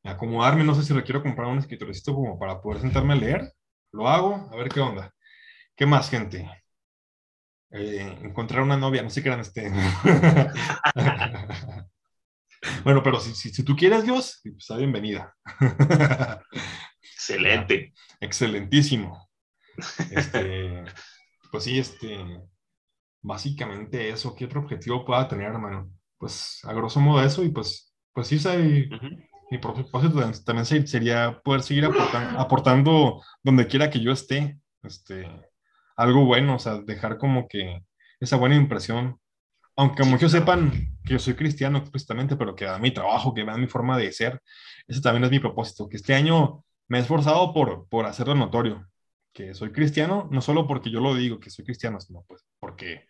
Acomodarme, 0.05 0.65
no 0.65 0.75
sé 0.75 0.83
si 0.83 0.93
requiero 0.93 1.23
comprar 1.23 1.49
un 1.49 1.59
escritorcito 1.59 2.15
como 2.15 2.39
para 2.39 2.61
poder 2.61 2.81
sentarme 2.81 3.13
a 3.13 3.17
leer. 3.17 3.53
Lo 3.93 4.09
hago, 4.09 4.49
a 4.53 4.57
ver 4.57 4.69
qué 4.69 4.81
onda. 4.81 5.13
¿Qué 5.77 5.87
más, 5.87 6.11
gente? 6.11 6.51
Eh, 7.71 8.19
encontrar 8.23 8.63
una 8.63 8.77
novia, 8.77 9.03
no 9.03 9.11
sé 9.11 9.23
qué 9.23 9.29
eran 9.29 9.41
este. 9.41 9.71
bueno, 12.85 13.03
pero 13.03 13.21
si, 13.21 13.35
si, 13.35 13.65
tú 13.65 13.77
quieres, 13.77 14.05
Dios, 14.05 14.41
pues 14.43 14.57
está 14.59 14.77
bienvenida. 14.77 15.35
Excelente. 17.15 17.95
Excelentísimo. 18.21 19.29
Este, 20.11 20.85
pues 21.51 21.65
sí, 21.65 21.79
este, 21.79 22.43
básicamente 23.23 24.11
eso, 24.11 24.35
¿qué 24.35 24.45
otro 24.45 24.61
objetivo 24.61 25.05
pueda 25.05 25.29
tener, 25.29 25.49
hermano? 25.49 25.91
Pues 26.19 26.61
a 26.65 26.73
grosso 26.75 27.01
modo 27.01 27.25
eso 27.25 27.43
y 27.43 27.51
pues, 27.51 27.95
pues 28.13 28.27
sí, 28.27 28.39
soy, 28.39 28.91
mi 29.53 29.59
propósito 29.59 30.19
también 30.47 30.87
sería 30.87 31.39
poder 31.45 31.63
seguir 31.63 31.85
aportando, 31.85 33.23
donde 33.43 33.67
quiera 33.67 33.91
que 33.91 34.01
yo 34.01 34.11
esté, 34.11 34.59
este, 34.83 35.29
algo 35.95 36.25
bueno, 36.25 36.55
o 36.55 36.59
sea, 36.59 36.81
dejar 36.81 37.19
como 37.19 37.47
que 37.49 37.83
esa 38.19 38.39
buena 38.39 38.57
impresión, 38.57 39.21
aunque 39.77 40.05
muchos 40.05 40.33
sepan 40.33 40.71
que 41.05 41.13
yo 41.13 41.19
soy 41.19 41.35
cristiano 41.35 41.77
explícitamente, 41.77 42.35
pero 42.35 42.55
que 42.55 42.67
a 42.67 42.79
mi 42.79 42.93
trabajo, 42.93 43.35
que 43.35 43.45
vean 43.45 43.61
mi 43.61 43.67
forma 43.67 43.99
de 43.99 44.11
ser, 44.13 44.41
ese 44.89 45.03
también 45.03 45.25
es 45.25 45.31
mi 45.31 45.39
propósito, 45.39 45.87
que 45.87 45.99
este 45.99 46.15
año 46.15 46.65
me 46.89 46.97
he 46.97 47.01
esforzado 47.03 47.53
por, 47.53 47.87
por 47.91 48.07
hacerlo 48.07 48.35
notorio, 48.35 48.89
que 49.35 49.53
soy 49.53 49.71
cristiano, 49.71 50.31
no 50.33 50.41
solo 50.41 50.67
porque 50.67 50.91
yo 50.91 51.01
lo 51.01 51.15
digo 51.15 51.39
que 51.39 51.51
soy 51.51 51.67
cristiano, 51.67 52.01
sino 52.01 52.25
pues 52.27 52.43
porque 52.59 53.05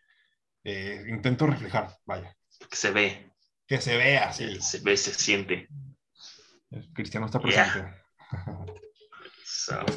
eh, 0.64 1.05
intento 1.09 1.47
reflejar, 1.47 1.97
vaya. 2.05 2.36
Que 2.68 2.76
se 2.76 2.90
ve. 2.90 3.30
Que 3.64 3.80
se 3.80 3.97
vea, 3.97 4.32
sí. 4.32 4.61
Se 4.61 4.80
ve, 4.80 4.97
se 4.97 5.14
siente. 5.14 5.68
El 6.73 6.93
cristiano 6.93 7.27
está 7.27 7.39
presente. 7.41 7.95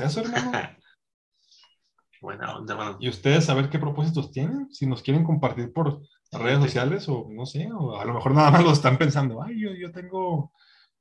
eso, 0.03 0.21
hermano? 0.21 0.51
Buena 2.21 2.55
onda, 2.55 2.97
¿Y 2.99 3.07
ustedes 3.07 3.45
saber 3.45 3.69
qué 3.69 3.77
propósitos 3.77 4.31
tienen? 4.31 4.73
Si 4.73 4.87
nos 4.87 5.01
quieren 5.01 5.23
compartir 5.23 5.71
por 5.71 6.01
redes 6.31 6.59
sociales 6.59 7.07
o 7.07 7.27
no 7.29 7.45
sé, 7.45 7.69
o 7.71 7.99
a 7.99 8.05
lo 8.05 8.15
mejor 8.15 8.33
nada 8.33 8.51
más 8.51 8.63
lo 8.63 8.71
están 8.71 8.97
pensando, 8.97 9.43
ay, 9.43 9.61
yo, 9.61 9.71
yo 9.73 9.91
tengo, 9.91 10.51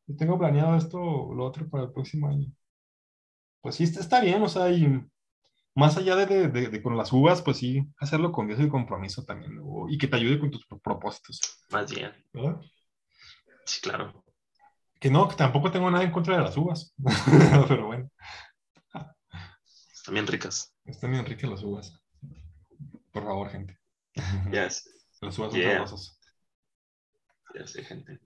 yo 0.06 0.16
tengo 0.16 0.38
planeado 0.38 0.76
esto 0.76 1.00
o 1.00 1.34
lo 1.34 1.46
otro 1.46 1.68
para 1.70 1.84
el 1.84 1.92
próximo 1.92 2.28
año. 2.28 2.52
Pues 3.62 3.76
sí, 3.76 3.84
está 3.84 4.20
bien, 4.20 4.42
o 4.42 4.48
sea, 4.48 4.70
y 4.70 5.02
más 5.74 5.96
allá 5.96 6.14
de, 6.16 6.48
de, 6.48 6.68
de, 6.68 6.82
con 6.82 6.96
las 6.96 7.12
uvas, 7.12 7.40
pues 7.42 7.56
sí, 7.56 7.82
hacerlo 7.98 8.30
con 8.30 8.46
Dios 8.46 8.60
y 8.60 8.68
compromiso 8.68 9.24
también, 9.24 9.56
¿no? 9.56 9.88
y 9.88 9.96
que 9.96 10.06
te 10.06 10.16
ayude 10.16 10.38
con 10.38 10.50
tus 10.50 10.66
propósitos. 10.82 11.40
Más 11.70 11.90
bien. 11.90 12.12
¿verdad? 12.32 12.60
Sí, 13.64 13.80
claro. 13.80 14.23
Que 15.04 15.10
no, 15.10 15.28
que 15.28 15.36
tampoco 15.36 15.70
tengo 15.70 15.90
nada 15.90 16.02
en 16.02 16.10
contra 16.10 16.38
de 16.38 16.44
las 16.44 16.56
uvas, 16.56 16.94
pero 17.68 17.88
bueno, 17.88 18.10
Están 19.92 20.14
bien 20.14 20.26
ricas. 20.26 20.74
están 20.86 21.10
bien 21.10 21.26
ricas 21.26 21.50
las 21.50 21.62
uvas. 21.62 21.92
Por 23.12 23.22
favor, 23.22 23.50
gente. 23.50 23.78
Yes. 24.50 24.88
Las 25.20 25.38
uvas 25.38 25.52
son 25.52 25.60
Yeah. 25.60 25.84
Ya 27.54 27.66
sé, 27.66 27.84
gente. 27.84 28.18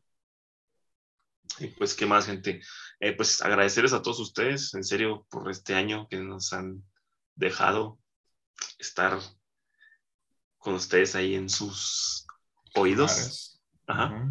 Y 1.58 1.66
pues, 1.66 1.96
¿qué 1.96 2.06
más, 2.06 2.26
gente? 2.26 2.60
Eh, 3.00 3.16
pues 3.16 3.42
agradecerles 3.42 3.92
a 3.92 4.00
todos 4.00 4.20
ustedes, 4.20 4.72
en 4.74 4.84
serio, 4.84 5.26
por 5.30 5.50
este 5.50 5.74
año 5.74 6.06
que 6.06 6.18
nos 6.18 6.52
han 6.52 6.84
dejado 7.34 7.98
estar 8.78 9.18
con 10.58 10.74
ustedes 10.74 11.16
ahí 11.16 11.34
en 11.34 11.48
sus 11.48 12.24
oídos, 12.76 13.10
Lugares. 13.16 13.62
ajá, 13.88 14.30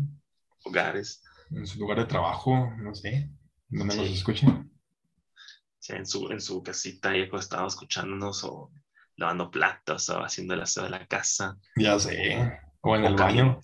hogares, 0.63 1.21
En 1.51 1.65
su 1.65 1.79
lugar 1.79 1.99
de 1.99 2.05
trabajo, 2.05 2.71
no 2.77 2.93
sé, 2.93 3.29
donde 3.69 3.95
nos 3.95 4.07
Sí. 4.07 4.13
escuchen. 4.13 4.49
o 4.49 4.69
sea, 5.79 5.97
en 5.97 6.05
su, 6.05 6.29
en 6.31 6.41
su 6.41 6.61
casita 6.63 7.11
ahí 7.11 7.21
acostado 7.23 7.67
escuchándonos 7.67 8.43
o 8.43 8.71
lavando 9.15 9.49
platos 9.49 10.09
o 10.09 10.23
haciendo 10.23 10.53
el 10.53 10.61
aseo 10.61 10.83
de 10.83 10.89
la 10.89 11.05
casa, 11.07 11.57
Ya 11.77 11.97
sé. 11.99 12.59
O 12.81 12.95
en 12.95 13.03
O 13.05 13.07
el 13.07 13.15
baño. 13.15 13.59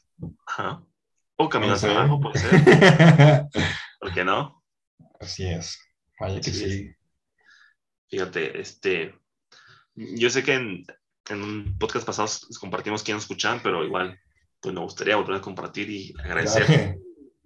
ajá, 0.47 0.83
o 1.35 1.49
al 1.53 1.77
sé. 1.79 1.87
trabajo, 1.89 2.19
puede 2.21 2.39
ser, 2.39 2.51
¿por 3.99 4.13
qué 4.13 4.23
no? 4.23 4.63
Así 5.19 5.43
es. 5.45 5.79
Vaya 6.19 6.39
que 6.39 6.51
sí. 6.51 6.91
Fíjate, 8.09 8.59
este, 8.61 9.15
yo 9.95 10.29
sé 10.29 10.43
que 10.43 10.53
en, 10.53 10.85
en 11.29 11.41
un 11.41 11.77
podcast 11.77 12.05
pasado 12.05 12.29
compartimos 12.59 13.03
quién 13.03 13.15
nos 13.15 13.23
escuchaban, 13.23 13.59
pero 13.63 13.83
igual, 13.83 14.19
pues 14.61 14.73
me 14.73 14.81
gustaría 14.81 15.15
volver 15.17 15.35
a 15.37 15.41
compartir 15.41 15.89
y 15.89 16.13
agradecer 16.23 16.65
Claro. 16.65 16.99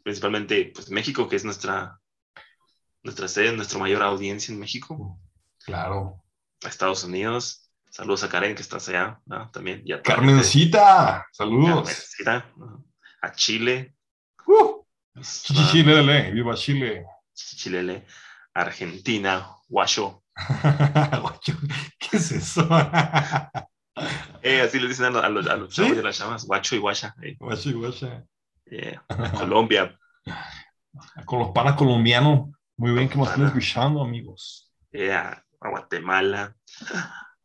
Principalmente, 0.07 0.71
pues 0.73 0.89
México, 0.89 1.27
que 1.27 1.35
es 1.35 1.43
nuestra, 1.43 1.99
nuestra 3.03 3.27
sede, 3.27 3.51
nuestra 3.51 3.77
mayor 3.77 4.01
audiencia 4.03 4.53
en 4.53 4.59
México, 4.61 5.19
Claro. 5.65 6.23
a 6.63 6.69
Estados 6.69 7.03
Unidos. 7.03 7.69
Saludos 7.89 8.23
a 8.23 8.29
Karen, 8.29 8.55
que 8.55 8.61
estás 8.61 8.87
allá, 8.87 9.19
¿no? 9.25 9.51
También. 9.51 9.81
Y 9.83 9.91
a 9.91 9.97
gente- 9.97 10.09
Carmencita, 10.13 11.25
saludos. 11.33 11.89
Carmencita, 11.89 12.45
¿no? 12.55 12.85
A 13.21 13.33
Chile, 13.33 13.95
Uh. 14.45 14.81
Chile, 15.73 16.31
viva 16.31 16.55
Chile. 16.55 17.05
Chilele, 17.35 18.05
Argentina, 18.53 19.45
Guacho. 19.67 20.23
¿Qué 21.99 22.15
es 22.15 22.31
eso? 22.31 22.65
Eh, 24.41 24.61
así 24.61 24.79
le 24.79 24.87
dicen 24.87 25.13
a 25.17 25.27
los, 25.27 25.47
a 25.47 25.57
los, 25.57 25.75
¿Sí? 25.75 25.81
chavos 25.81 25.97
y 25.97 25.99
a 25.99 26.03
las 26.03 26.17
chamas, 26.17 26.45
Guacho 26.45 26.75
y 26.77 26.79
Guacha. 26.79 27.13
eh. 27.21 27.35
Guacho, 27.37 27.77
guacho. 27.77 28.23
Yeah. 28.69 29.03
A 29.09 29.31
Colombia, 29.39 29.97
Con 31.25 31.39
los 31.39 31.49
panas 31.51 31.75
colombianos. 31.75 32.49
Muy 32.77 32.91
bien 32.91 33.09
que 33.09 33.17
nos 33.17 33.29
Pana. 33.29 33.47
escuchando, 33.47 34.01
amigos. 34.03 34.71
yeah, 34.91 35.43
a 35.61 35.69
Guatemala, 35.69 36.55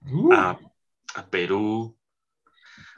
Uh, 0.04 0.32
a, 0.34 0.58
a 1.14 1.26
Perú, 1.30 1.96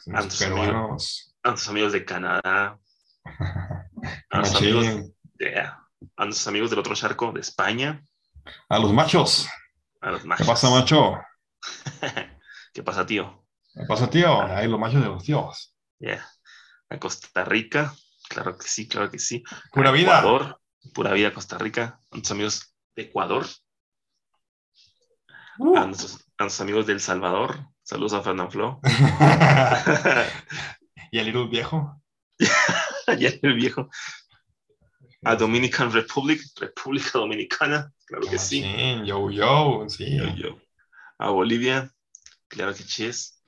los 0.07 0.25
los 0.25 0.39
peruanos. 0.39 1.37
a 1.43 1.49
nuestros 1.51 1.69
amigos 1.71 1.93
de 1.93 2.05
Canadá, 2.05 2.79
a 4.31 4.39
nuestros 4.39 4.63
amigos, 4.63 5.11
yeah, 5.39 5.79
a 6.17 6.25
nuestros 6.25 6.49
amigos 6.49 6.71
del 6.71 6.79
otro 6.79 6.95
charco 6.95 7.31
de 7.33 7.41
España, 7.41 8.03
A 8.71 8.79
los 8.79 8.93
machos. 8.93 9.47
a 10.01 10.11
los 10.13 10.23
¿Qué 10.23 10.29
machos. 10.29 10.47
pasa, 10.47 10.71
macho? 10.71 11.21
¿Qué 12.73 12.83
pasa, 12.83 13.05
tío? 13.07 13.45
¿Qué 13.75 13.85
pasa, 13.87 14.09
tío? 14.09 14.41
Ahí 14.43 14.67
los 14.67 14.81
machos 14.81 15.03
de 15.03 15.09
los 15.09 15.23
tíos. 15.23 15.77
Yeah. 16.01 16.27
A 16.91 16.99
Costa 16.99 17.45
Rica, 17.45 17.95
claro 18.29 18.57
que 18.59 18.67
sí, 18.69 18.89
claro 18.89 19.11
que 19.11 19.19
sí. 19.19 19.43
Pura 19.73 19.91
vida. 19.91 20.19
Ecuador, 20.19 20.61
pura 20.93 21.13
vida, 21.13 21.33
Costa 21.33 21.59
Rica. 21.59 21.99
A 22.11 22.17
nuestros 22.17 22.33
amigos 22.33 22.75
de 22.97 23.03
Ecuador, 23.03 23.47
Uh. 25.59 25.77
a 25.79 25.87
nuestros, 25.87 26.15
a 26.37 26.45
nuestros 26.45 26.61
amigos 26.63 26.87
del 26.87 27.01
Salvador. 27.01 27.69
Saludos 27.83 28.13
a 28.15 28.23
Fernando 28.23 28.51
Flo. 28.51 28.81
y 31.13 31.19
el 31.19 31.27
Little 31.27 31.49
viejo. 31.49 32.03
Allá 33.07 33.31
el 33.41 33.55
viejo. 33.55 33.89
A 35.23 35.37
Dominican 35.37 35.93
Republic, 35.93 36.43
República 36.61 37.11
Dominicana, 37.15 37.91
claro 38.05 38.27
que 38.29 38.39
sí. 38.39 38.61
Machín, 38.63 39.05
Yo, 39.07 39.31
yo, 39.31 39.87
sí. 39.89 40.19
Yo, 40.19 40.25
yo. 40.35 40.59
A 41.19 41.31
Bolivia, 41.31 41.91
claro 42.49 42.75
que 42.75 42.85
chis. 42.85 43.41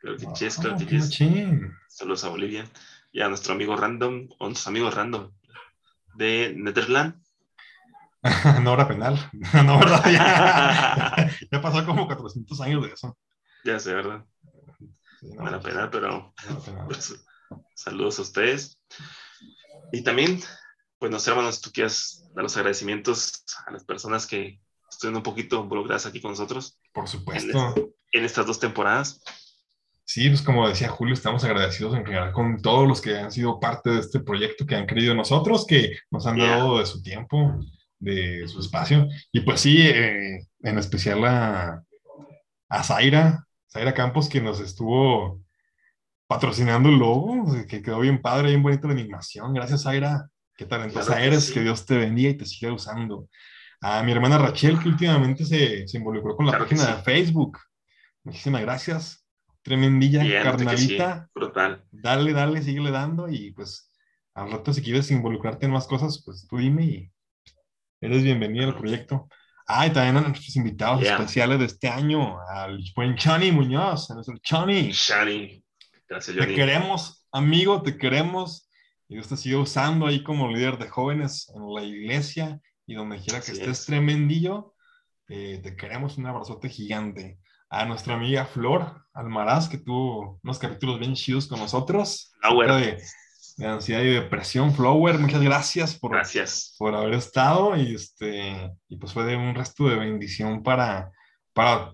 Claro 0.00 0.16
que 0.18 0.24
claro 0.26 0.74
Ah, 0.74 0.78
que 0.78 0.84
qué 0.86 0.90
chis. 0.96 1.04
machín. 1.04 1.72
Saludos 1.88 2.24
a 2.24 2.28
Bolivia. 2.28 2.68
Y 3.12 3.20
a 3.22 3.28
nuestro 3.28 3.54
amigo 3.54 3.76
random, 3.76 4.28
o 4.38 4.44
nuestros 4.46 4.66
amigos 4.68 4.94
random 4.94 5.32
de 6.14 6.54
Netherlands. 6.56 7.18
no 8.62 8.72
hora 8.72 8.88
penal. 8.88 9.30
no, 9.64 9.78
¿verdad? 9.78 10.10
Ya, 10.10 11.30
ya 11.50 11.62
pasó 11.62 11.84
como 11.86 12.06
400 12.06 12.60
años 12.60 12.82
de 12.84 12.92
eso. 12.92 13.16
Ya 13.64 13.78
sé, 13.78 13.94
¿verdad? 13.94 14.24
Sí, 15.20 15.28
No 15.30 15.44
pero 15.60 15.78
era 15.80 15.90
penal. 15.90 16.32
pues, 16.86 17.14
saludos 17.74 18.18
a 18.18 18.22
ustedes. 18.22 18.78
Y 19.92 20.02
también, 20.02 20.40
pues 20.98 21.10
no 21.10 21.18
sé, 21.18 21.30
hermanos, 21.30 21.60
tú 21.60 21.70
quieras 21.72 22.24
dar 22.34 22.42
los 22.42 22.56
agradecimientos 22.56 23.44
a 23.66 23.72
las 23.72 23.84
personas 23.84 24.26
que 24.26 24.60
estuvieron 24.90 25.18
un 25.18 25.22
poquito 25.22 25.60
involucradas 25.62 26.06
aquí 26.06 26.20
con 26.20 26.32
nosotros 26.32 26.78
Por 26.92 27.08
supuesto. 27.08 27.74
en 28.12 28.24
estas 28.24 28.46
dos 28.46 28.58
temporadas. 28.60 29.22
Sí, 30.10 30.26
pues 30.30 30.40
como 30.40 30.66
decía 30.66 30.88
Julio, 30.88 31.12
estamos 31.12 31.44
agradecidos 31.44 31.94
en 31.94 32.02
general 32.06 32.32
con 32.32 32.62
todos 32.62 32.88
los 32.88 33.02
que 33.02 33.18
han 33.18 33.30
sido 33.30 33.60
parte 33.60 33.90
de 33.90 34.00
este 34.00 34.20
proyecto, 34.20 34.64
que 34.64 34.74
han 34.74 34.86
creído 34.86 35.10
en 35.12 35.18
nosotros, 35.18 35.66
que 35.66 35.98
nos 36.10 36.26
han 36.26 36.36
Yeah. 36.36 36.56
dado 36.56 36.78
de 36.78 36.86
su 36.86 37.02
tiempo, 37.02 37.60
de 37.98 38.48
su 38.48 38.58
espacio. 38.60 39.06
Y 39.32 39.40
pues 39.40 39.60
sí, 39.60 39.82
eh, 39.82 40.46
en 40.62 40.78
especial 40.78 41.22
a, 41.26 41.82
a 42.70 42.82
Zaira, 42.84 43.44
Zaira 43.70 43.92
Campos, 43.92 44.30
que 44.30 44.40
nos 44.40 44.60
estuvo 44.60 45.42
patrocinando 46.26 46.88
el 46.88 46.96
logo, 46.98 47.44
que 47.68 47.82
quedó 47.82 48.00
bien 48.00 48.22
padre, 48.22 48.48
bien 48.48 48.62
bonita 48.62 48.86
la 48.88 48.94
animación. 48.94 49.52
Gracias, 49.52 49.82
Zaira. 49.82 50.26
Qué 50.56 50.64
talentosa 50.64 51.04
Claro 51.04 51.20
que 51.20 51.26
eres, 51.26 51.44
sí. 51.44 51.52
que 51.52 51.60
Dios 51.60 51.84
te 51.84 51.98
bendiga 51.98 52.30
y 52.30 52.36
te 52.38 52.46
siga 52.46 52.72
usando. 52.72 53.28
A 53.82 54.02
mi 54.02 54.12
hermana 54.12 54.38
Rachel, 54.38 54.78
que 54.78 54.88
últimamente 54.88 55.44
se, 55.44 55.86
se 55.86 55.98
involucró 55.98 56.34
con 56.34 56.46
la 56.46 56.52
Claro 56.52 56.64
página 56.64 56.96
de. 56.96 57.02
Facebook. 57.02 57.58
Muchísimas 58.24 58.62
gracias. 58.62 59.22
Tremendilla, 59.68 60.22
Bien, 60.22 60.38
sí, 60.42 60.44
carnalita. 60.44 61.28
brutal. 61.34 61.84
Dale, 61.90 62.32
dale, 62.32 62.62
síguele 62.62 62.90
dando 62.90 63.28
y 63.28 63.52
pues 63.52 63.92
al 64.34 64.50
rato 64.50 64.72
si 64.72 64.80
quieres 64.82 65.10
involucrarte 65.10 65.66
en 65.66 65.72
más 65.72 65.86
cosas, 65.86 66.22
pues 66.24 66.46
tú 66.48 66.56
dime 66.56 66.84
y 66.84 67.12
eres 68.00 68.22
bienvenido 68.22 68.68
al 68.68 68.76
proyecto. 68.78 69.28
Ah, 69.66 69.86
y 69.86 69.90
también 69.90 70.16
a 70.16 70.20
nuestros 70.28 70.56
invitados 70.56 71.02
Yeah. 71.02 71.16
especiales 71.16 71.58
de 71.58 71.66
este 71.66 71.88
año, 71.88 72.38
al 72.48 72.82
buen 72.96 73.14
Chani 73.16 73.52
Muñoz, 73.52 74.10
a 74.10 74.14
nuestro 74.14 74.38
Chani. 74.38 74.90
Shani. 74.92 75.62
Gracias, 76.08 76.34
Te 76.34 76.42
Johnny. 76.42 76.54
queremos, 76.54 77.26
amigo, 77.30 77.82
te 77.82 77.98
queremos. 77.98 78.70
Y 79.10 79.14
Dios 79.16 79.28
te 79.28 79.36
sigue 79.36 79.56
usando 79.56 80.06
ahí 80.06 80.22
como 80.22 80.48
líder 80.50 80.78
de 80.78 80.88
jóvenes 80.88 81.50
en 81.54 81.62
la 81.74 81.82
iglesia 81.82 82.58
y 82.86 82.94
donde 82.94 83.18
quiera 83.18 83.40
que 83.40 83.50
Así 83.52 83.60
estés 83.60 83.80
es. 83.80 83.86
tremendillo. 83.86 84.74
eh, 85.30 85.60
te 85.62 85.76
queremos 85.76 86.16
un 86.16 86.24
abrazote 86.26 86.70
gigante. 86.70 87.38
A 87.70 87.84
nuestra 87.84 88.14
amiga 88.14 88.46
Flor 88.46 89.04
Almaraz, 89.12 89.68
que 89.68 89.78
tuvo 89.78 90.38
unos 90.42 90.58
capítulos 90.58 90.98
bien 90.98 91.14
chidos 91.14 91.46
con 91.46 91.58
nosotros. 91.58 92.32
Flower. 92.40 92.72
De, 92.72 93.02
de 93.58 93.66
ansiedad 93.66 94.02
y 94.02 94.10
depresión. 94.14 94.72
Flower, 94.72 95.18
muchas 95.18 95.42
gracias 95.42 95.98
por, 95.98 96.12
Gracias. 96.12 96.74
por 96.78 96.94
haber 96.94 97.14
estado 97.14 97.76
y 97.76 97.94
este 97.94 98.72
y 98.88 98.96
pues 98.96 99.12
fue 99.12 99.24
de 99.24 99.36
un 99.36 99.54
resto 99.54 99.88
de 99.88 99.96
bendición 99.96 100.62
para 100.62 101.10
para 101.52 101.92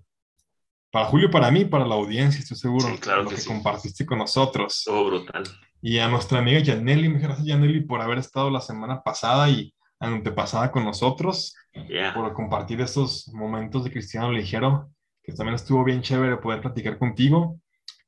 para 0.91 1.07
Julio, 1.07 1.29
para 1.29 1.51
mí, 1.51 1.64
para 1.64 1.85
la 1.85 1.97
audiencia, 1.97 2.39
estoy 2.39 2.57
seguro, 2.57 2.87
Sí, 2.87 2.99
claro 2.99 3.25
lo 3.25 3.29
que 3.31 3.35
que 3.35 3.41
sí. 3.41 3.49
compartiste 3.49 4.07
con 4.07 4.18
nosotros. 4.18 4.83
Todo 4.85 5.07
brutal. 5.07 5.43
Y 5.83 5.99
a 5.99 6.07
nuestra 6.07 6.39
amiga 6.39 6.61
Yaneli, 6.61 7.09
muchas 7.09 7.25
gracias 7.29 7.47
Yaneli 7.49 7.81
por 7.81 8.01
haber 8.01 8.18
estado 8.18 8.49
la 8.49 8.61
semana 8.61 9.03
pasada 9.03 9.49
y 9.51 9.75
antepasada 9.99 10.70
con 10.70 10.85
nosotros, 10.85 11.57
Yeah. 11.89 12.14
por 12.14 12.33
compartir 12.33 12.81
estos 12.81 13.27
momentos 13.35 13.83
de 13.83 13.91
Cristiano 13.91 14.31
Ligero, 14.31 14.89
que 15.25 15.33
también 15.33 15.55
estuvo 15.55 15.83
bien 15.85 16.03
chévere 16.03 16.37
poder 16.37 16.61
platicar 16.61 16.99
contigo. 16.99 17.61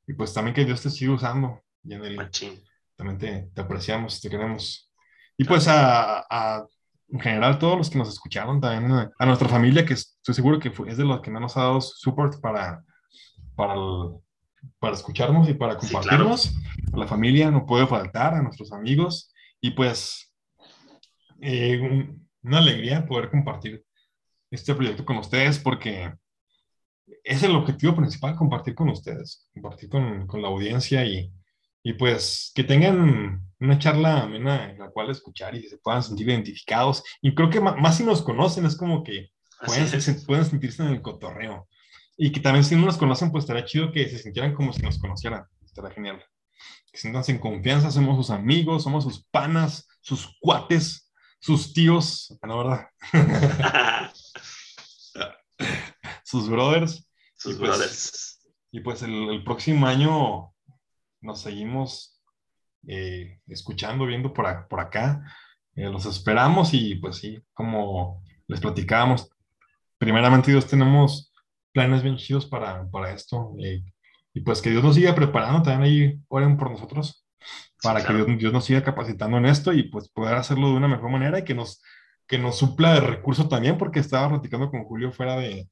Y 0.07 0.13
pues 0.13 0.33
también 0.33 0.55
que 0.55 0.63
Dios 0.63 0.81
te 0.81 0.89
siga 0.89 1.13
usando, 1.13 1.61
Yaneli 1.83 2.17
también 2.95 3.17
te, 3.17 3.49
te 3.53 3.61
apreciamos, 3.61 4.21
te 4.21 4.29
queremos. 4.29 4.91
Y 5.37 5.43
pues 5.43 5.67
a, 5.67 6.19
a- 6.29 6.65
en 7.09 7.19
general 7.19 7.57
todos 7.59 7.77
los 7.77 7.89
que 7.89 7.97
nos 7.97 8.09
escucharon, 8.09 8.59
también 8.59 8.91
a, 8.91 9.11
a 9.17 9.25
nuestra 9.25 9.47
familia, 9.47 9.85
que 9.85 9.93
estoy 9.93 10.35
seguro 10.35 10.59
que 10.59 10.71
fue- 10.71 10.89
es 10.89 10.97
de 10.97 11.05
los 11.05 11.21
que 11.21 11.31
más 11.31 11.41
nos 11.41 11.57
ha 11.57 11.61
dado 11.61 11.79
support 11.81 12.39
para, 12.41 12.83
para, 13.55 13.73
el- 13.75 14.15
para 14.79 14.93
escucharnos 14.93 15.47
y 15.49 15.53
para 15.53 15.79
Sí, 15.79 15.87
compartirnos. 15.93 16.53
A 16.93 16.97
la 16.97 17.07
familia 17.07 17.49
no 17.51 17.65
puede 17.65 17.87
faltar, 17.87 18.33
a 18.33 18.41
nuestros 18.41 18.71
amigos. 18.73 19.33
Y 19.61 19.71
pues 19.71 20.33
eh, 21.41 21.79
un- 21.81 22.27
una 22.43 22.57
alegría 22.59 23.05
poder 23.05 23.29
compartir 23.29 23.83
este 24.51 24.73
proyecto 24.73 25.03
con 25.05 25.17
ustedes 25.17 25.59
porque 25.59 26.13
es 27.27 27.43
el 27.43 27.55
objetivo 27.55 27.93
principal, 27.93 28.35
compartir 28.35 28.73
con 28.73 28.89
ustedes, 28.89 29.49
compartir 29.53 29.89
con, 29.89 30.25
con 30.27 30.41
la 30.41 30.47
audiencia 30.47 31.05
y, 31.05 31.29
y, 31.83 31.93
pues 31.93 32.53
que 32.55 32.63
tengan 32.63 33.41
una 33.59 33.77
charla 33.77 34.23
amena 34.23 34.71
en 34.71 34.79
la 34.79 34.89
cual 34.89 35.09
escuchar 35.09 35.53
y 35.53 35.67
se 35.67 35.77
puedan 35.77 36.01
sentir 36.01 36.29
identificados. 36.29 37.03
Y 37.21 37.35
creo 37.35 37.49
que 37.49 37.59
más, 37.59 37.97
si 37.97 38.05
nos 38.05 38.21
conocen, 38.21 38.65
es 38.65 38.77
como 38.77 39.03
que 39.03 39.31
pueden, 39.65 39.87
se, 40.01 40.13
pueden 40.25 40.45
sentirse 40.45 40.81
en 40.83 40.89
el 40.89 41.01
cotorreo. 41.01 41.67
Y 42.15 42.31
que 42.31 42.39
también 42.39 42.63
si 42.63 42.75
no 42.75 42.85
nos 42.85 42.97
conocen, 42.97 43.29
pues 43.29 43.43
estaría 43.43 43.65
chido 43.65 43.91
que 43.91 44.07
se 44.07 44.19
sintieran 44.19 44.53
como 44.53 44.71
si 44.71 44.81
nos 44.81 44.97
conocieran. 44.97 45.43
Estaría 45.65 45.91
genial. 45.91 46.23
Que 46.91 46.97
sientan 46.97 47.23
en 47.27 47.39
confianza, 47.39 47.91
somos 47.91 48.15
sus 48.15 48.29
amigos, 48.29 48.83
somos 48.83 49.03
sus 49.03 49.25
panas, 49.25 49.85
sus 49.99 50.33
cuates, 50.39 51.11
sus 51.41 51.73
tíos, 51.73 52.33
la 52.41 52.55
verdad. 52.55 52.87
sus 56.23 56.49
brothers. 56.49 57.07
Sus 57.37 57.55
y 57.55 57.59
pues, 57.59 57.69
brothers. 57.69 58.49
Y 58.71 58.81
pues 58.81 59.01
el, 59.03 59.43
próximo 59.43 59.87
año 59.87 60.53
nos 61.21 61.41
seguimos 61.41 62.21
eh, 62.87 63.39
escuchando, 63.47 64.05
viendo 64.05 64.33
por, 64.33 64.67
por 64.67 64.79
acá. 64.79 65.23
Eh, 65.75 65.89
los 65.89 66.05
esperamos 66.05 66.73
y 66.73 66.95
pues 66.95 67.17
sí, 67.17 67.39
como 67.53 68.23
les 68.47 68.59
platicábamos, 68.59 69.29
primeramente 69.97 70.51
Dios 70.51 70.67
tenemos 70.67 71.31
planes 71.71 72.01
bien 72.01 72.17
chidos 72.17 72.45
para, 72.45 72.89
para 72.89 73.11
esto. 73.11 73.55
Eh, 73.59 73.83
y 74.33 74.41
pues 74.41 74.61
que 74.61 74.69
Dios 74.69 74.83
nos 74.83 74.95
siga 74.95 75.15
preparando, 75.15 75.61
también 75.61 75.81
ahí 75.81 76.19
oren 76.27 76.57
por 76.57 76.71
nosotros, 76.71 77.25
para 77.81 78.05
que 78.05 78.13
Dios, 78.13 78.53
nos 78.53 78.65
siga 78.65 78.83
capacitando 78.83 79.37
en 79.37 79.45
esto 79.45 79.73
y 79.73 79.83
pues 79.83 80.09
poder 80.09 80.35
hacerlo 80.35 80.69
de 80.69 80.77
una 80.77 80.87
mejor 80.87 81.09
manera 81.09 81.39
y 81.39 81.43
que 81.43 81.53
nos, 81.53 81.81
que 82.27 82.37
nos 82.37 82.57
supla 82.57 82.93
de 82.93 83.01
recursos 83.01 83.49
también, 83.49 83.77
porque 83.77 83.99
estaba 83.99 84.29
platicando 84.29 84.69
con 84.69 84.83
Julio 84.83 85.11
fuera 85.11 85.37
de, 85.37 85.67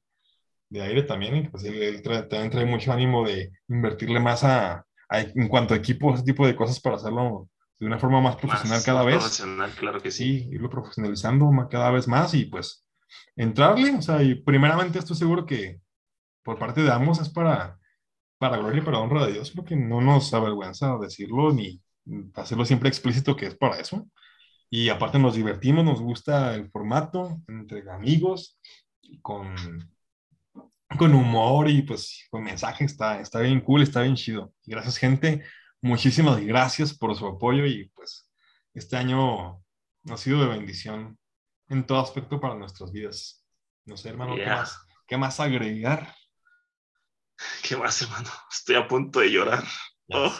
de 0.68 0.82
aire 0.82 1.02
también, 1.02 1.50
pues 1.50 1.64
él, 1.64 2.02
también 2.02 2.50
trae 2.50 2.66
mucho 2.66 2.92
ánimo 2.92 3.26
de 3.26 3.52
invertirle 3.68 4.20
más 4.20 4.44
a, 4.44 4.84
en 5.10 5.48
cuanto 5.48 5.74
a 5.74 5.76
equipo, 5.76 6.14
ese 6.14 6.24
tipo 6.24 6.46
de 6.46 6.56
cosas 6.56 6.80
para 6.80 6.96
hacerlo 6.96 7.48
de 7.78 7.86
una 7.86 7.98
forma 7.98 8.20
más 8.20 8.36
profesional 8.36 8.82
cada 8.84 9.04
vez. 9.04 9.16
Profesional, 9.16 9.70
claro 9.78 10.00
que 10.00 10.10
sí. 10.10 10.40
Sí, 10.40 10.48
irlo 10.52 10.70
profesionalizando 10.70 11.50
cada 11.70 11.90
vez 11.90 12.08
más 12.08 12.34
y 12.34 12.46
pues 12.46 12.84
entrarle, 13.36 13.96
o 13.96 14.02
sea, 14.02 14.22
y 14.22 14.34
primeramente 14.34 14.98
estoy 14.98 15.16
seguro 15.16 15.46
que 15.46 15.80
por 16.42 16.58
parte 16.58 16.82
de 16.82 16.92
ambos 16.92 17.20
es 17.20 17.28
para, 17.28 17.78
para 18.38 18.56
gloria 18.56 18.80
y 18.80 18.84
para 18.84 18.98
honra 18.98 19.26
de 19.26 19.32
Dios, 19.34 19.50
porque 19.50 19.76
no 19.76 20.00
nos 20.00 20.32
avergüenza 20.32 20.96
decirlo 21.00 21.52
ni 21.52 21.80
hacerlo 22.34 22.64
siempre 22.64 22.88
explícito 22.88 23.36
que 23.36 23.46
es 23.46 23.56
para 23.56 23.78
eso. 23.78 24.06
Y 24.68 24.88
aparte 24.88 25.18
nos 25.18 25.36
divertimos, 25.36 25.84
nos 25.84 26.00
gusta 26.00 26.54
el 26.54 26.70
formato 26.70 27.40
entre 27.46 27.88
amigos, 27.90 28.58
con, 29.22 29.54
con 30.98 31.14
humor 31.14 31.68
y 31.68 31.82
pues 31.82 32.26
con 32.30 32.44
mensaje, 32.44 32.84
está, 32.84 33.20
está 33.20 33.40
bien 33.40 33.60
cool, 33.60 33.82
está 33.82 34.02
bien 34.02 34.14
chido. 34.14 34.52
Gracias 34.64 34.96
gente, 34.96 35.44
muchísimas 35.80 36.40
gracias 36.40 36.96
por 36.96 37.14
su 37.16 37.26
apoyo 37.26 37.66
y 37.66 37.88
pues 37.94 38.30
este 38.74 38.96
año 38.96 39.62
ha 40.08 40.16
sido 40.16 40.40
de 40.40 40.48
bendición 40.48 41.18
en 41.68 41.84
todo 41.84 42.00
aspecto 42.00 42.40
para 42.40 42.54
nuestras 42.54 42.92
vidas. 42.92 43.44
No 43.84 43.96
sé, 43.96 44.10
hermano, 44.10 44.36
¿qué, 44.36 44.46
más, 44.46 44.86
¿qué 45.06 45.16
más 45.16 45.40
agregar? 45.40 46.14
¿Qué 47.62 47.76
más, 47.76 48.00
hermano? 48.02 48.30
Estoy 48.50 48.76
a 48.76 48.88
punto 48.88 49.20
de 49.20 49.30
llorar. 49.30 49.64
Oh. 50.08 50.32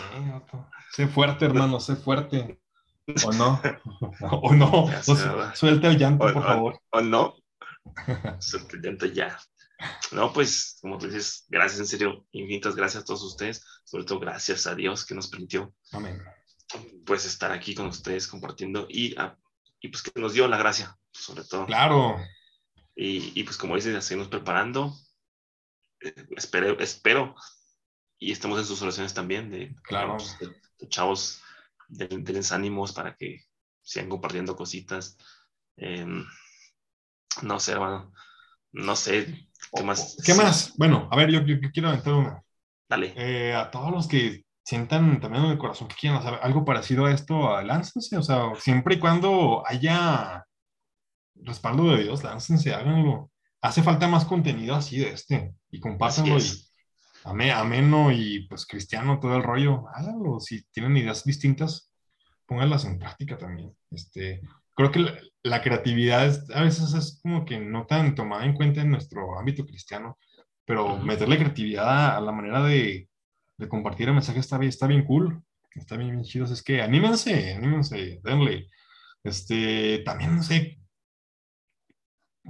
Sé, 0.93 1.09
fuerte, 1.09 1.45
hermano, 1.45 1.81
sé 1.81 1.97
fuerte. 1.97 2.61
¿O 3.25 3.33
no? 3.33 3.61
¿O 4.31 4.55
no? 4.55 4.89
suelta 5.55 5.89
el 5.89 5.99
llanto, 5.99 6.33
por 6.33 6.43
favor. 6.43 6.81
¿O 6.91 7.01
no? 7.01 7.35
Suelta 8.41 8.77
el 8.77 8.83
llanto 8.83 9.07
ya. 9.07 9.39
No, 10.13 10.33
pues, 10.33 10.79
como 10.81 10.99
tú 10.99 11.07
dices, 11.07 11.45
gracias, 11.49 11.81
en 11.81 11.87
serio, 11.87 12.27
infinitas 12.33 12.75
gracias 12.77 13.03
a 13.03 13.07
todos 13.07 13.23
ustedes, 13.23 13.65
sobre 13.85 14.05
todo 14.05 14.21
gracias 14.21 14.67
a 14.67 14.75
Dios 14.75 15.05
que 15.05 15.15
nos 15.15 15.29
permitió, 15.29 15.75
Amén. 15.93 16.23
pues, 17.05 17.25
estar 17.25 17.53
aquí 17.53 17.75
con 17.75 17.87
ustedes 17.87 18.27
compartiendo 18.27 18.87
y, 18.89 19.15
y 19.81 19.89
pues 19.89 20.03
que 20.03 20.19
nos 20.21 20.33
dio 20.33 20.49
la 20.49 20.59
gracia, 20.59 20.97
sobre 21.13 21.45
todo. 21.45 21.67
Claro. 21.67 22.17
Y, 22.95 23.39
y 23.39 23.45
pues, 23.45 23.57
como 23.57 23.77
dices, 23.77 23.93
ya 23.93 24.01
seguimos 24.01 24.29
preparando, 24.29 24.97
espero, 26.37 26.79
espero, 26.79 27.35
y 28.19 28.33
estamos 28.33 28.59
en 28.59 28.65
sus 28.65 28.81
oraciones 28.83 29.15
también, 29.15 29.51
de, 29.51 29.75
claro. 29.83 30.17
de, 30.41 30.89
chavos, 30.89 31.43
denles 31.89 32.53
ánimos 32.53 32.93
para 32.93 33.15
que 33.17 33.45
sigan 33.83 34.09
compartiendo 34.09 34.57
cositas. 34.57 35.17
Em, 35.77 36.25
no 37.43 37.61
sé, 37.61 37.73
hermano, 37.73 38.13
no 38.73 38.97
sé, 38.97 39.46
¿qué 39.75 39.83
más? 39.83 40.17
¿Qué 40.25 40.35
más? 40.35 40.75
Bueno, 40.77 41.09
a 41.11 41.17
ver, 41.17 41.31
yo, 41.31 41.41
yo, 41.41 41.71
quiero 41.73 41.89
aventar 41.89 42.15
una. 42.15 42.43
Dale. 42.89 43.13
Eh, 43.17 43.55
a 43.55 43.71
todos 43.71 43.91
los 43.91 44.07
que 44.07 44.45
sientan 44.65 45.21
también 45.21 45.45
en 45.45 45.51
el 45.53 45.59
corazón 45.59 45.89
que 45.89 45.97
quieran 45.97 46.19
hacer 46.19 46.39
algo 46.43 46.65
parecido 46.65 47.07
a 47.07 47.13
esto, 47.13 47.61
láncense, 47.63 48.17
o 48.17 48.23
sea, 48.23 48.55
siempre 48.59 48.97
y 48.97 48.99
cuando 48.99 49.63
haya 49.67 50.45
respaldo 51.35 51.91
de 51.91 52.05
Dios, 52.05 52.25
láncense, 52.25 52.75
háganlo 52.75 53.31
hace 53.67 53.83
falta 53.83 54.07
más 54.09 54.25
contenido 54.25 54.75
así 54.75 54.99
de 54.99 55.11
este 55.11 55.55
y 55.71 55.81
compártanlo 55.81 56.39
y 56.39 57.51
ameno 57.51 58.13
y 58.13 58.47
pues 58.47 58.67
cristiano 58.67 59.19
todo 59.19 59.37
el 59.37 59.43
rollo, 59.43 59.89
háganlo, 59.89 60.39
si 60.39 60.63
tienen 60.71 60.97
ideas 60.97 61.25
distintas, 61.25 61.91
pónganlas 62.47 62.85
en 62.85 62.99
práctica 62.99 63.37
también. 63.37 63.77
Este, 63.91 64.41
creo 64.77 64.93
que 64.93 65.01
la, 65.43 65.63
creatividad 65.63 66.39
a 66.55 66.63
veces 66.63 66.95
es 66.95 67.21
como 67.23 67.45
que 67.45 67.59
no 67.59 67.87
tan 67.87 68.15
tomada 68.15 68.45
en 68.45 68.55
cuenta 68.55 68.83
en 68.83 68.91
nuestro 68.91 69.39
ámbito 69.39 69.65
cristiano, 69.67 70.19
pero 70.65 70.99
meterle 70.99 71.39
creatividad 71.39 72.17
a, 72.17 72.21
la 72.21 72.33
manera 72.33 72.63
de, 72.63 73.09
de, 73.57 73.69
compartir 73.69 74.09
el 74.09 74.15
mensaje 74.15 74.41
está, 74.41 74.63
está 74.65 74.87
bien 74.87 75.05
cool, 75.05 75.43
está 75.75 75.97
bien, 75.97 76.13
bien 76.13 76.25
chido, 76.25 76.45
es 76.47 76.63
que 76.63 76.83
anímense, 76.83 77.55
anímense, 77.55 78.21
denle. 78.23 78.69
Este, 79.25 80.01
también, 80.05 80.37
no 80.37 80.43
sé, 80.43 80.79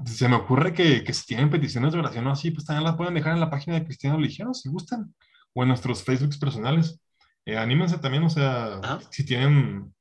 se 0.05 0.29
me 0.29 0.37
ocurre 0.37 0.75
que, 0.75 1.05
que, 1.05 1.13
si 1.15 1.27
tienen 1.27 1.51
peticiones 1.51 1.93
de 1.93 1.99
oración 2.01 2.27
o 2.27 2.33
así, 2.33 2.51
pues 2.51 2.67
también 2.67 2.85
las 2.85 2.97
pueden 2.97 3.15
dejar 3.15 3.33
en 3.35 3.41
la 3.41 3.51
página 3.51 3.79
de 3.79 3.85
Cristiano 3.85 4.19
Ligero 4.19 4.53
si 4.53 4.69
gustan, 4.69 5.15
o 5.55 5.63
en 5.63 5.69
nuestros 5.69 6.03
Facebooks 6.05 6.39
personales. 6.39 7.01
Eh, 7.47 7.57
anímense 7.57 7.99
también, 7.99 8.25
o 8.25 8.31
sea, 8.31 8.81
si 9.11 9.25
tienen 9.25 9.95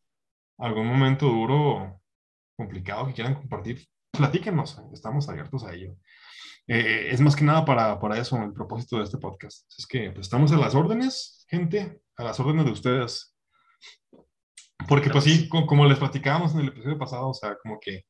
algún 0.57 0.87
momento 0.87 1.27
duro, 1.27 2.01
complicado 2.55 3.07
que 3.07 3.13
quieran 3.13 3.35
compartir, 3.35 3.85
platíquenos, 4.11 4.81
estamos 4.93 5.27
abiertos 5.29 5.63
a 5.63 5.73
ello. 5.73 5.95
Eh, 6.67 7.09
es 7.11 7.21
más 7.21 7.35
que 7.35 7.43
nada 7.43 7.63
para, 7.63 7.99
para, 7.99 8.17
eso 8.17 8.41
el 8.41 8.53
propósito 8.53 8.97
de 8.97 9.03
este 9.03 9.17
podcast. 9.17 9.71
Es 9.77 9.85
que 9.85 10.11
pues, 10.11 10.25
estamos 10.25 10.51
a 10.51 10.57
las 10.57 10.73
órdenes, 10.73 11.45
gente, 11.47 12.01
a 12.17 12.23
las 12.23 12.39
órdenes 12.39 12.65
de 12.65 12.71
ustedes. 12.71 13.35
Porque 14.87 15.09
pues 15.09 15.23
sí, 15.23 15.47
como 15.49 15.85
les 15.85 15.97
platicábamos 15.97 16.53
en 16.53 16.61
el 16.61 16.67
episodio 16.69 16.97
pasado, 16.97 17.29
o 17.29 17.33
sea, 17.33 17.55
como 17.61 17.79
que 17.79 18.05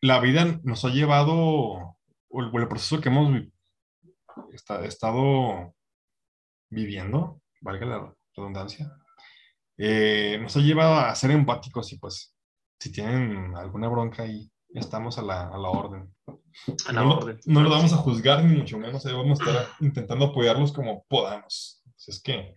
la 0.00 0.18
vida 0.20 0.60
nos 0.64 0.84
ha 0.84 0.88
llevado, 0.88 1.34
o 1.34 1.96
el, 2.40 2.68
proceso 2.68 3.00
que 3.00 3.08
hemos 3.08 3.30
estado 4.82 5.74
viviendo, 6.70 7.40
valga 7.60 7.86
la 7.86 8.14
redundancia, 8.34 8.92
eh, 9.78 10.38
nos 10.40 10.56
ha 10.56 10.60
llevado 10.60 10.94
a 10.94 11.14
ser 11.14 11.30
empáticos 11.30 11.92
y 11.92 11.98
pues 11.98 12.34
si 12.80 12.90
tienen 12.90 13.54
alguna 13.54 13.88
bronca 13.88 14.22
ahí, 14.22 14.50
estamos 14.70 15.18
a 15.18 15.22
la, 15.22 15.48
a 15.48 15.58
la 15.58 15.68
orden. 15.68 16.12
no, 16.92 17.20
no 17.44 17.62
lo 17.62 17.70
vamos 17.70 17.92
a 17.92 17.98
juzgar 17.98 18.42
ni 18.42 18.56
mucho 18.56 18.78
menos, 18.78 19.04
vamos 19.04 19.40
a 19.40 19.44
estar 19.44 19.68
intentando 19.80 20.26
apoyarlos 20.26 20.72
como 20.72 21.04
podamos. 21.04 21.82
es 22.06 22.20
que, 22.22 22.54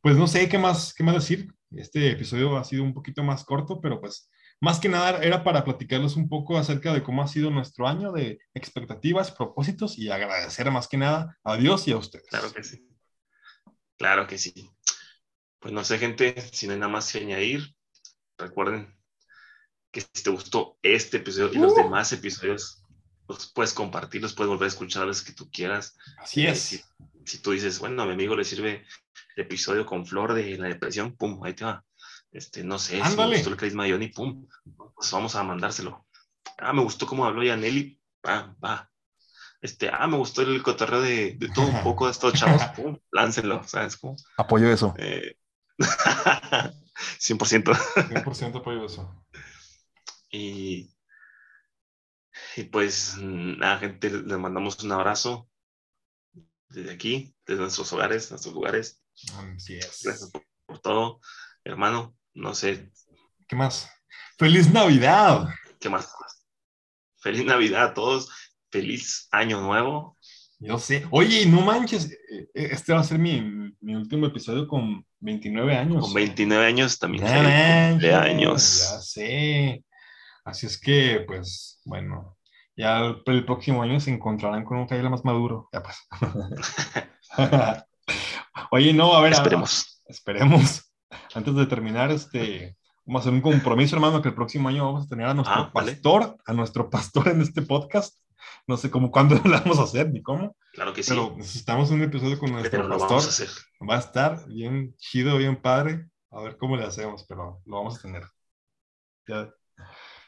pues 0.00 0.16
no 0.16 0.26
sé 0.26 0.48
qué 0.48 0.58
más, 0.58 0.92
qué 0.92 1.04
más 1.04 1.14
decir. 1.14 1.48
Este 1.70 2.10
episodio 2.10 2.58
ha 2.58 2.64
sido 2.64 2.82
un 2.82 2.92
poquito 2.92 3.22
más 3.22 3.44
corto, 3.44 3.80
pero 3.80 3.98
pues 3.98 4.28
más 4.60 4.78
que 4.78 4.88
nada 4.88 5.22
era 5.22 5.42
para 5.42 5.64
platicarles 5.64 6.16
un 6.16 6.28
poco 6.28 6.58
acerca 6.58 6.92
de 6.92 7.02
cómo 7.02 7.22
ha 7.22 7.28
sido 7.28 7.50
nuestro 7.50 7.88
año 7.88 8.12
de 8.12 8.40
expectativas, 8.52 9.30
propósitos 9.30 9.96
y 9.96 10.10
agradecer 10.10 10.70
más 10.70 10.88
que 10.88 10.98
nada 10.98 11.38
a 11.44 11.56
Dios 11.56 11.88
y 11.88 11.92
a 11.92 11.96
ustedes. 11.96 12.26
Claro 12.28 12.52
que 12.52 12.62
sí. 12.62 12.86
Claro 13.96 14.26
que 14.26 14.38
sí. 14.38 14.70
Pues 15.60 15.72
no 15.72 15.84
sé, 15.84 15.98
gente, 15.98 16.38
si 16.52 16.66
no 16.66 16.74
hay 16.74 16.80
nada 16.80 16.92
más 16.92 17.10
que 17.10 17.20
añadir, 17.20 17.74
recuerden 18.36 18.94
que 19.92 20.00
si 20.00 20.22
te 20.22 20.30
gustó 20.30 20.78
este 20.82 21.18
episodio 21.18 21.52
y 21.52 21.58
los 21.58 21.72
uh. 21.72 21.76
demás 21.76 22.12
episodios, 22.12 22.82
los 23.28 23.46
puedes 23.52 23.72
compartir, 23.72 24.22
los 24.22 24.32
puedes 24.32 24.48
volver 24.48 24.64
a 24.64 24.68
escuchar 24.68 25.06
las 25.06 25.22
que 25.22 25.32
tú 25.32 25.50
quieras. 25.50 25.96
Así 26.18 26.46
es. 26.46 26.84
Si, 27.24 27.38
tú 27.38 27.52
dices, 27.52 27.78
bueno, 27.78 28.02
a 28.02 28.06
mi 28.06 28.12
amigo 28.12 28.34
le 28.34 28.44
sirve 28.44 28.84
el 29.36 29.44
episodio 29.44 29.86
con 29.86 30.04
Flor 30.06 30.34
de 30.34 30.58
la 30.58 30.66
depresión, 30.66 31.14
pum, 31.16 31.40
ahí 31.44 31.54
te 31.54 31.64
va 31.64 31.84
este, 32.32 32.64
no 32.64 32.78
sé, 32.78 33.02
si 33.04 33.16
me 33.16 33.26
gustó 33.26 33.50
el 33.50 33.56
carisma 33.56 33.84
de 33.84 33.92
Johnny, 33.92 34.08
pum, 34.08 34.48
pues 34.94 35.10
vamos 35.10 35.34
a 35.36 35.42
mandárselo. 35.42 36.06
Ah, 36.58 36.72
me 36.72 36.82
gustó 36.82 37.06
cómo 37.06 37.26
habló 37.26 37.42
Yaneli, 37.42 38.00
va, 38.26 38.56
va. 38.64 38.90
Este, 39.60 39.90
ah, 39.92 40.06
me 40.06 40.16
gustó 40.16 40.40
el 40.40 40.62
cotorreo 40.62 41.02
de, 41.02 41.34
de 41.34 41.48
todo 41.50 41.66
un 41.66 41.82
poco 41.84 42.06
de 42.06 42.12
estos 42.12 42.32
chavos, 42.32 42.62
pum, 42.74 42.98
láncenlo, 43.10 43.62
¿sabes 43.64 43.98
cómo? 43.98 44.16
Apoyo 44.38 44.72
eso. 44.72 44.94
Eh, 44.98 45.36
100%. 45.78 46.72
100% 47.18 48.56
apoyo 48.56 48.86
eso. 48.86 49.24
Y, 50.32 50.90
y 52.56 52.64
pues, 52.64 53.16
nada, 53.18 53.78
gente, 53.78 54.10
les 54.10 54.38
mandamos 54.38 54.82
un 54.82 54.92
abrazo. 54.92 55.48
desde 56.68 56.90
aquí, 56.90 57.36
desde 57.46 57.60
nuestros 57.60 57.92
hogares, 57.92 58.30
nuestros 58.30 58.54
lugares. 58.54 59.00
Así 59.36 59.76
es. 59.76 60.00
Gracias 60.02 60.30
por, 60.30 60.44
por 60.66 60.80
todo, 60.80 61.20
hermano. 61.64 62.16
No 62.34 62.54
sé 62.54 62.90
¿Qué 63.46 63.56
más? 63.56 63.90
¡Feliz 64.38 64.72
Navidad! 64.72 65.46
qué 65.78 65.90
más. 65.90 66.10
Feliz 67.18 67.44
Navidad 67.44 67.84
a 67.84 67.94
todos. 67.94 68.30
Feliz 68.70 69.28
Año 69.30 69.60
Nuevo. 69.60 70.16
Yo 70.58 70.78
sé. 70.78 71.06
Oye, 71.10 71.44
no 71.44 71.60
manches, 71.60 72.10
eh, 72.10 72.48
eh, 72.54 72.68
este 72.72 72.94
va 72.94 73.00
a 73.00 73.04
ser 73.04 73.18
mi, 73.18 73.74
mi 73.80 73.94
último 73.94 74.26
episodio 74.26 74.66
con 74.66 75.04
29 75.20 75.76
años. 75.76 76.02
Con 76.02 76.14
29 76.14 76.64
años 76.64 76.98
también. 76.98 77.24
No 77.24 77.90
cumpleaños. 77.90 78.78
Ya 78.78 79.00
sé. 79.00 79.84
Así 80.44 80.66
es 80.66 80.80
que, 80.80 81.24
pues, 81.26 81.80
bueno, 81.84 82.36
ya 82.76 82.98
el, 83.00 83.22
el 83.26 83.44
próximo 83.44 83.82
año 83.82 84.00
se 84.00 84.10
encontrarán 84.12 84.64
con 84.64 84.78
un 84.78 84.86
Kyle 84.86 85.08
más 85.10 85.24
maduro. 85.24 85.68
Ya 85.72 85.82
pues. 85.82 85.96
Oye, 88.70 88.92
no, 88.92 89.14
a 89.14 89.20
ver. 89.20 89.32
a- 89.32 89.36
Esperemos. 89.36 90.02
esperemos. 90.06 90.92
Antes 91.34 91.54
de 91.54 91.66
terminar, 91.66 92.10
este, 92.10 92.76
vamos 93.04 93.20
a 93.20 93.22
hacer 93.24 93.32
un 93.34 93.40
compromiso, 93.40 93.96
hermano, 93.96 94.20
que 94.22 94.28
el 94.28 94.34
próximo 94.34 94.68
año 94.68 94.84
vamos 94.86 95.06
a 95.06 95.08
tener 95.08 95.26
a 95.26 95.34
nuestro 95.34 95.54
Ah, 95.56 95.70
vale. 95.72 95.92
pastor, 95.92 96.36
a 96.44 96.52
nuestro 96.52 96.90
pastor 96.90 97.28
en 97.28 97.40
este 97.42 97.62
podcast. 97.62 98.18
No 98.66 98.76
sé 98.76 98.90
cómo, 98.90 99.10
cuándo 99.10 99.34
lo 99.44 99.50
vamos 99.60 99.78
a 99.78 99.84
hacer, 99.84 100.10
ni 100.10 100.22
cómo, 100.22 100.56
Claro 100.72 100.92
que 100.92 101.02
sí. 101.02 101.10
pero 101.10 101.34
necesitamos 101.36 101.90
un 101.90 102.02
episodio 102.02 102.38
con 102.38 102.50
nuestro 102.52 102.70
pero 102.70 102.84
lo 102.84 102.98
pastor. 102.98 103.08
vamos 103.10 103.26
a 103.26 103.28
hacer. 103.28 103.48
Va 103.88 103.96
a 103.96 104.00
estar 104.00 104.46
bien 104.48 104.94
chido, 104.98 105.36
bien 105.38 105.60
padre. 105.60 106.06
A 106.30 106.40
ver 106.40 106.56
cómo 106.56 106.76
le 106.76 106.84
hacemos, 106.84 107.24
pero 107.28 107.60
lo 107.66 107.76
vamos 107.76 107.98
a 107.98 108.02
tener. 108.02 108.22
Ya, 109.28 109.50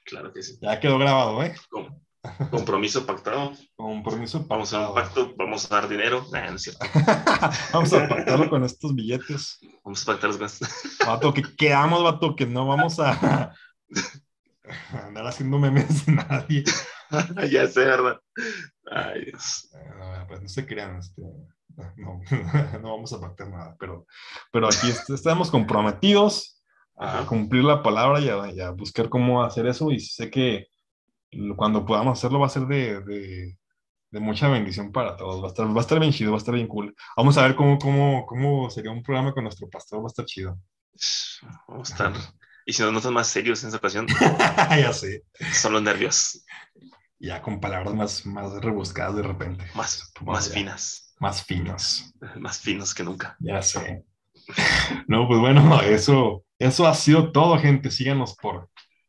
Claro 0.05 0.33
que 0.33 0.43
sí. 0.43 0.59
ya 0.61 0.79
quedó 0.81 0.99
grabado, 0.99 1.43
¿eh? 1.43 1.55
Com- 1.71 1.99
compromiso 2.51 3.05
pactado. 3.07 3.53
Compromiso 3.77 4.45
Vamos 4.47 4.73
a 4.73 4.89
un 4.89 4.95
pactado. 4.95 5.27
pacto. 5.27 5.35
Vamos 5.37 5.71
a 5.71 5.75
dar 5.75 5.89
dinero. 5.89 6.25
Nah, 6.33 6.51
no 6.51 6.57
es 6.57 6.63
cierto. 6.63 6.85
vamos 7.73 7.93
a 7.93 8.09
pactarlo 8.09 8.49
con 8.51 8.65
estos 8.65 8.95
billetes. 8.95 9.59
Vamos 9.85 10.03
a 10.03 10.07
pactar 10.13 10.29
los 10.31 10.39
gastos. 10.39 10.69
Vato, 11.07 11.33
que 11.35 11.43
quedamos, 11.57 12.03
vato, 12.03 12.35
que 12.37 12.47
no 12.47 12.67
vamos 12.67 12.99
a 13.01 13.53
andar 15.07 15.27
haciendo 15.27 15.59
memes 15.59 16.07
de 16.07 16.13
nadie. 16.13 16.65
ya 17.51 17.67
sé, 17.69 17.81
¿verdad? 17.85 18.21
Ay, 18.91 19.27
Dios. 19.27 19.71
No, 19.99 20.27
pues 20.27 20.43
no 20.43 20.49
se 20.49 20.67
crean, 20.67 20.97
este, 20.99 21.23
no, 21.97 22.21
no 22.81 22.91
vamos 22.93 23.13
a 23.13 23.21
pactar 23.21 23.49
nada, 23.49 23.77
pero, 23.79 24.07
pero 24.53 24.67
aquí 24.69 24.89
est- 24.91 25.11
estamos 25.11 25.51
comprometidos 25.51 26.63
a 26.97 27.25
Ajá. 27.25 27.27
cumplir 27.27 27.65
la 27.65 27.83
palabra 27.83 28.21
y 28.21 28.29
a, 28.29 28.51
y 28.53 28.61
a 28.61 28.71
buscar 28.71 29.09
cómo 29.09 29.43
hacer 29.43 29.67
eso 29.67 29.91
y 29.91 30.01
sé 30.01 30.31
que 30.31 30.69
cuando 31.57 31.85
podamos 31.85 32.19
hacerlo 32.19 32.39
va 32.41 32.47
a 32.47 32.51
ser 32.51 32.67
de, 32.67 33.01
de, 33.01 33.59
de 34.11 34.21
mucha 34.21 34.49
bendición 34.49 34.93
para 34.93 35.17
todos, 35.17 35.43
va 35.43 35.47
a, 35.47 35.49
estar, 35.49 35.67
va 35.67 35.79
a 35.79 35.81
estar 35.81 35.99
bien 35.99 36.13
chido, 36.13 36.31
va 36.31 36.37
a 36.37 36.39
estar 36.39 36.55
bien 36.55 36.69
cool. 36.69 36.95
Vamos 37.17 37.37
a 37.37 37.43
ver 37.43 37.57
cómo, 37.57 37.79
cómo, 37.79 38.25
cómo 38.27 38.71
sería 38.71 38.93
un 38.93 39.03
programa 39.03 39.33
con 39.33 39.45
nuestro 39.45 39.69
pastor, 39.69 40.01
va 40.01 40.05
a 40.05 40.07
estar 40.09 40.25
chido. 40.25 40.59
Vamos 41.69 41.91
a 41.91 41.93
estar. 41.93 42.13
Y 42.67 42.73
si 42.73 42.83
nos 42.83 42.93
notas 42.93 43.11
más 43.13 43.27
serios 43.27 43.63
en 43.63 43.69
esta 43.69 43.79
ocasión, 43.79 44.07
ya 44.71 44.93
sé, 44.93 45.25
son 45.53 45.73
los 45.73 45.83
nervios 45.83 46.45
ya 47.19 47.41
con 47.43 47.61
palabras 47.61 47.95
más, 47.95 48.27
más 48.27 48.53
rebuscadas 48.63 49.17
de 49.17 49.23
repente, 49.23 49.65
más, 49.75 50.13
más 50.23 50.49
ya. 50.49 50.55
finas, 50.55 51.15
más 51.21 51.43
finas. 51.43 52.13
más 52.37 52.59
finos 52.61 52.95
que 52.95 53.03
nunca. 53.03 53.37
Ya 53.41 53.63
sé. 53.63 54.05
No, 55.09 55.27
pues 55.27 55.41
bueno, 55.41 55.81
eso, 55.81 56.44
eso 56.59 56.87
ha 56.87 56.95
sido 56.95 57.33
todo, 57.33 57.59
gente. 57.59 57.91
Síganos 57.91 58.35
por, 58.37 58.69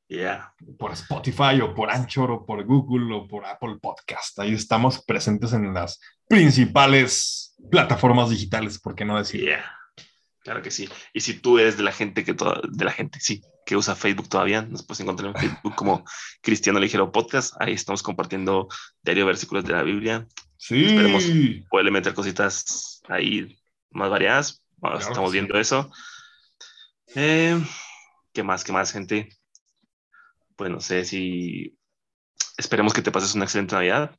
Ya. 0.10 0.54
por 0.78 0.92
Spotify 0.94 1.62
o 1.62 1.74
por 1.74 1.90
Anchor 1.92 2.32
o 2.32 2.46
por 2.46 2.64
Google 2.66 3.14
o 3.16 3.28
por 3.28 3.46
Apple 3.46 3.78
Podcast. 3.82 4.38
Ahí 4.40 4.54
estamos 4.54 5.04
presentes 5.06 5.54
en 5.54 5.74
las 5.74 6.00
principales 6.28 7.56
plataformas 7.72 8.30
digitales, 8.30 8.80
¿por 8.80 8.96
qué 8.96 9.06
no 9.06 9.18
decir? 9.18 9.42
Yeah. 9.42 9.72
Claro 10.44 10.62
que 10.62 10.70
sí. 10.70 10.88
Y 11.14 11.22
si 11.22 11.34
tú 11.40 11.58
eres 11.58 11.76
de 11.78 11.84
la 11.84 11.92
gente 11.92 12.24
que 12.24 12.36
toda, 12.36 12.62
de 12.70 12.86
la 12.86 12.92
gente, 12.92 13.20
sí, 13.20 13.42
que 13.66 13.76
usa 13.76 13.96
Facebook 13.96 14.30
todavía, 14.30 14.62
nos 14.62 14.86
puedes 14.86 15.00
encontrar 15.02 15.30
en 15.34 15.42
Facebook 15.42 15.74
como 15.76 16.04
Cristiano 16.42 16.80
Ligero 16.80 17.12
Podcast. 17.12 17.56
Ahí 17.60 17.74
estamos 17.74 18.04
compartiendo 18.04 18.68
diario 19.02 19.26
versículos 19.26 19.66
de 19.66 19.74
la 19.74 19.82
Biblia. 19.82 20.28
Sí, 20.58 20.86
Esperemos. 20.86 21.26
Puede 21.70 21.90
meter 21.90 22.14
cositas 22.14 23.02
ahí 23.10 23.58
más 23.90 24.12
variadas. 24.12 24.64
Bueno, 24.78 24.98
Claro 24.98 25.12
estamos 25.12 25.32
sí. 25.32 25.38
viendo 25.38 25.58
eso. 25.60 25.90
Eh, 27.16 27.62
¿Qué 28.34 28.44
más? 28.44 28.64
¿Qué 28.64 28.72
más, 28.72 28.92
gente? 28.92 29.30
Pues 30.56 30.70
no 30.70 30.80
sé 30.80 31.06
si 31.06 31.78
esperemos 32.58 32.94
que 32.94 33.02
te 33.02 33.12
pases 33.12 33.36
una 33.36 33.46
excelente 33.46 33.76
Navidad 33.76 34.16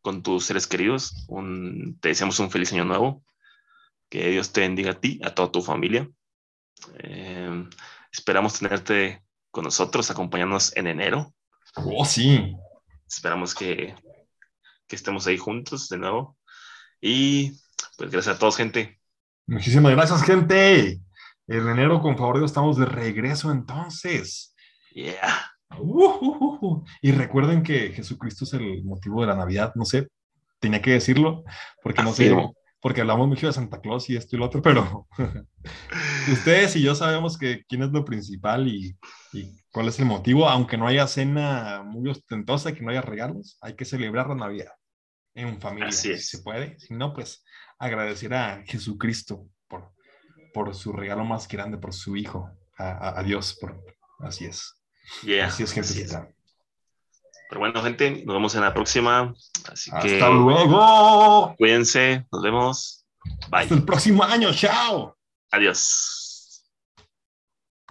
con 0.00 0.22
tus 0.22 0.46
seres 0.46 0.66
queridos. 0.66 1.24
Un- 1.28 1.98
te 2.00 2.08
deseamos 2.08 2.38
un 2.38 2.50
feliz 2.50 2.72
año 2.72 2.84
nuevo. 2.84 3.22
Que 4.08 4.30
Dios 4.30 4.52
te 4.52 4.60
bendiga 4.60 4.92
a 4.92 5.00
ti, 5.00 5.20
a 5.24 5.34
toda 5.34 5.50
tu 5.50 5.62
familia. 5.62 6.08
Eh, 6.98 7.68
esperamos 8.12 8.58
tenerte 8.58 9.22
con 9.50 9.64
nosotros, 9.64 10.10
acompañándonos 10.10 10.76
en 10.76 10.86
enero. 10.86 11.34
oh, 11.76 12.04
sí. 12.04 12.54
Esperamos 13.06 13.54
que, 13.54 13.94
que 14.86 14.96
estemos 14.96 15.26
ahí 15.26 15.36
juntos 15.38 15.88
de 15.88 15.98
nuevo. 15.98 16.36
Y 17.00 17.52
pues 17.96 18.10
gracias 18.10 18.36
a 18.36 18.38
todos, 18.38 18.56
gente. 18.56 18.98
Muchísimas 19.46 19.92
gracias, 19.92 20.22
gente. 20.22 21.00
En 21.46 21.68
enero, 21.68 22.00
con 22.00 22.16
favor 22.16 22.36
de 22.36 22.40
Dios, 22.40 22.50
estamos 22.50 22.76
de 22.78 22.86
regreso 22.86 23.50
entonces. 23.50 24.54
Yeah. 24.92 25.50
Uh, 25.78 26.04
uh, 26.04 26.36
uh, 26.40 26.58
uh. 26.66 26.84
Y 27.02 27.12
recuerden 27.12 27.62
que 27.62 27.90
Jesucristo 27.90 28.44
es 28.44 28.54
el 28.54 28.84
motivo 28.84 29.20
de 29.20 29.26
la 29.26 29.36
Navidad, 29.36 29.72
no 29.74 29.84
sé, 29.84 30.08
tenía 30.58 30.80
que 30.80 30.92
decirlo, 30.92 31.44
porque 31.82 32.02
no 32.02 32.12
sé, 32.12 32.34
porque 32.80 33.00
hablamos 33.00 33.28
mucho 33.28 33.46
de 33.46 33.52
Santa 33.52 33.80
Claus 33.80 34.08
y 34.08 34.16
esto 34.16 34.36
y 34.36 34.38
lo 34.38 34.46
otro, 34.46 34.62
pero 34.62 35.06
ustedes 36.32 36.76
y 36.76 36.82
yo 36.82 36.94
sabemos 36.94 37.36
que 37.36 37.64
quién 37.68 37.82
es 37.82 37.90
lo 37.90 38.04
principal 38.04 38.68
y, 38.68 38.96
y 39.32 39.50
cuál 39.70 39.88
es 39.88 39.98
el 39.98 40.06
motivo, 40.06 40.48
aunque 40.48 40.76
no 40.76 40.86
haya 40.86 41.06
cena 41.06 41.82
muy 41.82 42.08
ostentosa, 42.08 42.72
que 42.72 42.82
no 42.82 42.90
haya 42.90 43.02
regalos, 43.02 43.58
hay 43.60 43.74
que 43.74 43.84
celebrar 43.84 44.28
la 44.28 44.36
Navidad 44.36 44.72
en 45.34 45.60
familia, 45.60 45.88
Así 45.88 46.12
es. 46.12 46.28
si 46.28 46.36
se 46.36 46.42
puede, 46.42 46.78
si 46.78 46.94
no, 46.94 47.12
pues 47.12 47.44
agradecer 47.78 48.32
a 48.34 48.62
Jesucristo 48.64 49.48
por, 50.54 50.74
su 50.74 50.92
regalo 50.92 51.24
más 51.24 51.46
grande, 51.48 51.76
por 51.76 51.92
su 51.92 52.16
Hijo, 52.16 52.50
a, 52.78 53.22
Dios, 53.22 53.58
por, 53.60 53.84
así 54.20 54.46
es. 54.46 54.74
Yeah. 55.22 55.48
Así 55.48 55.64
es, 55.64 55.72
gentecita. 55.72 56.28
Pero 57.50 57.60
bueno, 57.60 57.82
gente, 57.82 58.22
nos 58.24 58.36
vemos 58.36 58.54
en 58.54 58.62
la 58.62 58.72
próxima. 58.72 59.34
Así 59.70 59.90
que 59.90 60.14
Hasta 60.14 60.30
luego. 60.30 61.54
cuídense, 61.58 62.26
nos 62.32 62.42
vemos. 62.42 63.04
Bye. 63.50 63.62
Hasta 63.62 63.74
el 63.74 63.84
próximo 63.84 64.24
año. 64.24 64.52
Chao. 64.54 65.16
Adiós. 65.50 66.23